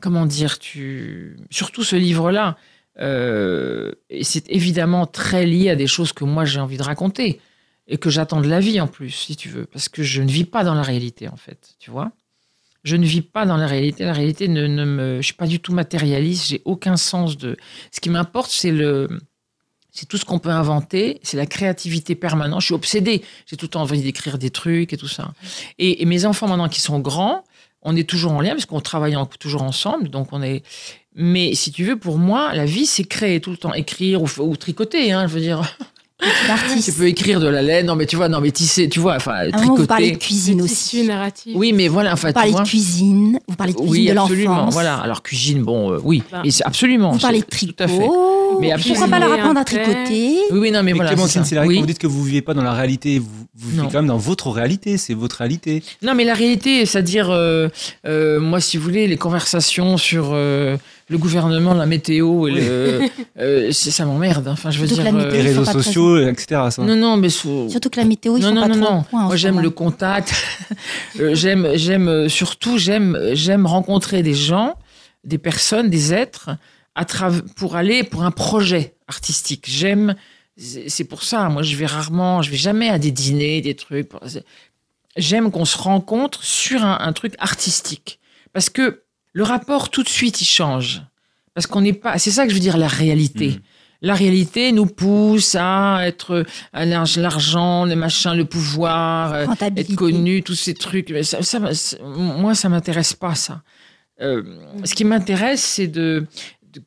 Comment 0.00 0.26
dire 0.26 0.58
tu, 0.58 1.36
Surtout 1.50 1.84
ce 1.84 1.96
livre-là, 1.96 2.56
euh, 2.98 3.92
et 4.10 4.24
c'est 4.24 4.50
évidemment 4.50 5.06
très 5.06 5.44
lié 5.44 5.70
à 5.70 5.76
des 5.76 5.86
choses 5.86 6.12
que 6.12 6.24
moi 6.24 6.44
j'ai 6.44 6.60
envie 6.60 6.76
de 6.76 6.82
raconter. 6.82 7.40
et 7.88 7.98
que 7.98 8.10
j'attends 8.10 8.40
de 8.40 8.48
la 8.48 8.60
vie 8.60 8.80
en 8.80 8.86
plus, 8.86 9.10
si 9.10 9.36
tu 9.36 9.48
veux, 9.48 9.66
parce 9.66 9.88
que 9.88 10.02
je 10.02 10.22
ne 10.22 10.30
vis 10.30 10.44
pas 10.44 10.64
dans 10.64 10.74
la 10.74 10.82
réalité 10.82 11.28
en 11.28 11.36
fait, 11.36 11.74
tu 11.78 11.90
vois. 11.90 12.12
Je 12.84 12.96
ne 12.96 13.06
vis 13.06 13.22
pas 13.22 13.46
dans 13.46 13.56
la 13.56 13.66
réalité. 13.66 14.04
La 14.04 14.12
réalité 14.12 14.48
ne, 14.48 14.66
ne 14.66 14.84
me, 14.84 15.16
je 15.18 15.26
suis 15.26 15.34
pas 15.34 15.46
du 15.46 15.60
tout 15.60 15.72
matérialiste. 15.72 16.48
J'ai 16.48 16.62
aucun 16.64 16.96
sens 16.96 17.36
de. 17.36 17.56
Ce 17.92 18.00
qui 18.00 18.10
m'importe, 18.10 18.50
c'est 18.50 18.72
le, 18.72 19.08
c'est 19.92 20.06
tout 20.06 20.16
ce 20.16 20.24
qu'on 20.24 20.38
peut 20.38 20.50
inventer. 20.50 21.20
C'est 21.22 21.36
la 21.36 21.46
créativité 21.46 22.14
permanente. 22.14 22.62
Je 22.62 22.66
suis 22.66 22.74
obsédée. 22.74 23.22
J'ai 23.46 23.56
tout 23.56 23.66
le 23.66 23.70
temps 23.70 23.82
envie 23.82 24.02
d'écrire 24.02 24.38
des 24.38 24.50
trucs 24.50 24.92
et 24.92 24.96
tout 24.96 25.08
ça. 25.08 25.32
Et, 25.78 26.04
mes 26.06 26.24
enfants 26.24 26.48
maintenant 26.48 26.68
qui 26.68 26.80
sont 26.80 26.98
grands, 26.98 27.44
on 27.82 27.94
est 27.94 28.08
toujours 28.08 28.32
en 28.32 28.40
lien 28.40 28.50
parce 28.50 28.66
qu'on 28.66 28.80
travaille 28.80 29.16
toujours 29.38 29.62
ensemble. 29.62 30.08
Donc 30.08 30.32
on 30.32 30.42
est. 30.42 30.64
Mais 31.14 31.54
si 31.54 31.70
tu 31.72 31.84
veux, 31.84 31.98
pour 31.98 32.16
moi, 32.18 32.54
la 32.54 32.64
vie, 32.64 32.86
c'est 32.86 33.04
créer 33.04 33.40
tout 33.40 33.50
le 33.50 33.58
temps, 33.58 33.74
écrire 33.74 34.22
ou, 34.22 34.28
ou 34.38 34.56
tricoter. 34.56 35.12
Hein, 35.12 35.26
je 35.28 35.34
veux 35.34 35.40
dire. 35.40 35.62
tu 36.84 36.92
peux 36.92 37.06
écrire 37.06 37.40
de 37.40 37.48
la 37.48 37.62
laine. 37.62 37.86
Non, 37.86 37.96
mais 37.96 38.06
tu 38.06 38.16
vois, 38.16 38.28
non, 38.28 38.40
mais 38.40 38.50
tisser, 38.50 38.88
tu 38.88 39.00
vois, 39.00 39.16
enfin, 39.16 39.44
moment, 39.54 39.74
vous 39.76 39.86
parlez 39.86 40.12
de 40.12 40.16
tricoter. 40.16 40.26
cuisine 40.26 40.58
Le 40.58 40.64
aussi. 40.64 41.08
Oui, 41.54 41.72
mais 41.72 41.88
voilà, 41.88 42.12
enfin, 42.12 42.28
Vous 42.28 42.32
tu 42.32 42.34
parlez 42.34 42.50
vois. 42.52 42.62
de 42.62 42.68
cuisine, 42.68 43.38
vous 43.48 43.56
parlez 43.56 43.72
de 43.72 43.78
cuisine 43.78 43.92
Oui, 43.92 44.06
de 44.12 44.18
absolument. 44.18 44.68
Voilà. 44.70 44.96
Alors 44.96 45.22
cuisine, 45.22 45.62
bon, 45.62 45.92
euh, 45.92 46.00
oui, 46.02 46.22
Ben, 46.30 46.42
mais 46.44 46.50
c'est 46.50 46.64
absolument. 46.64 47.12
Vous 47.12 47.18
parlez 47.18 47.40
de 47.40 47.44
tricot. 47.46 47.72
Tout 47.76 47.84
à 47.84 47.88
fait. 47.88 48.08
Mais 48.60 48.74
Pourquoi 48.86 49.08
pas 49.08 49.18
leur 49.18 49.32
apprendre 49.32 49.58
à 49.60 49.64
tricoter 49.64 50.36
Oui, 50.50 50.58
oui, 50.58 50.70
non, 50.70 50.78
mais 50.80 50.92
Mais 50.92 50.92
voilà. 50.92 51.10
Clémentine 51.10 51.32
c'est 51.32 51.38
ça. 51.40 51.44
Célari, 51.50 51.68
Oui. 51.68 51.74
quand 51.76 51.80
vous 51.80 51.86
dites 51.86 51.98
que 51.98 52.06
vous 52.06 52.22
vivez 52.22 52.42
pas 52.42 52.52
dans 52.54 52.62
la 52.62 52.72
réalité, 52.74 53.18
vous, 53.18 53.26
vous 53.56 53.70
vivez 53.70 53.82
Non. 53.82 53.88
quand 53.88 53.98
même 53.98 54.06
dans 54.06 54.18
votre 54.18 54.50
réalité, 54.50 54.98
c'est 54.98 55.14
votre 55.14 55.36
réalité. 55.36 55.82
Non, 56.02 56.14
mais 56.14 56.24
la 56.24 56.34
réalité, 56.34 56.84
c'est-à-dire, 56.86 57.30
euh, 57.30 57.68
euh, 58.06 58.40
moi, 58.40 58.60
si 58.60 58.76
vous 58.76 58.82
voulez, 58.84 59.06
les 59.06 59.16
conversations 59.16 59.96
sur 59.96 60.30
euh, 60.32 60.76
le 61.08 61.18
gouvernement, 61.18 61.74
la 61.74 61.86
météo, 61.86 62.46
et 62.48 62.52
le, 62.52 63.00
euh, 63.38 63.70
c'est- 63.72 63.90
ça 63.90 64.04
m'emmerde. 64.04 64.48
Enfin, 64.48 64.70
je 64.70 64.78
veux 64.80 64.86
Surtout 64.86 65.02
dire. 65.02 65.12
la 65.12 65.18
euh, 65.18 65.24
météo, 65.24 65.42
Les 65.42 65.48
réseaux 65.48 65.64
pas 65.64 65.72
sociaux, 65.72 66.18
etc. 66.28 66.62
ça. 66.70 66.82
non, 66.82 66.96
non, 66.96 67.16
mais 67.16 67.28
sous- 67.28 67.68
Surtout 67.70 67.90
que 67.90 67.98
la 68.00 68.06
météo, 68.06 68.36
ils 68.36 68.42
non, 68.42 68.48
sont 68.48 68.54
non, 68.54 68.60
pas 68.62 68.68
non, 68.68 68.80
trop 68.84 68.92
non. 68.94 69.00
au 69.00 69.02
point 69.02 69.20
en 69.22 69.26
Moi, 69.26 69.32
ce 69.36 69.40
j'aime 69.40 69.50
moment. 69.54 69.62
le 69.64 69.70
contact. 69.70 70.32
Euh, 71.20 71.34
j'aime, 71.34 71.68
j'aime 71.74 72.08
euh, 72.08 72.28
surtout, 72.30 72.78
j'aime, 72.78 73.18
j'aime 73.34 73.66
rencontrer 73.66 74.22
des 74.22 74.32
gens, 74.34 74.74
des 75.24 75.36
personnes, 75.36 75.90
des 75.90 76.14
êtres, 76.14 76.50
à 76.94 77.04
trav- 77.04 77.42
pour 77.54 77.76
aller 77.76 78.02
pour 78.02 78.22
un 78.24 78.30
projet 78.30 78.94
artistique. 79.08 79.66
J'aime. 79.68 80.14
C'est 80.56 80.88
c'est 80.88 81.04
pour 81.04 81.22
ça. 81.22 81.48
Moi, 81.50 81.62
je 81.62 81.76
vais 81.76 81.84
rarement, 81.86 82.40
je 82.42 82.50
vais 82.50 82.56
jamais 82.56 82.88
à 82.88 82.98
des 82.98 83.10
dîners, 83.10 83.60
des 83.60 83.74
trucs. 83.74 84.08
J'aime 85.16 85.50
qu'on 85.50 85.64
se 85.66 85.76
rencontre 85.76 86.42
sur 86.42 86.82
un, 86.84 86.98
un 87.00 87.12
truc 87.12 87.34
artistique, 87.38 88.18
parce 88.54 88.70
que 88.70 89.01
le 89.32 89.42
rapport 89.42 89.90
tout 89.90 90.02
de 90.02 90.08
suite 90.08 90.40
il 90.40 90.44
change, 90.46 91.02
parce 91.54 91.66
qu'on 91.66 91.80
n'est 91.80 91.92
pas. 91.92 92.18
C'est 92.18 92.30
ça 92.30 92.44
que 92.44 92.50
je 92.50 92.54
veux 92.54 92.60
dire 92.60 92.76
la 92.78 92.88
réalité. 92.88 93.48
Mhm. 93.48 93.58
La 94.04 94.14
réalité 94.14 94.72
nous 94.72 94.86
pousse 94.86 95.54
à 95.56 96.00
être 96.08 96.44
à 96.72 96.84
l'arg- 96.84 97.16
l'argent, 97.18 97.84
le 97.84 97.94
machin, 97.94 98.34
le 98.34 98.44
pouvoir, 98.44 99.32
euh, 99.32 99.46
être 99.76 99.94
connu, 99.94 100.42
tous 100.42 100.56
ces 100.56 100.74
trucs. 100.74 101.10
Mais 101.10 101.22
ça, 101.22 101.40
ça, 101.42 101.60
moi, 102.04 102.54
ça 102.56 102.68
m'intéresse 102.68 103.14
pas 103.14 103.36
ça. 103.36 103.62
Euh, 104.20 104.42
ce 104.84 104.94
qui 104.94 105.04
m'intéresse, 105.04 105.62
c'est 105.62 105.86
de 105.86 106.26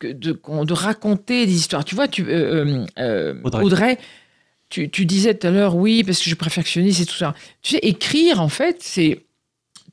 de, 0.00 0.12
de, 0.12 0.32
qu'on- 0.32 0.64
de 0.66 0.72
raconter 0.74 1.46
des 1.46 1.54
histoires. 1.54 1.84
Tu 1.86 1.94
vois, 1.94 2.06
tu, 2.08 2.22
euh, 2.28 2.64
euh, 2.66 2.86
euh, 2.98 3.34
Audrey. 3.44 3.62
Audrey, 3.64 3.98
tu, 4.68 4.90
tu 4.90 5.06
disais 5.06 5.32
tout 5.34 5.46
à 5.46 5.50
l'heure, 5.50 5.76
oui, 5.76 6.02
parce 6.04 6.18
que 6.18 6.24
je 6.24 6.28
suis 6.30 6.34
perfectionniste 6.36 7.00
et 7.00 7.06
tout 7.06 7.14
ça. 7.16 7.34
Tu 7.62 7.74
sais, 7.74 7.78
écrire, 7.82 8.42
en 8.42 8.48
fait, 8.48 8.76
c'est. 8.80 9.24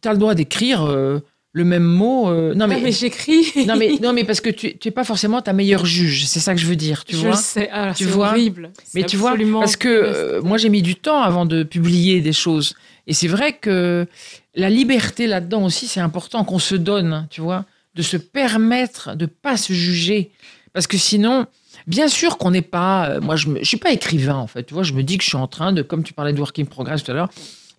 Tu 0.02 0.10
as 0.10 0.14
le 0.14 0.18
droit 0.20 0.36
d'écrire 0.36 0.84
euh, 0.84 1.20
le 1.56 1.64
même 1.64 1.84
mot. 1.84 2.30
euh, 2.30 2.54
non, 2.56 2.66
Ah, 2.66 2.68
mais. 2.68 2.82
mais 2.82 2.92
j'écris. 2.92 3.46
non, 3.68 3.76
mais, 3.78 3.94
non, 4.02 4.12
mais 4.12 4.24
parce 4.24 4.42
que 4.42 4.50
tu 4.50 4.76
n'es 4.84 4.92
pas 4.92 5.04
forcément 5.04 5.42
ta 5.42 5.54
meilleure 5.54 5.86
juge. 5.86 6.26
C'est 6.26 6.40
ça 6.40 6.54
que 6.54 6.60
je 6.60 6.66
veux 6.66 6.76
dire, 6.76 7.06
tu 7.06 7.16
je 7.16 7.22
vois. 7.22 7.32
le 7.32 7.36
sais. 7.38 7.70
Ah, 7.72 7.94
Tu 7.96 8.04
c'est 8.06 8.10
vois 8.10 8.30
horrible. 8.30 8.72
Mais 8.96 9.04
tu 9.04 9.16
vois, 9.18 9.36
parce 9.60 9.76
que 9.76 9.88
euh, 9.88 10.42
moi 10.42 10.58
j'ai 10.58 10.70
mis 10.70 10.82
du 10.82 10.96
temps 10.96 11.22
avant 11.22 11.46
de 11.46 11.64
publier 11.64 12.22
des 12.22 12.34
choses. 12.34 12.74
Et 13.08 13.14
c'est 13.14 13.28
vrai 13.28 13.54
que 13.54 14.08
la 14.56 14.70
liberté 14.70 15.28
là-dedans 15.28 15.64
aussi, 15.64 15.88
c'est 15.88 16.00
important 16.00 16.44
qu'on 16.44 16.60
se 16.60 16.76
donne, 16.76 17.28
tu 17.30 17.42
vois, 17.42 17.66
de 17.96 18.02
se 18.02 18.18
permettre 18.18 19.16
de 19.16 19.26
pas 19.28 19.56
se 19.58 19.74
juger. 19.74 20.32
Parce 20.74 20.88
que 20.88 20.98
sinon, 20.98 21.46
bien 21.86 22.08
sûr 22.08 22.38
qu'on 22.40 22.50
n'est 22.52 22.62
pas. 22.64 23.10
euh, 23.10 23.22
moi, 23.22 23.36
je 23.36 23.48
ne 23.50 23.64
suis 23.64 23.78
pas 23.78 23.92
écrivain, 23.92 24.36
en 24.36 24.48
fait. 24.48 24.64
Tu 24.64 24.74
vois, 24.74 24.82
je 24.84 24.94
me 24.94 25.04
dis 25.04 25.18
que 25.18 25.24
je 25.24 25.30
suis 25.30 25.38
en 25.38 25.48
train 25.48 25.72
de, 25.72 25.82
comme 25.84 26.02
tu 26.04 26.14
parlais 26.14 26.34
de 26.34 26.40
work 26.40 26.58
in 26.58 26.66
progress 26.66 27.04
tout 27.04 27.12
à 27.12 27.14
l'heure, 27.14 27.30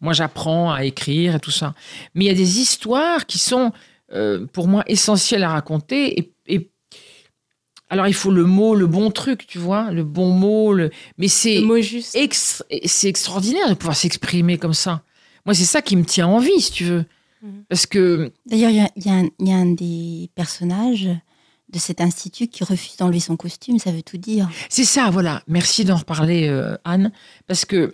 moi 0.01 0.13
j'apprends 0.13 0.73
à 0.73 0.85
écrire 0.85 1.35
et 1.37 1.41
tout 1.41 1.51
ça. 1.51 1.75
Mais 2.15 2.25
il 2.25 2.29
y 2.29 2.31
a 2.31 2.35
des 2.35 2.59
histoires 2.61 3.27
qui 3.27 3.39
sont, 3.39 3.73
euh, 4.13 4.47
pour 4.53 4.69
moi, 4.69 4.85
essentielles 4.87 5.43
à 5.45 5.51
raconter. 5.51 6.19
Et, 6.19 6.33
et- 6.47 6.71
alors, 7.91 8.09
il 8.09 8.15
faut 8.15 8.31
le 8.31 8.45
mot, 8.45 8.75
le 8.75 8.87
bon 8.87 9.11
truc, 9.11 9.47
tu 9.47 9.59
vois, 9.59 9.91
le 9.93 10.05
bon 10.05 10.31
mot. 10.31 10.73
Le... 10.73 10.91
Mais 11.19 11.29
c'est 11.29 11.61
le 11.61 11.67
mot 11.67 11.81
juste. 11.81 12.15
ex- 12.17 12.63
c'est 12.87 13.09
extraordinaire 13.09 13.69
de 13.69 13.75
pouvoir 13.75 13.95
s'exprimer 13.97 14.59
comme 14.59 14.75
ça. 14.75 15.03
Moi, 15.47 15.55
c'est 15.55 15.65
ça 15.65 15.83
qui 15.83 15.95
me 15.97 16.05
tient 16.05 16.27
en 16.27 16.39
vie, 16.39 16.61
si 16.61 16.73
tu 16.73 16.85
veux. 16.85 17.05
Mhm. 17.43 17.65
Parce 17.69 17.87
que, 17.87 18.33
D'ailleurs, 18.47 18.71
il 18.71 18.77
y 18.77 18.81
a, 18.81 18.89
il 18.97 19.07
y 19.07 19.11
a 19.11 19.13
un- 19.15 19.29
il 19.39 19.49
y 19.49 19.53
a 19.53 19.57
un 19.57 19.67
des 19.73 20.31
personnages 20.35 21.09
de 21.69 21.79
cet 21.79 22.01
institut 22.01 22.47
qui 22.49 22.65
refuse 22.65 22.97
d'enlever 22.97 23.21
son 23.21 23.37
costume, 23.37 23.79
ça 23.79 23.93
veut 23.93 24.03
tout 24.03 24.17
dire. 24.19 24.49
c'est 24.69 24.85
ça, 24.85 25.11
voilà. 25.11 25.43
Merci 25.47 25.85
d'en 25.85 25.97
reparler, 25.97 26.49
euh, 26.49 26.77
Anne. 26.85 27.13
Parce 27.47 27.65
que, 27.65 27.93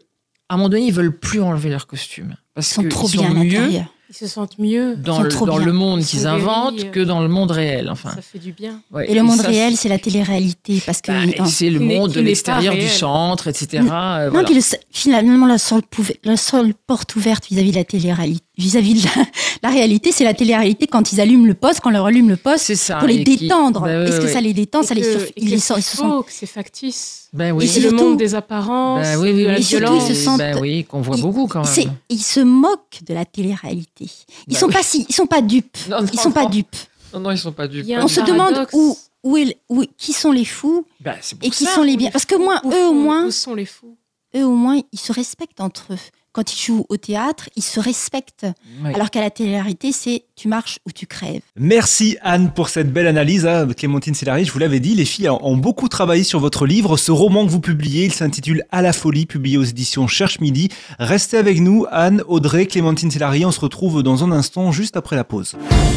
à 0.51 0.55
un 0.55 0.57
moment 0.57 0.69
donné, 0.69 0.87
ils 0.87 0.93
veulent 0.93 1.17
plus 1.17 1.41
enlever 1.41 1.71
leur 1.71 1.87
costume. 1.87 2.35
Parce 2.55 2.73
Ils 2.73 2.75
sont 2.75 2.81
qu'ils 2.83 2.91
trop 2.91 3.09
sont 3.09 3.19
bien 3.23 3.31
à 3.31 3.45
mieux. 3.45 3.71
Ils 4.13 4.17
se 4.17 4.27
sentent 4.27 4.59
mieux. 4.59 4.97
dans, 4.97 5.19
sont 5.19 5.23
le, 5.23 5.31
dans 5.47 5.59
monde 5.73 6.01
Ils 6.01 6.05
qu'ils 6.07 6.19
sont 6.23 6.27
inventent 6.27 6.75
guéris, 6.75 6.89
euh, 6.89 6.91
que 6.91 7.01
dans 7.01 7.21
le 7.23 7.29
monde 7.29 7.53
réel. 7.53 7.89
Enfin, 7.89 8.11
Ça 8.17 8.21
fait 8.21 8.41
du 8.41 8.51
bien. 8.53 8.83
Ouais. 8.91 9.09
Et 9.09 9.15
le 9.15 9.23
monde 9.23 9.39
ça, 9.41 9.47
réel, 9.47 9.77
c'est 9.77 9.89
la 9.89 10.01
télé-réalité. 10.01 10.83
Parce 10.85 11.01
que. 11.01 11.13
bah, 11.39 11.45
c'est 11.47 11.71
le 11.71 11.79
monde 11.79 12.11
de 12.11 12.21
l'extérieur 12.21 12.75
du 12.75 12.89
centre, 12.89 13.47
etc. 13.47 13.85
euh, 13.89 14.31
non, 14.33 14.43
puis 14.45 14.55
le- 14.57 14.61
finalement, 14.91 15.47
la 15.47 15.59
seule, 15.59 15.83
pouve- 15.89 16.13
la 16.25 16.37
seule 16.37 16.75
porte 16.89 17.15
ouverte 17.15 17.47
vis-à-vis 17.49 17.71
de 17.71 17.77
la 17.77 17.85
télé-réalité, 17.85 18.43
vis-à-vis 18.61 18.94
de 19.03 19.07
la, 19.07 19.25
la 19.64 19.68
réalité, 19.70 20.12
c'est 20.12 20.25
la 20.25 20.35
télé-réalité 20.35 20.87
quand 20.87 21.12
ils 21.12 21.20
allument 21.20 21.46
le 21.46 21.55
poste, 21.55 21.81
quand 21.81 21.90
on 21.90 21.92
leur 21.92 22.07
allume 22.07 22.29
le 22.29 22.37
poste, 22.37 22.64
C'est 22.66 22.77
ça. 22.77 22.99
pour 22.99 23.09
les 23.09 23.25
qui- 23.25 23.37
détendre. 23.38 23.81
Bah, 23.81 23.87
ouais, 23.87 24.09
Est-ce 24.09 24.18
que 24.18 24.25
ouais. 24.27 24.33
ça 24.33 24.40
les 24.40 24.53
détend 24.55 24.83
ça 24.83 24.94
les 24.94 25.03
et 25.03 25.33
ils 25.37 25.51
les 25.51 25.59
sent- 25.59 25.75
ils 25.77 25.83
c'est 25.83 25.90
se 25.92 25.96
sentent- 25.96 26.12
faux, 26.12 26.23
que 26.23 26.33
c'est 26.33 26.46
factice. 26.46 27.29
Ben 27.33 27.53
oui. 27.53 27.64
Et 27.64 27.66
C'est 27.68 27.75
c'est 27.75 27.81
le 27.81 27.88
surtout- 27.90 28.05
monde 28.05 28.16
des 28.18 28.35
apparences, 28.35 29.03
Ben 29.03 29.18
oui, 29.18 29.31
oui, 29.33 29.42
de 29.42 29.46
la 29.49 29.55
oui. 29.55 29.61
Et 29.61 29.62
surtout, 29.62 29.85
violence. 29.87 30.09
ils 30.11 30.16
se 30.16 30.23
sentent- 30.25 30.38
Ben 30.38 30.59
oui, 30.61 30.85
qu'on 30.85 31.01
voit 31.01 31.16
ils- 31.16 31.23
beaucoup 31.23 31.46
quand 31.46 31.64
C'est- 31.64 31.85
même. 31.87 31.94
Ils 32.09 32.23
se 32.23 32.40
moquent 32.40 33.01
de 33.07 33.14
la 33.14 33.25
télé-réalité. 33.25 34.07
Ils 34.49 34.57
sont 34.57 34.66
oui. 34.66 34.73
pas 34.75 34.83
si, 34.83 35.07
ils 35.09 35.14
sont 35.14 35.27
pas 35.27 35.40
dupes. 35.42 35.77
Non, 35.88 36.01
non, 36.03 36.07
Ils 36.12 36.20
sont 36.20 36.31
pas 36.33 36.46
dupes. 36.46 36.77
Non, 37.14 37.20
non, 37.20 37.31
ils 37.33 37.38
sont 37.38 37.53
pas 37.53 37.66
dupes. 37.68 37.85
Il 37.85 37.90
y 37.90 37.94
a 37.94 37.99
pas 37.99 38.03
un 38.03 38.05
On 38.05 38.09
se 38.09 38.20
demande 38.20 38.66
où, 38.73 38.96
où, 39.25 39.37
est- 39.37 39.57
où- 39.68 39.85
qui 39.96 40.12
sont 40.12 40.33
les 40.33 40.44
fous 40.44 40.85
Ben, 41.01 41.14
et 41.42 41.51
qui 41.51 41.64
ça. 41.64 41.75
sont 41.75 41.83
les 41.83 41.96
biens. 41.96 42.11
Parce 42.11 42.25
que 42.25 42.37
moi, 42.37 42.61
eux 42.64 42.68
au 42.87 42.88
sont- 42.90 42.94
moins, 42.94 43.25
Où 43.27 43.31
sont 43.31 43.55
les 43.55 43.64
fous? 43.66 43.96
eux 44.37 44.44
au 44.44 44.55
moins, 44.55 44.81
ils 44.92 44.99
se 45.01 45.12
respectent 45.12 45.61
entre 45.61 45.92
eux. 45.92 45.99
Quand 46.33 46.53
ils 46.55 46.61
jouent 46.64 46.87
au 46.88 46.97
théâtre, 46.97 47.49
ils 47.57 47.62
se 47.62 47.81
respectent. 47.81 48.47
Oui. 48.85 48.95
Alors 48.95 49.11
qu'à 49.11 49.21
la 49.21 49.31
télé-réalité, 49.31 49.90
c'est 49.90 50.23
tu 50.37 50.47
marches 50.47 50.79
ou 50.87 50.93
tu 50.93 51.07
crèves. 51.07 51.40
Merci 51.59 52.19
Anne 52.23 52.53
pour 52.55 52.69
cette 52.69 52.93
belle 52.93 53.09
analyse. 53.09 53.47
hein. 53.47 53.66
Clémentine 53.77 54.14
Célari, 54.14 54.45
je 54.45 54.53
vous 54.53 54.61
l'avais 54.61 54.79
dit, 54.79 54.95
les 54.95 55.05
filles 55.05 55.29
ont 55.29 55.57
beaucoup 55.57 55.88
travaillé 55.88 56.23
sur 56.23 56.38
votre 56.38 56.66
livre. 56.66 56.97
Ce 56.97 57.11
roman 57.11 57.45
que 57.45 57.51
vous 57.51 57.59
publiez, 57.61 58.05
il 58.05 58.12
s'intitule 58.12 58.62
À 58.71 58.81
la 58.81 58.93
folie, 58.93 59.27
publié 59.27 59.59
aux 59.59 59.64
éditions 59.64 60.07
Cherche 60.07 60.38
Midi. 60.38 60.69
Restez 61.01 61.37
avec 61.37 61.61
nous, 61.61 61.85
Anne, 61.90 62.23
Audrey, 62.29 62.66
Clémentine 62.66 63.11
Célari. 63.11 63.45
On 63.45 63.51
se 63.51 63.59
retrouve 63.61 64.05
dans 64.05 64.23
un 64.23 64.31
instant, 64.31 64.71
juste 64.71 64.97
après 64.97 65.16
la 65.16 65.25
pause. 65.25 65.57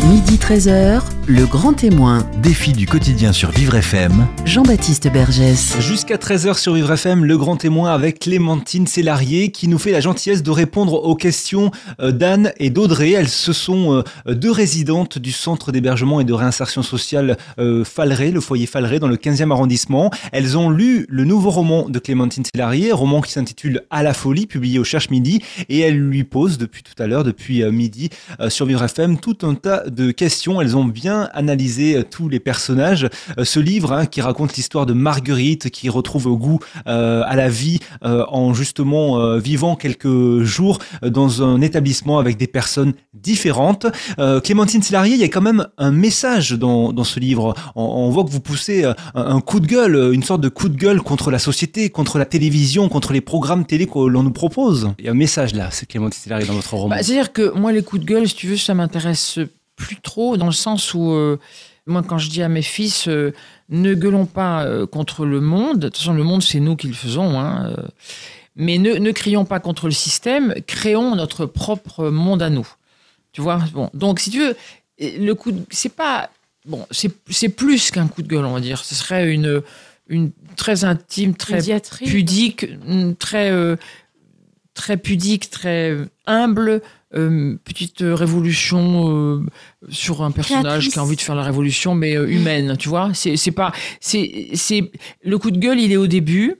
Midi 0.10 0.38
13h, 0.38 1.02
le 1.28 1.46
grand 1.46 1.74
témoin, 1.74 2.28
Défi 2.42 2.72
du 2.74 2.88
quotidien 2.88 3.34
sur 3.34 3.52
Vivre 3.52 3.76
FM. 3.76 4.26
Jean-Baptiste 4.46 5.10
Bergès. 5.14 5.80
Jusqu'à 5.80 6.18
13h 6.18 6.58
sur 6.58 6.74
Vivre 6.74 6.92
FM, 6.92 7.24
le 7.24 7.38
grand 7.38 7.56
témoin 7.58 7.94
avec 7.94 8.18
Clémentine 8.20 8.88
Célarier 8.88 9.52
qui 9.52 9.68
nous 9.68 9.78
fait 9.78 9.92
la 9.92 10.02
de 10.24 10.52
répondre 10.52 10.94
aux 10.94 11.16
questions 11.16 11.70
euh, 12.00 12.14
d'Anne 12.14 12.54
et 12.58 12.70
d'Audrey. 12.70 13.12
Elles 13.12 13.28
ce 13.28 13.52
sont 13.52 14.04
euh, 14.26 14.34
deux 14.34 14.52
résidentes 14.52 15.20
du 15.20 15.34
centre 15.34 15.74
d'hébergement 15.74 16.22
et 16.22 16.24
de 16.24 16.32
réinsertion 16.32 16.82
sociale 16.82 17.36
euh, 17.60 17.84
Falleray, 17.84 18.32
le 18.32 18.40
foyer 18.40 18.66
Falleray 18.66 19.00
dans 19.00 19.10
le 19.10 19.18
15e 19.18 19.52
arrondissement. 19.52 20.12
Elles 20.32 20.58
ont 20.58 20.70
lu 20.70 21.06
le 21.10 21.26
nouveau 21.26 21.50
roman 21.50 21.90
de 21.90 22.00
Clémentine 22.00 22.46
Célarier, 22.46 22.94
roman 22.94 23.20
qui 23.20 23.34
s'intitule 23.34 23.82
À 23.90 24.02
la 24.02 24.14
folie, 24.14 24.48
publié 24.48 24.80
au 24.80 24.86
Cherche 24.86 25.10
Midi 25.10 25.42
et 25.68 25.80
elles 25.80 26.00
lui 26.00 26.24
posent 26.24 26.58
depuis 26.58 26.84
tout 26.84 27.04
à 27.04 27.06
l'heure, 27.06 27.26
depuis 27.26 27.64
midi 27.70 28.10
sur 28.48 28.66
Vivre 28.66 28.84
FM, 28.84 29.18
tout 29.20 29.38
un 29.42 29.56
tas 29.56 29.84
de 29.90 30.12
questions. 30.12 30.62
Elles 30.62 30.78
ont 30.78 30.86
bien 30.86 31.30
analysé 31.34 32.02
tous 32.10 32.30
les 32.30 32.40
personnages. 32.40 33.10
Ce 33.42 33.60
livre 33.60 33.92
hein, 33.92 34.06
qui 34.06 34.22
raconte 34.22 34.56
l'histoire 34.56 34.86
de 34.86 34.94
Marguerite 34.94 35.70
qui 35.70 35.90
retrouve 35.90 36.30
goût 36.38 36.60
à 36.86 37.36
la 37.36 37.50
vie 37.50 37.80
en 38.02 38.54
justement 38.54 39.38
vivant 39.38 39.76
quelques 39.76 40.13
jours 40.44 40.80
euh, 41.04 41.10
dans 41.10 41.44
un 41.44 41.62
établissement 41.62 42.20
avec 42.20 42.38
des 42.38 42.48
personnes 42.48 42.94
différentes. 43.14 43.86
Euh, 44.20 44.40
Clémentine 44.40 44.82
Sélarié, 44.82 45.16
il 45.16 45.22
y 45.22 45.24
a 45.24 45.30
quand 45.30 45.42
même 45.42 45.68
un 45.78 45.92
message 45.92 46.52
dans, 46.52 46.94
dans 46.94 47.04
ce 47.04 47.20
livre. 47.20 47.54
On, 47.76 47.84
on 47.84 48.10
voit 48.10 48.24
que 48.24 48.32
vous 48.32 48.40
poussez 48.40 48.84
euh, 48.84 48.94
un, 49.16 49.36
un 49.36 49.42
coup 49.42 49.60
de 49.60 49.68
gueule, 49.68 50.14
une 50.14 50.24
sorte 50.24 50.42
de 50.42 50.50
coup 50.50 50.70
de 50.70 50.78
gueule 50.78 51.02
contre 51.02 51.32
la 51.32 51.40
société, 51.40 51.90
contre 51.90 52.18
la 52.18 52.26
télévision, 52.26 52.90
contre 52.90 53.14
les 53.14 53.22
programmes 53.22 53.66
télé 53.66 53.86
que 53.88 54.00
l'on 54.00 54.24
nous 54.24 54.32
propose. 54.32 54.92
Il 55.00 55.06
y 55.06 55.08
a 55.08 55.12
un 55.12 55.16
message 55.16 55.54
là, 55.54 55.70
c'est 55.72 55.88
Clémentine 55.88 56.22
Sélarié 56.22 56.46
dans 56.48 56.54
votre 56.54 56.74
roman. 56.74 56.90
Bah, 56.90 57.04
C'est-à-dire 57.04 57.32
que 57.34 57.52
moi, 57.58 57.72
les 57.72 57.84
coups 57.84 58.02
de 58.02 58.08
gueule, 58.08 58.28
si 58.28 58.36
tu 58.36 58.48
veux, 58.48 58.58
ça 58.58 58.74
m'intéresse 58.74 59.40
plus 59.76 60.00
trop, 60.02 60.38
dans 60.38 60.46
le 60.46 60.52
sens 60.52 60.94
où 60.94 61.12
euh, 61.12 61.38
Moi, 61.86 62.04
quand 62.04 62.18
je 62.18 62.30
dis 62.30 62.42
à 62.42 62.50
mes 62.50 62.62
fils, 62.62 63.08
euh, 63.08 63.34
ne 63.70 63.94
gueulons 63.94 64.26
pas 64.26 64.64
euh, 64.64 64.86
contre 64.86 65.26
le 65.26 65.42
monde, 65.42 65.80
de 65.80 65.88
toute 65.88 65.98
façon, 65.98 66.14
le 66.14 66.24
monde, 66.24 66.42
c'est 66.42 66.60
nous 66.60 66.76
qui 66.76 66.88
le 66.88 66.94
faisons, 66.94 67.40
hein, 67.40 67.74
euh, 67.78 67.88
mais 68.56 68.78
ne, 68.78 68.96
ne 68.96 69.12
crions 69.12 69.46
pas 69.46 69.60
contre 69.60 69.86
le 69.88 69.94
système, 69.94 70.54
créons 70.68 71.16
notre 71.16 71.46
propre 71.46 72.10
monde 72.10 72.42
à 72.42 72.50
nous. 72.50 72.68
Tu 73.32 73.42
vois 73.42 73.60
bon, 73.74 73.90
Donc, 73.94 74.20
si 74.20 74.30
tu 74.30 74.40
veux, 74.40 74.56
le 75.00 75.34
coup 75.34 75.52
de- 75.52 75.66
c'est 75.72 75.94
pas. 75.96 76.30
Bon, 76.66 76.86
c'est 76.92 77.12
c'est 77.30 77.50
plus 77.50 77.92
qu'un 77.92 78.08
coup 78.08 78.22
de 78.22 78.28
gueule, 78.28 78.46
on 78.46 78.54
va 78.54 78.60
dire. 78.62 78.86
Ce 78.86 78.96
serait 78.96 79.34
une, 79.34 79.62
une 80.08 80.32
très 80.56 80.86
intime, 80.86 81.36
très 81.36 81.58
pudique, 82.06 82.68
très, 83.20 83.50
euh, 83.52 83.76
très 84.74 84.98
pudique, 84.98 85.50
très 85.50 85.98
humble, 86.26 86.82
euh, 87.16 87.58
petite 87.66 87.98
révolution 88.02 89.10
euh, 89.12 89.46
sur 89.90 90.24
un 90.24 90.32
personnage 90.32 90.64
Créatrice. 90.64 90.94
qui 90.94 91.00
a 91.00 91.04
envie 91.04 91.16
de 91.16 91.22
faire 91.22 91.36
la 91.36 91.44
révolution, 91.44 91.96
mais 91.96 92.14
humaine, 92.14 92.78
tu 92.78 92.88
vois. 92.88 93.12
C'est 93.14 93.36
c'est 93.36 93.52
pas, 93.52 93.74
c'est 94.00 94.50
c'est 94.54 94.92
le 95.24 95.38
coup 95.38 95.52
de 95.52 95.58
gueule, 95.58 95.80
il 95.80 95.92
est 95.92 95.98
au 95.98 96.08
début. 96.08 96.56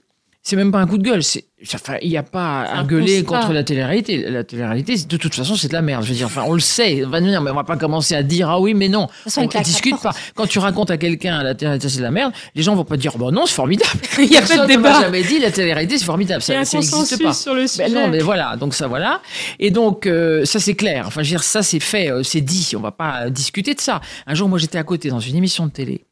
C'est 0.46 0.56
même 0.56 0.70
pas 0.70 0.78
un 0.78 0.86
coup 0.86 0.98
de 0.98 1.02
gueule. 1.02 1.22
C'est, 1.22 1.46
enfin, 1.74 1.94
il 2.02 2.10
n'y 2.10 2.18
a 2.18 2.22
pas 2.22 2.64
à 2.64 2.84
gueuler 2.84 3.24
constat. 3.24 3.40
contre 3.40 3.52
la 3.54 3.64
télé-réalité. 3.64 4.28
La 4.28 4.44
télé-réalité, 4.44 4.94
de 5.08 5.16
toute 5.16 5.34
façon, 5.34 5.56
c'est 5.56 5.68
de 5.68 5.72
la 5.72 5.80
merde. 5.80 6.04
Je 6.04 6.10
veux 6.10 6.14
dire, 6.14 6.26
enfin, 6.26 6.42
on 6.46 6.52
le 6.52 6.60
sait. 6.60 7.02
On 7.02 7.08
va 7.08 7.22
dire, 7.22 7.40
mais 7.40 7.50
on 7.50 7.54
va 7.54 7.64
pas 7.64 7.78
commencer 7.78 8.14
à 8.14 8.22
dire 8.22 8.50
ah 8.50 8.60
oui, 8.60 8.74
mais 8.74 8.88
non. 8.88 9.08
façon, 9.08 9.40
on 9.40 9.48
la 9.54 9.62
discute 9.62 9.98
pas. 10.02 10.12
Quand 10.34 10.46
tu 10.46 10.58
racontes 10.58 10.90
à 10.90 10.98
quelqu'un 10.98 11.42
la 11.42 11.54
télé-réalité, 11.54 11.88
c'est 11.88 11.96
de 11.96 12.02
la 12.02 12.10
merde, 12.10 12.34
les 12.54 12.62
gens 12.62 12.74
vont 12.74 12.84
pas 12.84 12.98
dire 12.98 13.16
bah 13.16 13.30
non, 13.32 13.46
c'est 13.46 13.54
formidable. 13.54 13.90
Il 14.18 14.24
y 14.30 14.36
a 14.36 14.42
pas 14.42 14.46
Personne 14.48 14.66
de 14.66 14.72
ne 14.72 14.76
débat. 14.76 15.00
jamais 15.00 15.22
dit 15.22 15.38
la 15.38 15.50
télé-réalité, 15.50 15.96
c'est 15.96 16.04
formidable. 16.04 16.42
Il 16.46 16.52
y 16.52 16.56
a 16.56 16.56
Ça, 16.56 16.60
un 16.60 16.64
ça 16.66 16.76
n'existe 16.76 16.94
consensus 16.94 17.26
pas. 17.26 17.32
sur 17.32 17.54
le 17.54 17.66
sujet. 17.66 17.84
Ben 17.88 17.94
non, 17.94 18.08
mais 18.08 18.18
voilà, 18.20 18.56
donc 18.56 18.74
ça 18.74 18.86
voilà. 18.86 19.22
Et 19.58 19.70
donc 19.70 20.06
euh, 20.06 20.44
ça 20.44 20.60
c'est 20.60 20.74
clair. 20.74 21.04
Enfin, 21.06 21.22
je 21.22 21.28
veux 21.30 21.36
dire, 21.36 21.42
ça 21.42 21.62
c'est 21.62 21.80
fait, 21.80 22.10
euh, 22.10 22.22
c'est 22.22 22.42
dit. 22.42 22.72
On 22.76 22.80
va 22.80 22.90
pas 22.92 23.30
discuter 23.30 23.72
de 23.72 23.80
ça. 23.80 24.02
Un 24.26 24.34
jour, 24.34 24.50
moi 24.50 24.58
j'étais 24.58 24.76
à 24.76 24.84
côté 24.84 25.08
dans 25.08 25.20
une 25.20 25.36
émission 25.36 25.64
de 25.64 25.70
télé, 25.72 26.04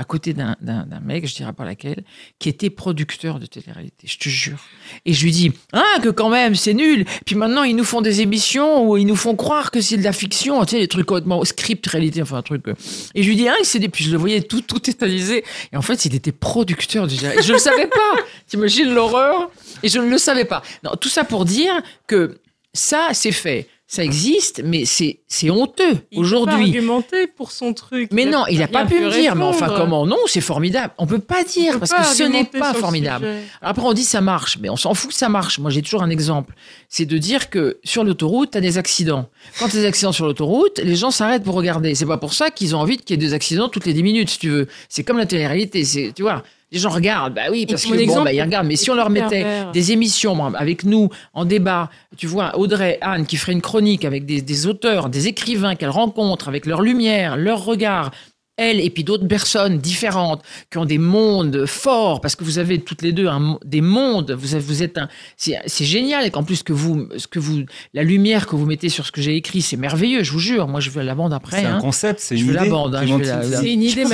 à 0.00 0.04
côté 0.04 0.32
d'un 0.32 0.56
mec, 1.04 1.26
je 1.28 1.34
dirais 1.34 1.52
pas 1.52 1.66
laquelle, 1.66 2.04
qui 2.38 2.48
était 2.48 2.70
producteur 2.70 3.38
de 3.38 3.44
télé-réalité. 3.44 4.06
Je 4.06 4.16
te 4.16 4.30
jure. 4.30 4.58
Et 5.04 5.12
je 5.12 5.22
lui 5.22 5.30
dis, 5.30 5.52
ah 5.74 5.98
que 6.02 6.08
quand 6.08 6.30
même 6.30 6.54
c'est 6.54 6.72
nul. 6.72 7.04
Puis 7.26 7.34
maintenant 7.36 7.64
ils 7.64 7.76
nous 7.76 7.84
font 7.84 8.00
des 8.00 8.22
émissions 8.22 8.88
où 8.88 8.96
ils 8.96 9.06
nous 9.06 9.14
font 9.14 9.36
croire 9.36 9.70
que 9.70 9.82
c'est 9.82 9.98
de 9.98 10.02
la 10.02 10.14
fiction, 10.14 10.64
tu 10.64 10.70
sais, 10.70 10.78
les 10.78 10.88
trucs 10.88 11.04
complètement 11.04 11.44
script 11.44 11.86
réalité, 11.86 12.22
enfin 12.22 12.38
un 12.38 12.42
truc. 12.42 12.66
euh. 12.68 12.74
Et 13.14 13.22
je 13.22 13.28
lui 13.28 13.36
dis, 13.36 13.46
ah 13.46 13.54
c'est 13.62 13.78
des. 13.78 13.90
Puis 13.90 14.04
je 14.04 14.10
le 14.10 14.16
voyais 14.16 14.40
tout 14.40 14.62
tout 14.62 14.78
tétanisé. 14.78 15.44
Et 15.70 15.76
en 15.76 15.82
fait, 15.82 16.06
il 16.06 16.14
était 16.14 16.32
producteur 16.32 17.06
du. 17.06 17.16
Et 17.16 17.42
je 17.42 17.52
le 17.52 17.58
savais 17.58 17.86
pas. 17.86 18.16
T'imagines 18.46 18.94
l'horreur? 18.94 19.50
Et 19.82 19.88
je 19.90 19.98
ne 19.98 20.08
le 20.08 20.16
savais 20.16 20.46
pas. 20.46 20.62
Non, 20.82 20.92
tout 20.98 21.10
ça 21.10 21.24
pour 21.24 21.44
dire 21.44 21.74
que 22.06 22.38
ça, 22.72 23.08
c'est 23.12 23.32
fait. 23.32 23.68
Ça 23.92 24.04
existe, 24.04 24.62
mais 24.64 24.84
c'est 24.84 25.18
c'est 25.26 25.50
honteux 25.50 25.82
Il 25.82 25.94
peut 25.94 26.04
pas 26.14 26.20
aujourd'hui. 26.20 26.66
argumenter 26.66 27.26
pour 27.26 27.50
son 27.50 27.72
truc. 27.74 28.10
Mais 28.12 28.24
non, 28.24 28.44
il 28.48 28.60
n'a 28.60 28.68
pas 28.68 28.86
pu 28.86 29.00
me 29.00 29.10
dire. 29.10 29.34
Mais 29.34 29.42
enfin, 29.42 29.66
comment 29.76 30.06
Non, 30.06 30.16
c'est 30.26 30.40
formidable. 30.40 30.94
On 30.96 31.08
peut 31.08 31.18
pas 31.18 31.40
Il 31.40 31.46
dire 31.48 31.72
peut 31.72 31.80
parce 31.80 31.90
pas 31.90 32.02
que 32.02 32.06
ce 32.06 32.22
n'est 32.22 32.44
pas 32.44 32.72
formidable. 32.72 33.26
Après, 33.60 33.84
on 33.84 33.92
dit 33.92 34.04
ça 34.04 34.20
marche, 34.20 34.58
mais 34.60 34.70
on 34.70 34.76
s'en 34.76 34.94
fout 34.94 35.10
que 35.10 35.16
ça 35.16 35.28
marche. 35.28 35.58
Moi, 35.58 35.72
j'ai 35.72 35.82
toujours 35.82 36.04
un 36.04 36.10
exemple. 36.10 36.54
C'est 36.88 37.04
de 37.04 37.18
dire 37.18 37.50
que 37.50 37.78
sur 37.82 38.04
l'autoroute, 38.04 38.52
tu 38.52 38.58
as 38.58 38.60
des 38.60 38.78
accidents. 38.78 39.28
Quand 39.58 39.66
tu 39.68 39.78
as 39.78 39.80
des 39.80 39.86
accidents 39.86 40.12
sur 40.12 40.24
l'autoroute, 40.24 40.78
les 40.78 40.94
gens 40.94 41.10
s'arrêtent 41.10 41.42
pour 41.42 41.56
regarder. 41.56 41.96
C'est 41.96 42.06
pas 42.06 42.16
pour 42.16 42.32
ça 42.32 42.52
qu'ils 42.52 42.76
ont 42.76 42.78
envie 42.78 42.96
qu'il 42.96 43.10
y 43.10 43.14
ait 43.14 43.26
des 43.26 43.34
accidents 43.34 43.68
toutes 43.68 43.86
les 43.86 43.92
10 43.92 44.04
minutes, 44.04 44.30
si 44.30 44.38
tu 44.38 44.50
veux. 44.50 44.68
C'est 44.88 45.02
comme 45.02 45.18
la 45.18 45.26
télé-réalité. 45.26 45.84
C'est, 45.84 46.12
tu 46.14 46.22
vois, 46.22 46.44
les 46.72 46.78
gens 46.78 46.90
regardent. 46.90 47.34
Bah 47.34 47.42
oui, 47.50 47.66
parce 47.66 47.84
que 47.84 48.06
bon, 48.06 48.22
bah, 48.22 48.32
ils 48.32 48.42
regardent. 48.42 48.66
Mais 48.66 48.76
si 48.76 48.90
on 48.90 48.94
leur 48.94 49.10
mettait 49.10 49.42
pervers. 49.42 49.72
des 49.72 49.92
émissions 49.92 50.54
avec 50.54 50.84
nous 50.84 51.08
en 51.34 51.44
débat, 51.44 51.90
tu 52.16 52.26
vois, 52.26 52.56
Audrey, 52.58 52.98
Anne, 53.00 53.26
qui 53.26 53.36
ferait 53.36 53.52
une 53.52 53.62
chronique 53.62 54.04
avec 54.04 54.24
des, 54.24 54.40
des 54.40 54.66
auteurs, 54.66 55.08
des 55.08 55.26
écrivains 55.26 55.74
qu'elles 55.74 55.90
rencontrent, 55.90 56.48
avec 56.48 56.66
leur 56.66 56.82
lumière, 56.82 57.36
leur 57.36 57.64
regard, 57.64 58.12
elles 58.60 58.78
et 58.80 58.90
puis 58.90 59.04
d'autres 59.04 59.26
personnes 59.26 59.78
différentes 59.78 60.42
qui 60.70 60.78
ont 60.78 60.84
des 60.84 60.98
mondes 60.98 61.64
forts 61.66 62.20
parce 62.20 62.36
que 62.36 62.44
vous 62.44 62.58
avez 62.58 62.80
toutes 62.80 63.02
les 63.02 63.12
deux 63.12 63.26
un 63.26 63.58
des 63.64 63.80
mondes 63.80 64.32
vous 64.32 64.54
avez- 64.54 64.64
vous 64.64 64.82
êtes 64.82 64.98
un 64.98 65.08
c'est 65.36 65.56
c'est 65.66 65.84
génial 65.86 66.26
et 66.26 66.30
qu'en 66.30 66.44
plus 66.44 66.62
que 66.62 66.72
vous 66.72 67.08
ce 67.16 67.26
que 67.26 67.38
vous 67.38 67.62
la 67.94 68.02
lumière 68.02 68.46
que 68.46 68.54
vous 68.56 68.66
mettez 68.66 68.88
sur 68.90 69.06
ce 69.06 69.12
que 69.12 69.22
j'ai 69.22 69.34
écrit 69.36 69.62
c'est 69.62 69.76
merveilleux 69.78 70.22
je 70.22 70.32
vous 70.32 70.38
jure 70.38 70.68
moi 70.68 70.80
je 70.80 70.90
veux 70.90 71.02
la 71.02 71.14
bande 71.14 71.32
après 71.32 71.60
C'est 71.60 71.66
un 71.66 71.76
hein. 71.76 71.80
concept, 71.80 72.20
c'est 72.20 72.36
Je 72.36 72.42
une 72.42 72.48
veux 72.48 72.54
la 72.54 72.62
idée. 72.62 72.70
bande, 72.70 72.94
hein, 72.94 73.02
je 73.06 73.12
veux 73.14 73.18
la- 73.20 73.24
Clémentine. 73.24 73.50
la- 73.52 73.60
C'est 73.62 73.72
une 73.72 73.82
idée 73.82 74.04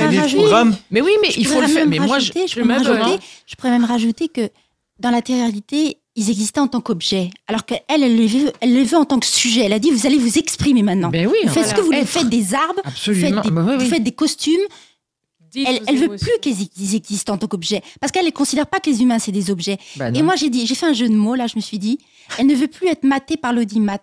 mais 0.91 1.01
oui 1.01 1.11
mais 1.21 1.31
Je 1.31 1.39
il 1.39 1.45
faut 1.47 1.61
le 1.61 1.67
faire 1.67 1.87
mais 1.87 1.97
moi 1.99 2.07
je 2.19 2.31
rajouter, 2.31 2.47
je, 2.47 2.53
je 2.53 2.61
pourrais 2.61 2.67
même 2.73 2.83
rajouter, 2.87 3.23
je 3.45 3.55
pourrais 3.55 3.71
même 3.71 3.85
rajouter 3.85 4.27
que 4.29 4.49
dans 4.99 5.11
la 5.11 5.21
télé-réalité, 5.21 5.97
ils 6.17 6.29
existaient 6.31 6.59
en 6.59 6.67
tant 6.67 6.81
qu'objet, 6.81 7.29
alors 7.47 7.63
qu'elle, 7.63 7.83
elle 7.87 8.15
les 8.17 8.25
veut, 8.27 8.51
elle 8.59 8.73
les 8.73 8.83
veut 8.83 8.97
en 8.97 9.05
tant 9.05 9.19
que 9.19 9.25
sujet. 9.27 9.61
Elle 9.61 9.73
a 9.73 9.79
dit, 9.79 9.91
vous 9.91 10.07
allez 10.07 10.17
vous 10.17 10.37
exprimer 10.39 10.81
maintenant. 10.81 11.09
ben 11.09 11.27
oui 11.27 11.37
vous 11.43 11.49
faites 11.49 11.67
ce 11.67 11.73
que 11.75 11.79
vous 11.79 11.85
voulez, 11.85 12.05
faites 12.05 12.27
des 12.27 12.55
arbres, 12.55 12.81
vous 12.83 12.89
absolument 12.89 13.43
faites 13.43 13.53
des, 13.53 13.59
oui, 13.61 13.75
vous 13.75 13.83
oui. 13.83 13.87
faites 13.87 14.03
des 14.03 14.11
costumes. 14.11 14.59
Dites 15.51 15.67
Elle, 15.69 15.79
elle 15.87 15.95
veut 15.97 16.05
émotions. 16.05 16.27
plus 16.27 16.39
qu'ils 16.41 16.67
ils 16.77 16.95
existent 16.95 17.33
en 17.33 17.37
tant 17.37 17.47
qu'objet, 17.47 17.81
parce 18.01 18.11
qu'elle 18.11 18.25
ne 18.25 18.31
considère 18.31 18.65
pas 18.65 18.79
que 18.79 18.89
les 18.89 19.01
humains 19.01 19.19
c'est 19.19 19.31
des 19.31 19.51
objets. 19.51 19.77
Bah 19.95 20.09
Et 20.13 20.21
moi 20.23 20.35
j'ai 20.35 20.49
dit, 20.49 20.65
j'ai 20.65 20.75
fait 20.75 20.87
un 20.87 20.93
jeu 20.93 21.07
de 21.07 21.13
mots 21.15 21.35
là, 21.35 21.45
je 21.45 21.55
me 21.55 21.61
suis 21.61 21.77
dit, 21.77 21.99
elle 22.39 22.47
ne 22.47 22.55
veut 22.55 22.67
plus 22.67 22.87
être 22.87 23.03
matée 23.03 23.37
par 23.37 23.53
l'audimat. 23.53 23.99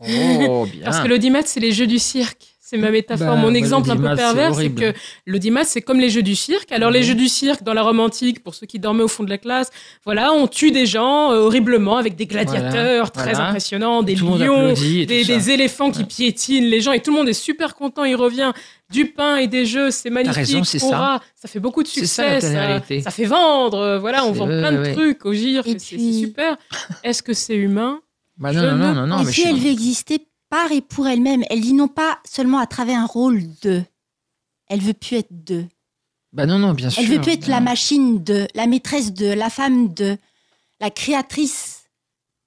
oh 0.00 0.66
bien 0.70 0.84
Parce 0.84 1.00
que 1.00 1.08
l'audimat, 1.08 1.42
c'est 1.44 1.60
les 1.60 1.72
jeux 1.72 1.86
du 1.86 1.98
cirque. 1.98 2.55
C'est 2.68 2.78
ma 2.78 2.90
métaphore. 2.90 3.28
Bah, 3.28 3.36
Mon 3.36 3.52
bah, 3.52 3.58
exemple 3.58 3.92
un 3.92 3.96
peu 3.96 4.16
pervers, 4.16 4.52
c'est 4.56 4.70
que 4.70 4.92
l'audimat, 5.24 5.62
c'est 5.62 5.82
comme 5.82 6.00
les 6.00 6.10
jeux 6.10 6.24
du 6.24 6.34
cirque. 6.34 6.72
Alors, 6.72 6.90
les 6.90 7.04
jeux 7.04 7.14
du 7.14 7.28
cirque, 7.28 7.62
dans 7.62 7.74
la 7.74 7.82
Rome 7.82 8.00
antique, 8.00 8.42
pour 8.42 8.56
ceux 8.56 8.66
qui 8.66 8.80
dormaient 8.80 9.04
au 9.04 9.08
fond 9.08 9.22
de 9.22 9.30
la 9.30 9.38
classe, 9.38 9.70
voilà, 10.04 10.32
on 10.32 10.48
tue 10.48 10.72
des 10.72 10.84
gens 10.84 11.30
euh, 11.30 11.42
horriblement 11.42 11.96
avec 11.96 12.16
des 12.16 12.26
gladiateurs 12.26 13.12
très 13.12 13.34
voilà. 13.34 13.50
impressionnants, 13.50 14.02
des 14.02 14.16
le 14.16 14.44
lions, 14.44 14.72
des, 14.72 15.50
éléphants 15.50 15.92
qui 15.92 16.02
piétinent 16.02 16.68
les 16.68 16.80
gens 16.80 16.90
et 16.90 16.98
tout 16.98 17.12
le 17.12 17.18
monde 17.18 17.28
est 17.28 17.34
super 17.34 17.76
content. 17.76 18.02
Il 18.02 18.16
revient 18.16 18.50
du 18.90 19.06
pain 19.12 19.36
et 19.36 19.46
des 19.46 19.64
jeux, 19.64 19.92
c'est 19.92 20.10
magnifique. 20.10 20.34
raison, 20.34 20.64
c'est 20.64 20.80
ça. 20.80 21.20
ça 21.36 21.46
fait 21.46 21.60
beaucoup 21.60 21.84
de 21.84 21.88
succès. 21.88 22.40
ça, 22.40 23.10
fait 23.12 23.26
vendre. 23.26 23.78
euh, 23.78 23.98
Voilà, 24.00 24.24
on 24.24 24.32
vend 24.32 24.46
plein 24.46 24.72
de 24.72 24.78
ouais. 24.78 24.92
trucs 24.92 25.24
au 25.24 25.30
que 25.30 25.36
c'est 25.78 25.94
puis- 25.96 26.18
super. 26.18 26.56
Est-ce 27.04 27.22
que 27.22 27.32
c'est 27.32 27.54
humain? 27.54 28.00
Bah 28.38 28.50
je 28.52 28.58
non, 28.58 28.72
non, 28.72 28.76
non, 28.76 28.94
non, 28.94 29.06
non, 29.06 29.18
mais 29.20 29.32
je 29.32 29.40
suis- 29.40 29.48
elle 29.48 29.56
veut 29.56 29.70
exister 29.70 30.18
par 30.48 30.70
et 30.72 30.80
pour 30.80 31.06
elle-même. 31.06 31.44
Elle 31.50 31.60
dit 31.60 31.72
non 31.72 31.88
pas 31.88 32.18
seulement 32.24 32.58
à 32.58 32.66
travers 32.66 32.98
un 32.98 33.06
rôle 33.06 33.42
de. 33.62 33.82
Elle 34.68 34.80
veut 34.80 34.94
plus 34.94 35.16
être 35.18 35.44
de. 35.44 35.64
bah 36.32 36.46
non, 36.46 36.58
non, 36.58 36.72
bien 36.72 36.90
sûr. 36.90 37.02
Elle 37.02 37.08
veut 37.08 37.20
plus 37.20 37.32
être 37.32 37.46
la 37.48 37.60
machine 37.60 38.22
de, 38.22 38.46
la 38.54 38.66
maîtresse 38.66 39.12
de, 39.12 39.26
la 39.32 39.50
femme 39.50 39.92
de, 39.94 40.16
la 40.80 40.90
créatrice. 40.90 41.84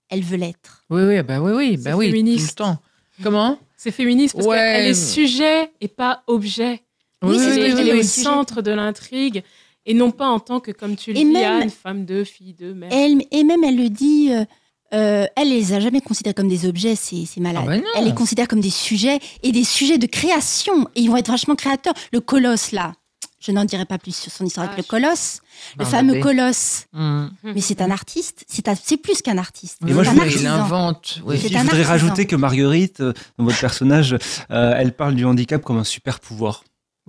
Elle 0.09 0.23
veut 0.23 0.38
l'être. 0.38 0.85
Oui, 0.89 1.03
oui, 1.03 1.21
bah 1.21 1.39
oui, 1.39 1.51
oui, 1.51 1.71
C'est 1.77 1.83
bah 1.89 1.95
oui, 1.95 2.07
tout 2.07 2.12
féministe. 2.12 2.49
le 2.59 2.63
temps. 2.65 2.77
Comment? 3.21 3.59
C'est 3.77 3.91
féministe 3.91 4.35
parce 4.35 4.47
Ouais, 4.47 4.57
qu'elle 4.57 4.88
est 4.88 4.93
sujet 4.93 5.71
et 5.79 5.88
pas 5.88 6.23
objet. 6.27 6.81
Oui, 7.21 7.38
c'est 7.38 7.53
ce 7.53 7.59
elle 7.59 7.88
est, 7.88 7.93
oui, 7.93 7.99
au 7.99 8.03
centre 8.03 8.62
de 8.62 8.71
l'intrigue 8.71 9.43
et 9.85 9.93
non 9.93 10.12
pas 10.12 10.27
en 10.27 10.39
tant 10.39 10.59
que, 10.59 10.71
comme 10.71 10.95
tu 10.95 11.13
le 11.13 11.19
Et 11.19 11.23
dis, 11.23 11.31
même- 11.31 11.62
Anne, 11.63 11.69
femme 11.69 12.05
de, 12.05 12.23
fille 12.23 12.53
de, 12.53 12.73
mère. 12.73 12.89
Elle, 12.91 13.23
et 13.31 13.43
même 13.43 13.63
elle 13.63 13.77
le 13.77 13.89
dit, 13.89 14.31
euh, 14.31 14.45
euh, 14.93 15.25
elle 15.36 15.49
les 15.49 15.73
a 15.73 15.80
jamais 15.80 16.02
considérés 16.02 16.34
comme 16.34 16.47
des 16.49 16.65
objets, 16.67 16.95
c'est 16.95 17.25
malade. 17.38 17.63
Ah 17.67 17.78
bah. 17.78 17.84
Elle 17.97 18.06
les 18.06 18.13
considère 18.13 18.47
comme 18.47 18.62
des 18.62 18.69
sujets 18.69 19.19
et 19.43 19.52
des 19.52 19.63
sujets 19.63 19.97
de 19.97 20.06
création. 20.08 20.88
Et 20.95 21.02
ils 21.02 21.10
vont 21.10 21.17
être 21.17 21.32
vachement 21.32 21.56
créateurs. 21.56 21.93
Le 22.12 22.19
colosse, 22.21 22.71
là, 22.71 22.93
je 23.39 23.52
n'en 23.52 23.65
dirai 23.65 23.86
pas 23.86 23.97
plus 23.97 24.15
sur 24.15 24.32
son 24.32 24.45
histoire 24.45 24.65
Ah, 24.69 24.73
avec 24.73 24.86
le 24.86 24.89
colosse. 24.89 25.39
Le 25.78 25.86
Ah, 25.86 25.89
fameux 25.89 26.19
colosse. 26.19 26.86
hum. 26.93 27.32
Mais 27.43 27.62
c'est 27.62 27.82
un 27.82 27.91
artiste. 27.91 28.43
C'est 28.47 28.97
plus 28.97 29.21
qu'un 29.21 29.38
artiste. 29.38 29.78
C'est 29.86 29.93
moi, 29.93 30.04
je 30.04 30.12
il 30.12 30.19
artisan. 30.19 30.54
invente. 30.54 31.19
oui. 31.25 31.38
Je 31.38 31.58
voudrais 31.58 31.84
rajouter 31.84 32.25
que 32.25 32.36
Marguerite, 32.36 33.02
euh, 33.02 33.13
dans 33.38 33.45
votre 33.45 33.60
personnage, 33.60 34.17
euh, 34.52 34.73
elle 34.78 34.93
parle 34.93 35.15
du 35.15 35.25
handicap 35.25 35.62
comme 35.62 35.78
un 35.78 35.84
super 35.84 36.19
pouvoir. 36.19 36.63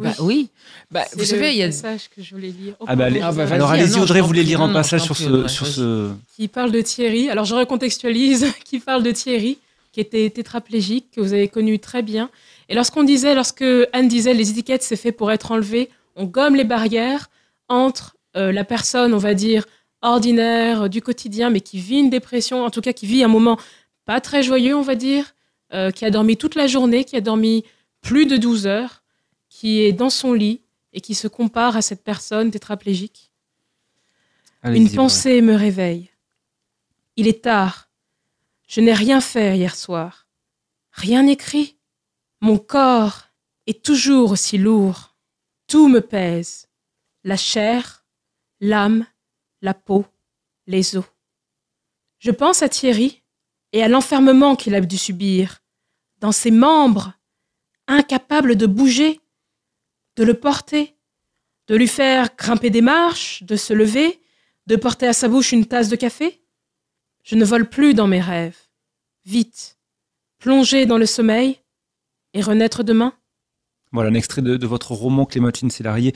Bah 0.04 0.14
oui. 0.20 0.48
Bah, 0.90 1.04
C'est 1.08 1.14
vous 1.14 1.20
le 1.20 1.26
savez, 1.26 1.50
il 1.52 1.58
y 1.58 1.62
a. 1.62 1.66
passage 1.66 2.08
que 2.14 2.22
je 2.22 2.34
voulais 2.34 2.48
lire. 2.48 2.74
Oh, 2.80 2.84
Ah 2.88 2.96
bah, 2.96 3.04
allez- 3.06 3.20
Ah 3.22 3.32
bah, 3.32 3.46
alors 3.50 3.70
allez-y, 3.70 3.98
Audrey, 4.00 4.20
vous 4.20 4.26
voulez 4.26 4.42
lire 4.44 4.60
un 4.60 4.72
passage 4.72 5.02
sur 5.02 5.16
ce, 5.16 5.46
sur 5.48 5.66
ce. 5.66 6.10
qui 6.36 6.48
parle 6.48 6.70
de 6.72 6.80
Thierry. 6.80 7.28
Alors 7.30 7.44
je 7.44 7.54
recontextualise, 7.54 8.46
qui 8.64 8.80
parle 8.80 9.02
de 9.02 9.10
Thierry, 9.12 9.58
qui 9.92 10.00
était 10.00 10.28
tétraplégique, 10.30 11.10
que 11.14 11.20
vous 11.20 11.32
avez 11.32 11.48
connu 11.48 11.78
très 11.78 12.02
bien. 12.02 12.30
Et 12.68 12.74
lorsqu'on 12.74 13.02
disait, 13.02 13.34
lorsque 13.34 13.64
Anne 13.92 14.08
disait, 14.08 14.34
les 14.34 14.50
étiquettes 14.50 14.82
c'est 14.82 14.96
fait 14.96 15.12
pour 15.12 15.30
être 15.32 15.50
enlevé, 15.52 15.90
on 16.16 16.24
gomme 16.24 16.54
les 16.56 16.64
barrières 16.64 17.28
entre 17.68 18.16
euh, 18.36 18.52
la 18.52 18.64
personne, 18.64 19.12
on 19.14 19.18
va 19.18 19.34
dire 19.34 19.64
ordinaire, 20.02 20.82
euh, 20.82 20.88
du 20.88 21.02
quotidien, 21.02 21.50
mais 21.50 21.60
qui 21.60 21.78
vit 21.78 21.98
une 21.98 22.10
dépression, 22.10 22.64
en 22.64 22.70
tout 22.70 22.80
cas 22.80 22.92
qui 22.92 23.06
vit 23.06 23.22
un 23.22 23.28
moment 23.28 23.58
pas 24.06 24.20
très 24.20 24.42
joyeux, 24.42 24.74
on 24.76 24.82
va 24.82 24.94
dire, 24.94 25.34
euh, 25.74 25.90
qui 25.90 26.04
a 26.04 26.10
dormi 26.10 26.36
toute 26.36 26.54
la 26.54 26.66
journée, 26.66 27.04
qui 27.04 27.16
a 27.16 27.20
dormi 27.20 27.64
plus 28.00 28.26
de 28.26 28.36
12 28.36 28.66
heures, 28.66 28.99
qui 29.50 29.80
est 29.80 29.92
dans 29.92 30.08
son 30.08 30.32
lit 30.32 30.62
et 30.94 31.02
qui 31.02 31.14
se 31.14 31.28
compare 31.28 31.76
à 31.76 31.82
cette 31.82 32.02
personne 32.02 32.50
tétraplégique. 32.50 33.30
Une 34.64 34.90
pensée 34.90 35.42
me 35.42 35.54
réveille. 35.54 36.10
Il 37.16 37.28
est 37.28 37.42
tard. 37.44 37.90
Je 38.66 38.80
n'ai 38.80 38.94
rien 38.94 39.20
fait 39.20 39.58
hier 39.58 39.74
soir. 39.74 40.26
Rien 40.92 41.26
écrit. 41.26 41.76
Mon 42.40 42.56
corps 42.56 43.24
est 43.66 43.84
toujours 43.84 44.30
aussi 44.30 44.56
lourd. 44.56 45.14
Tout 45.66 45.88
me 45.88 46.00
pèse. 46.00 46.68
La 47.24 47.36
chair, 47.36 48.04
l'âme, 48.60 49.06
la 49.60 49.74
peau, 49.74 50.06
les 50.66 50.96
os. 50.96 51.04
Je 52.18 52.30
pense 52.30 52.62
à 52.62 52.68
Thierry 52.68 53.22
et 53.72 53.82
à 53.82 53.88
l'enfermement 53.88 54.56
qu'il 54.56 54.74
a 54.74 54.80
dû 54.80 54.96
subir. 54.98 55.62
Dans 56.18 56.32
ses 56.32 56.50
membres, 56.50 57.14
incapable 57.86 58.56
de 58.56 58.66
bouger. 58.66 59.19
De 60.16 60.24
le 60.24 60.34
porter, 60.34 60.96
de 61.68 61.76
lui 61.76 61.88
faire 61.88 62.30
grimper 62.36 62.70
des 62.70 62.82
marches, 62.82 63.42
de 63.42 63.56
se 63.56 63.72
lever, 63.72 64.20
de 64.66 64.76
porter 64.76 65.06
à 65.06 65.12
sa 65.12 65.28
bouche 65.28 65.52
une 65.52 65.66
tasse 65.66 65.88
de 65.88 65.96
café? 65.96 66.42
Je 67.22 67.36
ne 67.36 67.44
vole 67.44 67.68
plus 67.68 67.94
dans 67.94 68.06
mes 68.06 68.20
rêves. 68.20 68.56
Vite, 69.24 69.78
plonger 70.38 70.86
dans 70.86 70.98
le 70.98 71.06
sommeil 71.06 71.58
et 72.34 72.42
renaître 72.42 72.82
demain 72.82 73.12
Voilà 73.92 74.10
un 74.10 74.14
extrait 74.14 74.42
de, 74.42 74.66
votre 74.66 74.92
roman 74.92 75.26
Clémentine 75.26 75.70
Célarier. 75.70 76.14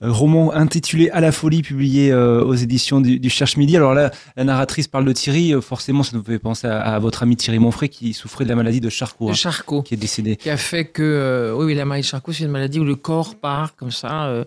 Euh, 0.00 0.12
roman 0.12 0.52
intitulé 0.54 1.10
À 1.10 1.20
la 1.20 1.32
folie, 1.32 1.62
publié 1.62 2.12
euh, 2.12 2.44
aux 2.44 2.54
éditions 2.54 3.00
du, 3.00 3.18
du, 3.18 3.30
Cherche 3.30 3.56
Midi. 3.56 3.76
Alors 3.76 3.94
là, 3.94 4.12
la 4.36 4.44
narratrice 4.44 4.86
parle 4.86 5.04
de 5.04 5.12
Thierry. 5.12 5.52
Euh, 5.52 5.60
forcément, 5.60 6.04
ça 6.04 6.16
nous 6.16 6.22
fait 6.22 6.38
penser 6.38 6.68
à, 6.68 6.80
à, 6.80 6.98
votre 7.00 7.24
ami 7.24 7.36
Thierry 7.36 7.58
Monfray 7.58 7.88
qui 7.88 8.12
souffrait 8.12 8.44
de 8.44 8.48
la 8.48 8.54
maladie 8.56 8.80
de 8.80 8.90
Charcot. 8.90 9.26
De 9.26 9.30
hein, 9.30 9.34
Charcot. 9.34 9.82
Qui 9.82 9.94
est 9.94 9.98
décédé. 9.98 10.36
Qui 10.36 10.50
a 10.50 10.56
fait 10.56 10.84
que. 10.84 11.52
oui, 11.56 11.66
oui, 11.66 11.74
la 11.74 11.84
maladie 11.84 12.06
de 12.06 12.10
Charcot, 12.10 12.32
c'est 12.32 12.44
une 12.44 12.50
maladie 12.50 12.78
où 12.78 12.84
le 12.84 12.94
corps 12.94 13.34
part 13.34 13.74
comme 13.74 13.90
ça. 13.90 14.44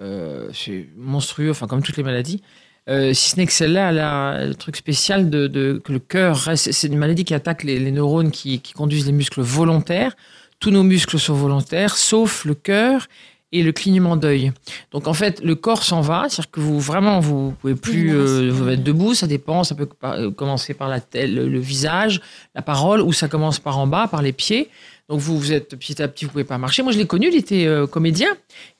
euh, 0.00 0.48
c'est 0.52 0.88
monstrueux, 0.96 1.50
enfin, 1.50 1.66
comme 1.66 1.82
toutes 1.82 1.96
les 1.96 2.02
maladies. 2.02 2.42
Euh, 2.88 3.14
si 3.14 3.30
ce 3.30 3.36
n'est 3.36 3.46
que 3.46 3.52
celle-là, 3.52 3.90
elle 3.90 3.98
a 4.00 4.44
le 4.44 4.54
truc 4.54 4.76
spécial 4.76 5.30
de, 5.30 5.46
de- 5.46 5.80
que 5.82 5.92
le 5.92 6.00
cœur 6.00 6.36
reste. 6.36 6.72
C'est 6.72 6.88
une 6.88 6.98
maladie 6.98 7.24
qui 7.24 7.32
attaque 7.32 7.62
les, 7.62 7.78
les 7.78 7.92
neurones 7.92 8.30
qui, 8.30 8.60
qui 8.60 8.72
conduisent 8.72 9.06
les 9.06 9.12
muscles 9.12 9.40
volontaires. 9.40 10.16
Tous 10.58 10.70
nos 10.70 10.82
muscles 10.82 11.18
sont 11.18 11.34
volontaires, 11.34 11.96
sauf 11.96 12.44
le 12.44 12.54
cœur 12.54 13.08
et 13.52 13.62
le 13.62 13.72
clignement 13.72 14.16
d'œil. 14.16 14.52
Donc 14.90 15.06
en 15.06 15.14
fait, 15.14 15.40
le 15.44 15.54
corps 15.54 15.84
s'en 15.84 16.00
va, 16.00 16.26
c'est-à-dire 16.28 16.50
que 16.50 16.60
vous 16.60 16.80
vraiment 16.80 17.20
vous 17.20 17.54
pouvez 17.60 17.74
plus 17.74 18.14
euh, 18.14 18.50
vous 18.50 18.68
être 18.68 18.82
debout, 18.82 19.14
ça 19.14 19.26
dépend, 19.26 19.62
ça 19.62 19.74
peut 19.74 19.88
euh, 20.04 20.30
commencer 20.30 20.74
par 20.74 20.88
la 20.88 21.00
tête, 21.00 21.30
le, 21.30 21.48
le 21.48 21.58
visage, 21.60 22.20
la 22.54 22.62
parole, 22.62 23.00
ou 23.02 23.12
ça 23.12 23.28
commence 23.28 23.58
par 23.58 23.78
en 23.78 23.86
bas, 23.86 24.08
par 24.08 24.22
les 24.22 24.32
pieds. 24.32 24.68
Donc 25.08 25.20
vous 25.20 25.38
vous 25.38 25.52
êtes 25.52 25.76
petit 25.76 26.00
à 26.02 26.08
petit, 26.08 26.24
vous 26.24 26.30
pouvez 26.30 26.44
pas 26.44 26.58
marcher. 26.58 26.82
Moi 26.82 26.92
je 26.92 26.98
l'ai 26.98 27.06
connu, 27.06 27.28
il 27.28 27.36
était 27.36 27.66
euh, 27.66 27.86
comédien, 27.86 28.28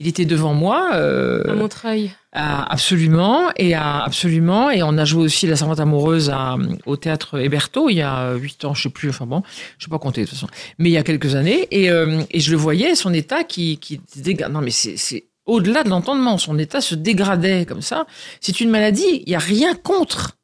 il 0.00 0.08
était 0.08 0.24
devant 0.24 0.54
moi. 0.54 0.90
euh, 0.94 1.42
à 1.50 1.54
Montreuil. 1.54 2.10
à- 2.32 2.72
absolument, 2.72 3.50
et 3.56 3.74
à, 3.74 3.98
absolument, 4.04 4.70
et 4.70 4.82
on 4.82 4.96
a 4.96 5.04
joué 5.04 5.24
aussi 5.24 5.46
La 5.46 5.56
Servante 5.56 5.80
amoureuse 5.80 6.30
à- 6.30 6.56
au 6.86 6.96
théâtre 6.96 7.38
Héberto 7.40 7.88
il 7.90 7.96
y 7.96 8.02
a 8.02 8.34
huit 8.34 8.64
ans, 8.64 8.72
je 8.74 8.84
sais 8.84 8.88
plus, 8.90 9.10
enfin 9.10 9.26
bon, 9.26 9.42
je 9.78 9.84
sais 9.84 9.90
pas 9.90 9.98
compter 9.98 10.22
de 10.22 10.26
toute 10.26 10.36
façon, 10.36 10.48
mais 10.78 10.88
il 10.88 10.92
y 10.92 10.96
a 10.96 11.02
quelques 11.02 11.34
années, 11.34 11.66
et, 11.70 11.90
euh, 11.90 12.22
et 12.30 12.40
je 12.40 12.50
le 12.52 12.56
voyais, 12.56 12.94
son 12.94 13.12
état 13.12 13.44
qui, 13.44 13.78
qui 13.78 14.00
dégrade. 14.16 14.52
Non 14.52 14.60
mais 14.62 14.70
c'est 14.70 14.96
c'est 14.96 15.24
au-delà 15.44 15.82
de 15.82 15.88
l'entendement, 15.90 16.38
son 16.38 16.56
état 16.58 16.80
se 16.80 16.94
dégradait 16.94 17.66
comme 17.66 17.82
ça. 17.82 18.06
C'est 18.40 18.60
une 18.60 18.70
maladie, 18.70 19.24
il 19.26 19.28
y 19.30 19.34
a 19.34 19.40
rien 19.40 19.74
contre. 19.74 20.36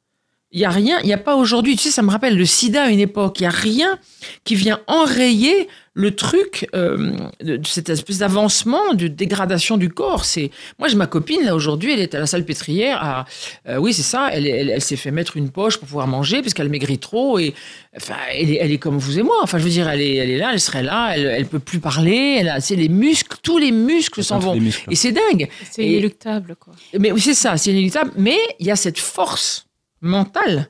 Il 0.51 0.59
y 0.59 0.65
a 0.65 0.71
rien, 0.71 0.97
il 1.01 1.05
n'y 1.05 1.13
a 1.13 1.17
pas 1.19 1.35
aujourd'hui, 1.35 1.75
tu 1.75 1.83
sais, 1.83 1.91
ça 1.91 2.01
me 2.01 2.09
rappelle 2.09 2.35
le 2.35 2.45
sida 2.45 2.85
à 2.85 2.89
une 2.89 2.99
époque, 2.99 3.39
il 3.39 3.43
y 3.43 3.45
a 3.45 3.51
rien 3.51 3.99
qui 4.45 4.55
vient 4.55 4.79
enrayer 4.87 5.67
le 5.93 6.15
truc 6.15 6.67
euh, 6.73 7.11
de 7.41 7.57
de 7.57 7.67
cette 7.67 7.89
espèce 7.89 8.17
d'avancement, 8.19 8.93
de 8.95 9.07
dégradation 9.07 9.77
du 9.77 9.89
corps. 9.89 10.25
C'est 10.25 10.49
moi, 10.79 10.87
j'ai 10.87 10.95
ma 10.95 11.05
copine 11.05 11.43
là 11.43 11.53
aujourd'hui, 11.55 11.93
elle 11.93 11.99
est 11.99 12.15
à 12.15 12.19
la 12.19 12.25
salle 12.25 12.45
pétrière. 12.45 12.97
À, 13.03 13.25
euh, 13.67 13.77
oui, 13.77 13.93
c'est 13.93 14.01
ça. 14.01 14.29
Elle, 14.31 14.47
est- 14.47 14.49
elle, 14.49 14.69
elle 14.71 14.81
s'est 14.81 14.95
fait 14.95 15.11
mettre 15.11 15.37
une 15.37 15.51
poche 15.51 15.77
pour 15.77 15.87
pouvoir 15.87 16.07
manger 16.07 16.41
parce 16.41 16.55
qu'elle 16.55 16.69
maigrit 16.69 16.97
trop 16.99 17.37
et 17.37 17.53
enfin, 17.95 18.15
elle 18.33 18.49
est, 18.49 18.57
elle 18.59 18.71
est 18.71 18.77
comme 18.79 18.97
vous 18.97 19.19
et 19.19 19.23
moi. 19.23 19.35
Enfin, 19.43 19.59
je 19.59 19.63
veux 19.65 19.69
dire, 19.69 19.87
elle 19.87 20.01
est, 20.01 20.15
elle 20.15 20.31
est 20.31 20.37
là, 20.39 20.49
elle 20.53 20.59
serait 20.61 20.83
là, 20.83 21.11
elle, 21.15 21.25
elle 21.27 21.45
peut 21.45 21.59
plus 21.59 21.79
parler. 21.79 22.37
Elle 22.39 22.49
a, 22.49 22.59
c'est 22.59 22.75
les 22.75 22.89
muscles, 22.89 23.37
tous 23.43 23.59
les 23.59 23.71
muscles 23.71 24.23
s'en 24.23 24.39
vont. 24.39 24.55
muscles. 24.55 24.85
Et 24.91 24.95
c'est 24.95 25.11
dingue. 25.11 25.47
C'est 25.69 25.85
inéluctable, 25.85 26.55
quoi. 26.59 26.73
Mais 26.97 27.11
oui, 27.11 27.21
c'est 27.21 27.35
ça, 27.35 27.55
c'est 27.57 27.71
inéluctable. 27.71 28.11
Mais 28.17 28.37
il 28.59 28.65
y 28.65 28.71
a 28.71 28.75
cette 28.75 28.97
force 28.99 29.65
mentale 30.01 30.69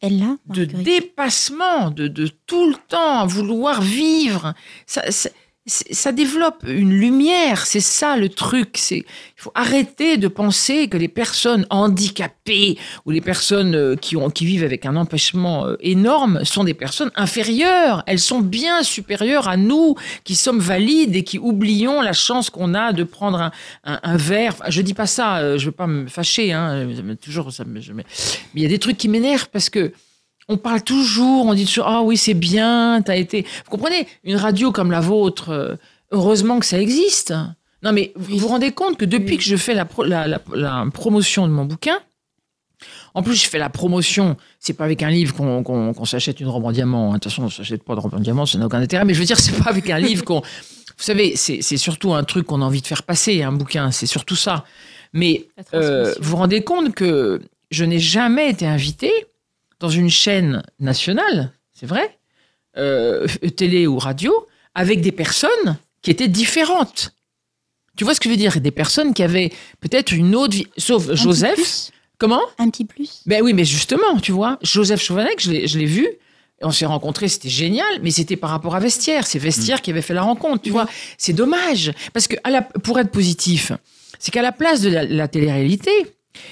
Elle 0.00 0.18
là 0.18 0.36
de 0.46 0.64
dépassement, 0.64 1.90
de, 1.90 2.08
de 2.08 2.28
tout 2.46 2.68
le 2.70 2.76
temps 2.88 3.26
vouloir 3.26 3.80
vivre. 3.82 4.54
Ça, 4.86 5.02
ça, 5.10 5.10
c'est- 5.10 5.34
ça 5.68 6.12
développe 6.12 6.64
une 6.66 6.92
lumière, 6.92 7.66
c'est 7.66 7.80
ça 7.80 8.16
le 8.16 8.28
truc. 8.28 8.70
C'est 8.74 8.98
il 8.98 9.42
faut 9.42 9.52
arrêter 9.54 10.16
de 10.16 10.26
penser 10.26 10.88
que 10.88 10.96
les 10.96 11.08
personnes 11.08 11.66
handicapées 11.70 12.76
ou 13.06 13.10
les 13.10 13.20
personnes 13.20 13.74
euh, 13.74 13.94
qui 13.94 14.16
ont 14.16 14.30
qui 14.30 14.46
vivent 14.46 14.64
avec 14.64 14.86
un 14.86 14.96
empêchement 14.96 15.66
euh, 15.66 15.76
énorme 15.80 16.44
sont 16.44 16.64
des 16.64 16.74
personnes 16.74 17.10
inférieures. 17.14 18.02
Elles 18.06 18.18
sont 18.18 18.40
bien 18.40 18.82
supérieures 18.82 19.48
à 19.48 19.56
nous 19.56 19.94
qui 20.24 20.34
sommes 20.34 20.58
valides 20.58 21.14
et 21.14 21.22
qui 21.22 21.38
oublions 21.38 22.00
la 22.00 22.12
chance 22.12 22.50
qu'on 22.50 22.74
a 22.74 22.92
de 22.92 23.04
prendre 23.04 23.50
un, 23.84 24.16
verre. 24.16 24.54
Enfin, 24.54 24.70
je 24.70 24.82
dis 24.82 24.94
pas 24.94 25.06
ça, 25.06 25.38
euh, 25.38 25.58
je 25.58 25.66
veux 25.66 25.72
pas 25.72 25.86
me 25.86 26.08
fâcher. 26.08 26.52
Hein, 26.52 26.88
toujours 27.22 27.52
ça 27.52 27.64
mais 27.66 28.04
il 28.54 28.62
y 28.62 28.66
a 28.66 28.68
des 28.68 28.78
trucs 28.78 28.96
qui 28.96 29.08
m'énervent 29.08 29.48
parce 29.52 29.70
que 29.70 29.92
on 30.48 30.56
parle 30.56 30.82
toujours, 30.82 31.46
on 31.46 31.54
dit 31.54 31.66
toujours 31.66 31.86
ah 31.88 32.02
oui 32.02 32.16
c'est 32.16 32.34
bien, 32.34 33.02
t'as 33.04 33.16
été. 33.16 33.42
Vous 33.64 33.70
comprenez 33.70 34.06
Une 34.24 34.36
radio 34.36 34.72
comme 34.72 34.90
la 34.90 35.00
vôtre, 35.00 35.50
euh, 35.50 35.76
heureusement 36.10 36.58
que 36.58 36.66
ça 36.66 36.80
existe. 36.80 37.34
Non 37.82 37.92
mais 37.92 38.12
vous 38.16 38.38
vous 38.38 38.48
rendez 38.48 38.72
compte 38.72 38.96
que 38.98 39.04
depuis 39.04 39.36
que 39.36 39.42
je 39.44 39.56
fais 39.56 39.74
la, 39.74 39.84
pro- 39.84 40.04
la, 40.04 40.26
la- 40.26 40.40
la 40.54 40.84
promotion 40.92 41.46
de 41.46 41.52
mon 41.52 41.64
bouquin, 41.64 41.98
en 43.14 43.22
plus 43.22 43.34
je 43.34 43.48
fais 43.48 43.58
la 43.58 43.68
promotion, 43.70 44.36
c'est 44.60 44.72
pas 44.74 44.84
avec 44.84 45.02
un 45.02 45.10
livre 45.10 45.34
qu'on 45.34 46.04
s'achète 46.04 46.40
une 46.40 46.48
robe 46.48 46.64
en 46.64 46.72
diamant. 46.72 47.10
hein. 47.10 47.14
De 47.14 47.18
toute 47.20 47.30
façon 47.32 47.44
on 47.44 47.50
s'achète 47.50 47.82
pas 47.82 47.94
de 47.94 48.00
robe 48.00 48.14
en 48.14 48.20
diamant, 48.20 48.46
ça 48.46 48.58
n'a 48.58 48.66
aucun 48.66 48.80
intérêt. 48.80 49.04
Mais 49.04 49.14
je 49.14 49.18
veux 49.20 49.24
dire 49.26 49.38
c'est 49.38 49.56
pas 49.62 49.70
avec 49.70 49.88
un 49.90 49.98
livre 49.98 50.24
qu'on. 50.24 50.40
Vous 50.40 51.04
savez, 51.04 51.36
c'est 51.36 51.62
surtout 51.76 52.12
un 52.14 52.24
truc 52.24 52.46
qu'on 52.46 52.60
a 52.60 52.64
envie 52.64 52.80
de 52.82 52.86
faire 52.86 53.04
passer, 53.04 53.42
un 53.44 53.52
bouquin, 53.52 53.92
c'est 53.92 54.06
surtout 54.06 54.34
ça. 54.34 54.64
Mais 55.12 55.46
euh, 55.74 56.12
vous 56.20 56.30
vous 56.30 56.36
rendez 56.36 56.62
compte 56.64 56.92
que 56.92 57.40
je 57.70 57.84
n'ai 57.84 58.00
jamais 58.00 58.50
été 58.50 58.66
invité 58.66 59.12
dans 59.80 59.88
une 59.90 60.10
chaîne 60.10 60.62
nationale, 60.80 61.52
c'est 61.72 61.86
vrai, 61.86 62.18
euh, 62.76 63.26
télé 63.56 63.86
ou 63.86 63.98
radio, 63.98 64.46
avec 64.74 65.00
des 65.00 65.12
personnes 65.12 65.76
qui 66.02 66.10
étaient 66.10 66.28
différentes. 66.28 67.12
Tu 67.96 68.04
vois 68.04 68.14
ce 68.14 68.20
que 68.20 68.28
je 68.28 68.30
veux 68.34 68.36
dire? 68.38 68.60
Des 68.60 68.70
personnes 68.70 69.12
qui 69.14 69.22
avaient 69.22 69.50
peut-être 69.80 70.12
une 70.12 70.34
autre 70.36 70.54
vie, 70.54 70.66
sauf 70.76 71.08
Un 71.10 71.14
Joseph. 71.14 71.90
Comment? 72.18 72.40
Un 72.58 72.68
petit 72.70 72.84
plus 72.84 73.22
Ben 73.26 73.42
oui, 73.42 73.52
mais 73.54 73.64
justement, 73.64 74.18
tu 74.22 74.32
vois, 74.32 74.58
Joseph 74.62 75.00
Chauvanec, 75.02 75.40
je 75.40 75.78
l'ai 75.78 75.84
vu. 75.86 76.06
On 76.60 76.72
s'est 76.72 76.86
rencontrés, 76.86 77.28
c'était 77.28 77.48
génial, 77.48 77.86
mais 78.02 78.10
c'était 78.10 78.34
par 78.36 78.50
rapport 78.50 78.74
à 78.74 78.80
Vestiaire. 78.80 79.26
C'est 79.28 79.38
Vestiaire 79.38 79.80
qui 79.80 79.90
avait 79.92 80.02
fait 80.02 80.14
la 80.14 80.22
rencontre, 80.22 80.62
tu 80.62 80.70
vois. 80.70 80.88
C'est 81.16 81.32
dommage. 81.32 81.92
Parce 82.12 82.26
que, 82.26 82.34
à 82.42 82.50
la- 82.50 82.62
pour 82.62 82.98
être 82.98 83.12
positif, 83.12 83.70
c'est 84.18 84.32
qu'à 84.32 84.42
la 84.42 84.50
place 84.50 84.80
de 84.80 84.90
la, 84.90 85.04
la 85.04 85.28
télé-réalité, 85.28 85.92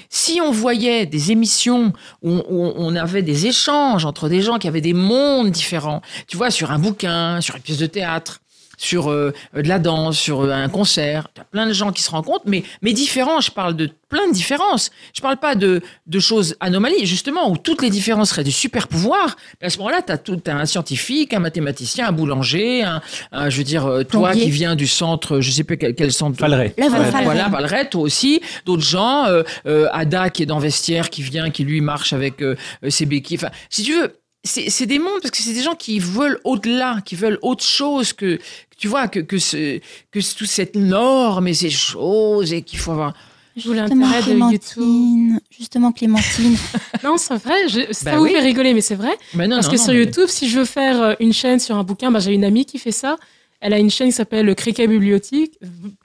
si 0.09 0.39
on 0.41 0.51
voyait 0.51 1.05
des 1.05 1.31
émissions 1.31 1.93
où 2.21 2.31
on, 2.31 2.73
on 2.77 2.95
avait 2.95 3.21
des 3.21 3.47
échanges 3.47 4.05
entre 4.05 4.29
des 4.29 4.41
gens 4.41 4.57
qui 4.57 4.67
avaient 4.67 4.81
des 4.81 4.93
mondes 4.93 5.51
différents, 5.51 6.01
tu 6.27 6.37
vois, 6.37 6.51
sur 6.51 6.71
un 6.71 6.79
bouquin, 6.79 7.41
sur 7.41 7.55
une 7.55 7.61
pièce 7.61 7.77
de 7.77 7.85
théâtre, 7.85 8.41
sur 8.77 9.09
euh, 9.09 9.33
de 9.55 9.67
la 9.67 9.79
danse, 9.79 10.17
sur 10.19 10.41
euh, 10.41 10.51
un 10.51 10.69
concert, 10.69 11.27
tu 11.33 11.41
as 11.41 11.43
plein 11.43 11.65
de 11.65 11.73
gens 11.73 11.91
qui 11.91 12.03
se 12.03 12.11
rencontrent, 12.11 12.45
mais, 12.45 12.63
mais 12.81 12.93
différents, 12.93 13.41
je 13.41 13.49
parle 13.51 13.75
de 13.75 13.89
plein 14.07 14.27
de 14.27 14.33
différences. 14.33 14.91
Je 15.13 15.21
parle 15.21 15.37
pas 15.37 15.55
de, 15.55 15.81
de 16.05 16.19
choses 16.19 16.55
anomalies, 16.59 17.05
justement, 17.07 17.49
où 17.51 17.57
toutes 17.57 17.81
les 17.81 17.89
différences 17.89 18.29
seraient 18.29 18.43
des 18.43 18.51
super 18.51 18.87
pouvoirs. 18.87 19.35
Mais 19.59 19.67
à 19.67 19.69
ce 19.71 19.77
moment-là, 19.79 20.01
tu 20.05 20.11
as, 20.13 20.17
tout, 20.17 20.35
t'as 20.37 20.53
un 20.55 20.65
scientifique, 20.65 21.33
un 21.33 21.39
mathématicien, 21.39 22.07
un 22.07 22.11
boulanger, 22.11 22.83
un, 22.83 23.01
un- 23.31 23.49
je 23.49 23.57
veux 23.57 23.63
dire, 23.63 23.85
euh, 23.85 24.03
toi 24.03 24.29
Plombier. 24.29 24.43
qui 24.45 24.51
viens 24.51 24.75
du 24.75 24.87
centre, 24.87 25.41
je 25.41 25.51
sais 25.51 25.63
plus 25.63 25.77
quel, 25.77 25.95
quel 25.95 26.11
centre. 26.13 26.35
Euh, 26.41 26.47
Fallerin. 26.47 27.23
voilà, 27.23 27.49
Valeret, 27.49 27.89
toi 27.89 28.01
aussi. 28.03 28.41
D'autres 28.65 28.83
gens, 28.85 29.25
euh, 29.25 29.43
euh, 29.65 29.87
Ada 29.91 30.29
qui 30.29 30.43
est 30.43 30.45
dans 30.45 30.59
Vestiaire, 30.59 31.09
qui 31.09 31.23
vient, 31.23 31.49
qui 31.49 31.63
lui 31.63 31.81
marche 31.81 32.13
avec 32.13 32.41
euh, 32.43 32.55
euh, 32.83 32.89
ses 32.91 33.05
béquilles. 33.07 33.37
Enfin, 33.37 33.51
si 33.69 33.83
tu 33.83 33.93
veux, 33.93 34.15
c'est 34.43 34.69
c'est 34.69 34.85
des 34.85 34.99
mondes 34.99 35.19
parce 35.21 35.31
que 35.31 35.37
c'est 35.37 35.51
des 35.53 35.63
gens 35.63 35.75
qui 35.75 35.99
veulent 35.99 36.39
au-delà, 36.45 36.99
qui 37.03 37.15
veulent 37.15 37.39
autre 37.41 37.63
chose 37.65 38.13
que, 38.13 38.39
tu 38.77 38.87
vois, 38.87 39.07
que, 39.07 39.19
que, 39.19 39.37
ce, 39.39 39.79
que 40.11 40.21
ce- 40.21 40.35
toute 40.35 40.47
cette 40.47 40.75
norme 40.75 41.47
et 41.47 41.53
ces 41.53 41.69
choses 41.69 42.53
et 42.53 42.61
qu'il 42.61 42.79
faut 42.79 42.91
avoir. 42.91 43.13
Je 43.55 43.71
l'intérêt 43.71 44.21
de 44.21 44.37
YouTube. 44.37 44.61
Clémentine. 44.75 45.39
Justement, 45.57 45.91
Clémentine. 45.91 46.55
Non, 47.03 47.17
c'est 47.17 47.35
vrai. 47.37 47.67
je- 47.67 47.91
ça 47.91 48.11
Bah 48.11 48.17
vous 48.17 48.25
oui. 48.25 48.31
fait 48.33 48.39
rigoler, 48.39 48.73
mais 48.75 48.81
c'est 48.81 48.93
vrai. 48.95 49.17
Mais 49.33 49.47
non, 49.47 49.55
Parce 49.57 49.65
non, 49.67 49.71
que 49.73 49.77
non, 49.77 49.83
sur 49.83 49.93
mais- 49.93 49.99
YouTube, 50.03 50.27
si 50.27 50.47
je 50.47 50.59
veux 50.59 50.65
faire 50.65 51.01
euh, 51.01 51.13
une 51.19 51.33
chaîne 51.33 51.59
sur 51.59 51.75
un 51.75 51.83
bouquin, 51.83 52.11
bah, 52.11 52.19
j'ai 52.19 52.33
une 52.33 52.43
amie 52.45 52.65
qui 52.65 52.77
fait 52.77 52.91
ça. 52.91 53.17
Elle 53.59 53.73
a 53.73 53.79
une 53.79 53.89
chaîne 53.89 54.09
qui 54.09 54.13
s'appelle 54.13 54.45
le 54.45 54.53
Cricket 54.53 54.87
Bibliothèque, 54.87 55.57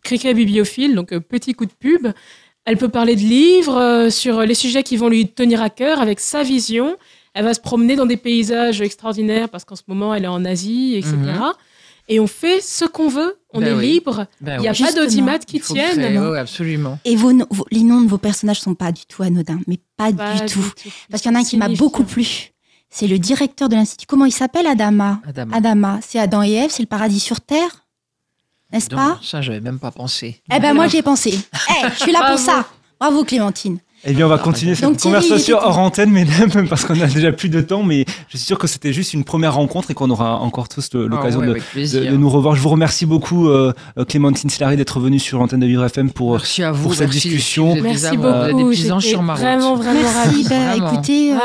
Cricket 0.03 0.35
Bibliophile, 0.35 0.95
donc 0.95 1.13
euh, 1.13 1.21
petit 1.21 1.53
coup 1.53 1.67
de 1.67 1.73
pub. 1.79 2.09
Elle 2.65 2.79
peut 2.79 2.89
parler 2.89 3.17
de 3.17 3.21
livres 3.21 3.77
euh, 3.77 4.09
sur 4.11 4.41
les 4.41 4.55
sujets 4.55 4.83
qui 4.83 4.97
vont 4.97 5.09
lui 5.11 5.29
tenir 5.29 5.61
à 5.61 5.69
cœur 5.69 6.01
avec 6.01 6.21
sa 6.21 6.43
vision. 6.43 6.97
Elle 7.35 7.45
va 7.45 7.53
se 7.53 7.61
promener 7.61 7.97
dans 7.97 8.07
des 8.07 8.17
paysages 8.17 8.81
extraordinaires 8.81 9.51
parce 9.51 9.65
qu'en 9.67 9.77
ce 9.77 9.83
moment, 9.89 10.15
elle 10.15 10.25
est 10.25 10.29
en 10.29 10.45
Asie, 10.47 10.95
etc. 10.97 11.15
Et 12.09 12.19
on 12.21 12.27
fait 12.27 12.61
ce 12.61 12.85
qu'on 12.85 13.09
veut. 13.09 13.39
On 13.55 13.61
Ben 13.61 13.69
est 13.75 13.79
oui. 13.79 13.93
libre. 13.93 14.27
Ben 14.41 14.57
Il 14.59 14.63
n'y 14.63 14.69
a 14.69 14.73
oui. 14.73 14.79
pas 14.83 14.93
d'audimat 14.93 15.39
qui 15.39 15.61
tienne. 15.61 16.19
ouais, 16.19 16.39
absolument. 16.39 16.99
Et 17.05 17.17
vos, 17.17 17.33
les 17.71 17.83
noms 17.83 18.01
de 18.01 18.09
vos 18.09 18.19
personnages 18.19 18.61
sont 18.61 18.75
pas 18.75 18.93
du 18.93 19.03
tout 19.07 19.23
anodins, 19.23 19.61
mais 19.67 19.79
pas, 19.97 20.13
Pas 20.13 20.35
du 20.41 20.53
tout. 20.53 20.61
tout. 20.61 20.89
Parce 21.11 21.23
qu'il 21.23 21.31
y 21.31 21.35
en 21.35 21.39
a 21.39 21.41
un 21.43 21.45
qui 21.45 21.57
m'a 21.57 21.69
beaucoup 21.69 22.05
plu. 22.05 22.27
C'est 22.91 23.07
le 23.07 23.19
directeur 23.19 23.69
de 23.69 23.75
l'institut. 23.77 24.07
Comment 24.07 24.25
il 24.27 24.33
s'appelle, 24.33 24.67
Adama? 24.67 25.21
Adama. 25.27 25.57
Adama. 25.57 25.99
C'est 26.03 26.19
Adam 26.19 26.43
et 26.43 26.53
Ève, 26.53 26.71
c'est 26.71 26.83
le 26.83 26.89
paradis 26.89 27.21
sur 27.21 27.41
terre, 27.41 27.87
n'est-ce 28.73 28.89
pas? 28.91 29.19
ça, 29.23 29.41
j'avais 29.41 29.61
même 29.61 29.79
pas 29.79 29.91
pensé. 29.91 30.43
Eh 30.55 30.59
ben 30.61 30.75
moi 30.75 30.89
j'y 30.89 30.99
ai 30.99 31.03
pensé. 31.03 31.33
Eh, 31.71 31.89
je 31.95 31.99
suis 32.03 32.13
là 32.13 32.27
pour 32.31 32.39
ça. 32.39 32.67
Bravo 33.01 33.25
Clémentine. 33.25 33.79
Eh 34.05 34.15
bien, 34.15 34.27
on 34.27 34.29
va 34.29 34.39
continuer 34.39 34.75
cette 34.75 34.85
Donc, 34.89 34.99
conversation 35.01 35.59
hors 35.59 35.79
antenne, 35.79 36.11
mesdames, 36.11 36.67
parce 36.69 36.85
qu'on 36.85 37.01
a 37.01 37.07
déjà 37.07 37.31
plus 37.31 37.49
de 37.49 37.61
temps, 37.61 37.85
mais 37.85 38.05
je 38.29 38.37
suis 38.37 38.47
sûr 38.47 38.59
que 38.59 38.67
c'était 38.67 38.93
juste 38.93 39.15
une 39.15 39.23
première 39.23 39.55
rencontre 39.55 39.93
et 39.93 39.95
qu'on 39.95 40.11
aura 40.11 40.41
encore 40.41 40.69
tous 40.69 40.93
l'occasion 40.95 41.41
Ah 41.45 41.51
ouais, 41.51 41.61
de, 41.87 42.17
nous 42.17 42.29
revoir. 42.29 42.57
Je 42.57 42.61
vous 42.63 42.69
remercie 42.71 43.07
beaucoup, 43.07 43.49
euh, 43.49 43.73
euh, 43.99 44.05
Clémentine 44.05 44.51
Silary, 44.51 44.77
d'être 44.77 44.99
venue 44.99 45.21
sur 45.21 45.39
l'antenne 45.39 45.61
de 45.61 45.67
Vivre 45.67 45.85
FM 45.85 46.11
pour. 46.11 46.35
euh, 46.35 46.39
Merci 46.39 46.63
à 46.65 46.73
vous 46.73 46.83
pour 46.83 46.95
cette 46.95 47.11
merci. 47.13 47.29
discussion. 47.29 47.75
Des 47.75 47.81
Merci 47.81 48.07
amours, 48.07 48.25
vous 48.25 48.29
êtes 48.33 48.53
beaucoup. 48.53 48.71
des 48.71 48.77
petits 48.77 48.91
anges 48.93 49.03
J'étais 49.03 49.15
sur 49.15 49.23
ma 49.23 49.35
route. 49.35 49.43
Vraiment, 49.43 49.75
vraiment 49.77 50.01
Merci. 50.01 50.45
Bah, 50.49 50.57
Vraiment. 50.59 50.93
écoutez, 50.93 51.33
euh, 51.35 51.37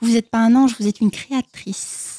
vous 0.00 0.10
n'êtes 0.12 0.30
pas 0.30 0.38
un 0.38 0.54
ange, 0.54 0.74
vous 0.78 0.86
êtes 0.86 1.00
une 1.00 1.10
créatrice. 1.10 2.18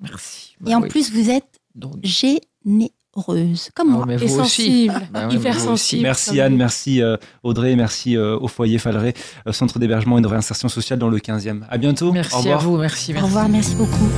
Merci. 0.00 0.56
Et 0.60 0.70
Bah 0.70 0.78
en 0.78 0.82
oui. 0.82 0.88
plus, 0.88 1.12
vous 1.12 1.30
êtes 1.30 1.60
Donc, 1.76 1.94
généreuse, 2.02 2.40
comme 3.74 3.88
ah, 3.90 3.96
moi. 3.96 4.04
mais 4.06 4.14
Et 4.14 4.26
vous 4.26 4.40
aussi. 4.40 4.88
sensible, 4.88 5.08
Bah 5.12 5.28
ouais, 5.28 5.34
hyper 5.34 5.56
aussi. 5.56 5.64
sensible. 5.64 6.02
Merci 6.02 6.40
Anne, 6.40 6.56
merci 6.56 7.02
euh, 7.02 7.16
Audrey, 7.42 7.76
merci 7.76 8.16
euh, 8.16 8.36
au 8.38 8.48
foyer 8.48 8.78
Faleret, 8.78 9.14
euh, 9.46 9.52
centre 9.52 9.78
d'hébergement 9.78 10.18
et 10.18 10.20
de 10.20 10.26
réinsertion 10.26 10.68
sociale 10.68 10.98
dans 10.98 11.08
le 11.08 11.18
15e. 11.18 11.62
À 11.70 11.78
bientôt. 11.78 12.08
Au 12.08 12.12
Merci 12.12 12.50
à 12.50 12.56
vous, 12.56 12.76
merci. 12.76 13.14
Au 13.16 13.24
revoir, 13.24 13.48
merci 13.48 13.74
beaucoup. 13.74 14.08